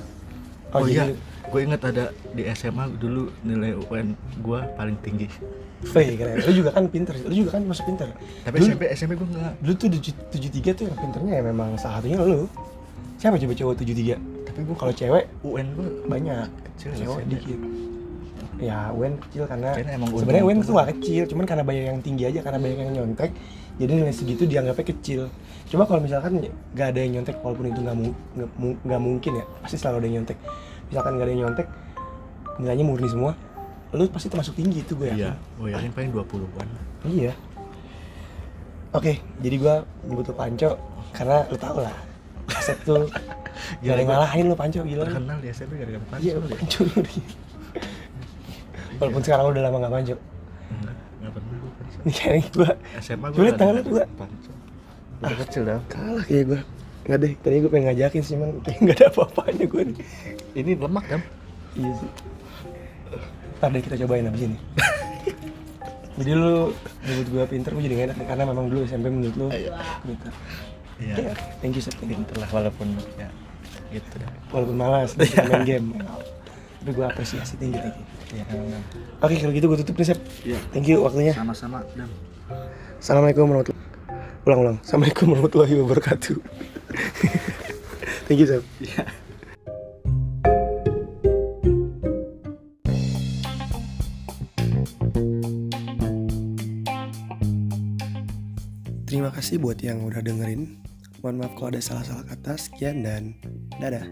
Oh, 0.72 0.80
oh, 0.80 0.88
iya. 0.88 1.12
jadi- 1.12 1.20
gue 1.46 1.60
inget 1.62 1.82
ada 1.82 2.06
di 2.32 2.44
SMA 2.52 2.90
dulu 2.96 3.28
nilai 3.42 3.78
UN 3.82 4.14
gue 4.40 4.60
paling 4.74 4.98
tinggi 5.00 5.30
Wih, 5.86 6.18
keren. 6.18 6.42
Lu 6.42 6.52
juga 6.56 6.74
kan 6.74 6.90
pinter, 6.90 7.14
lu 7.20 7.36
juga 7.36 7.52
kan 7.52 7.62
masuk 7.62 7.86
pinter. 7.86 8.10
tapi 8.42 8.58
Dulu- 8.58 8.74
SMP 8.74 8.84
SMP 8.92 9.12
gue 9.14 9.28
nggak 9.28 9.54
Dulu 9.60 9.74
tuh 9.76 9.88
tujuh 9.92 10.14
tujuh 10.34 10.50
tiga 10.52 10.70
tuh 10.74 10.84
yang 10.84 10.98
pinternya 10.98 11.34
ya 11.36 11.44
memang 11.46 11.78
salah 11.78 12.02
satunya 12.02 12.18
lu. 12.18 12.50
Siapa 13.16 13.38
coba 13.38 13.54
cowok 13.54 13.76
tujuh 13.78 13.94
tiga? 13.94 14.16
tapi 14.46 14.60
gue 14.64 14.74
Kalau 14.74 14.94
cewek 14.94 15.24
UN 15.44 15.68
gue 15.72 15.88
banyak, 16.08 16.48
Kecil 16.74 16.90
cewek 16.96 17.18
sih. 17.20 17.28
dikit. 17.30 17.60
Ya, 18.56 18.88
UN 18.90 19.20
kecil 19.20 19.44
karena 19.46 19.76
sebenarnya 20.10 20.44
UN 20.44 20.58
tuh 20.64 20.74
gak 20.74 20.90
kecil, 20.96 21.24
cuman 21.28 21.44
karena 21.44 21.62
banyak 21.62 21.84
yang 21.86 22.00
tinggi 22.00 22.24
aja 22.26 22.40
karena 22.40 22.58
banyak 22.58 22.78
yang 22.80 22.92
nyontek. 22.96 23.30
Jadi 23.76 23.92
nilai 23.94 24.16
segitu 24.16 24.48
dianggapnya 24.48 24.86
kecil. 24.88 25.28
Cuma 25.68 25.84
kalau 25.84 26.00
misalkan 26.00 26.40
gak 26.72 26.96
ada 26.96 27.00
yang 27.00 27.20
nyontek 27.20 27.36
walaupun 27.38 27.68
itu 27.68 27.78
nggak 27.78 27.98
mu- 28.00 28.80
nggak 28.80 29.02
mungkin 29.04 29.32
ya, 29.36 29.46
pasti 29.60 29.76
selalu 29.76 29.96
ada 29.96 30.06
yang 30.08 30.16
nyontek. 30.18 30.38
Misalkan 30.88 31.12
gak 31.14 31.24
ada 31.24 31.32
yang 31.32 31.42
nyontek, 31.44 31.68
nilainya 32.58 32.84
murni 32.84 33.08
semua, 33.08 33.32
lu 33.92 34.06
pasti 34.08 34.28
termasuk 34.28 34.54
tinggi 34.54 34.80
itu 34.80 34.94
gue 34.94 35.08
yakin. 35.08 35.20
iya 35.20 35.32
gue 35.56 35.70
yakin 35.72 35.90
paling 35.92 36.12
20-an 36.12 36.68
Iya. 37.06 37.34
Oke, 38.92 39.12
jadi 39.38 39.56
gua 39.58 39.76
nyebut 40.02 40.24
lu 40.24 40.34
Panco 40.34 40.70
karena 41.12 41.44
lu 41.46 41.58
tau 41.58 41.78
lah. 41.78 41.92
Asep 42.50 42.80
tuh 42.82 43.12
gak 43.82 43.88
ada 43.88 43.98
yang 43.98 44.10
ngalahin 44.10 44.46
lu 44.46 44.56
Panco 44.56 44.80
gila. 44.82 45.04
terkenal 45.06 45.38
di 45.38 45.48
SMP 45.50 45.76
gara-gara 45.76 46.00
pancol 46.06 46.22
Iya, 46.22 46.34
ya 46.34 46.56
Panco 46.56 46.80
lu. 46.82 46.96
Walaupun 48.96 49.22
sekarang 49.22 49.44
lu 49.44 49.52
udah 49.52 49.64
lama 49.64 49.78
gak 49.80 49.94
Panco. 49.94 50.16
enggak 50.16 50.96
enggak 51.20 51.32
pernah 51.34 51.56
gue 51.56 51.72
Nih 52.02 52.14
kayaknya 52.14 52.50
gua 52.54 52.72
SMA 52.98 53.26
gue 53.26 53.36
Coba 53.36 53.44
liat 53.44 53.58
tangan 53.58 53.74
lu 53.76 53.84
gua. 53.90 54.06
pancol 54.16 54.54
udah 55.16 55.38
kecil 55.42 55.62
dah 55.64 55.80
kalah 55.88 56.24
kayak 56.24 56.44
gua. 56.46 56.60
Enggak 57.06 57.20
deh, 57.20 57.34
tadi 57.38 57.56
gua 57.60 57.70
pengen 57.70 57.86
ngajakin 57.88 58.22
sih, 58.22 58.34
cuman 58.34 58.50
kayak 58.62 58.80
gak 58.82 58.96
ada 58.96 59.06
apa-apanya 59.10 59.66
gua 59.66 59.82
nih. 59.84 59.98
ini 60.54 60.72
lemak 60.74 61.06
kan 61.06 61.22
Iya 61.74 61.92
sih. 61.94 62.10
Ntar 63.56 63.70
deh 63.70 63.82
kita 63.82 63.96
cobain 64.02 64.26
abis 64.26 64.42
ini. 64.44 64.58
Jadi 66.18 66.32
lu 66.32 66.72
nyebut 67.04 67.28
gua 67.30 67.44
pinter, 67.46 67.72
gua 67.72 67.84
jadi 67.84 67.94
gak 67.96 68.06
enak 68.10 68.18
karena 68.26 68.44
memang 68.46 68.66
dulu 68.68 68.82
SMP 68.84 69.06
menurut 69.08 69.36
lu 69.36 69.48
Iya. 69.50 69.72
pinter. 70.02 70.32
iya 70.96 71.14
Oke, 71.14 71.32
thank 71.60 71.74
you 71.74 71.84
you. 71.84 71.92
pinter 71.92 72.36
lah 72.40 72.48
walaupun 72.50 72.88
ya 73.20 73.28
gitu 73.92 74.16
dah 74.16 74.32
walaupun 74.48 74.76
malas 74.76 75.12
bisa 75.12 75.44
main 75.44 75.68
game 75.68 75.92
tapi 76.80 76.90
gue 76.90 77.04
apresiasi 77.04 77.60
tinggi 77.60 77.76
tinggi 77.76 78.04
iya 78.32 78.48
oke 79.20 79.36
kalau 79.36 79.52
gitu 79.52 79.68
gue 79.68 79.80
tutup 79.84 79.96
nih 80.00 80.08
Sep 80.08 80.20
Iya. 80.48 80.56
thank 80.72 80.88
you 80.88 81.04
waktunya 81.04 81.36
sama-sama 81.36 81.84
dam 82.00 82.08
assalamualaikum 82.96 83.44
warahmatullahi 83.44 83.84
ulang 84.48 84.60
ulang 84.64 84.78
assalamualaikum 84.80 85.26
warahmatullahi 85.36 85.74
wabarakatuh 85.84 86.36
thank 88.30 88.40
you 88.40 88.48
Sep 88.48 88.64
iya 88.82 89.06
terima 99.26 99.32
kasih 99.42 99.58
buat 99.64 99.80
yang 99.80 100.04
udah 100.06 100.22
dengerin. 100.22 100.78
Mohon 101.24 101.36
maaf 101.40 101.54
kalau 101.58 101.74
ada 101.74 101.82
salah-salah 101.82 102.30
kata. 102.30 102.62
Sekian 102.62 103.02
dan 103.02 103.34
dadah 103.82 104.04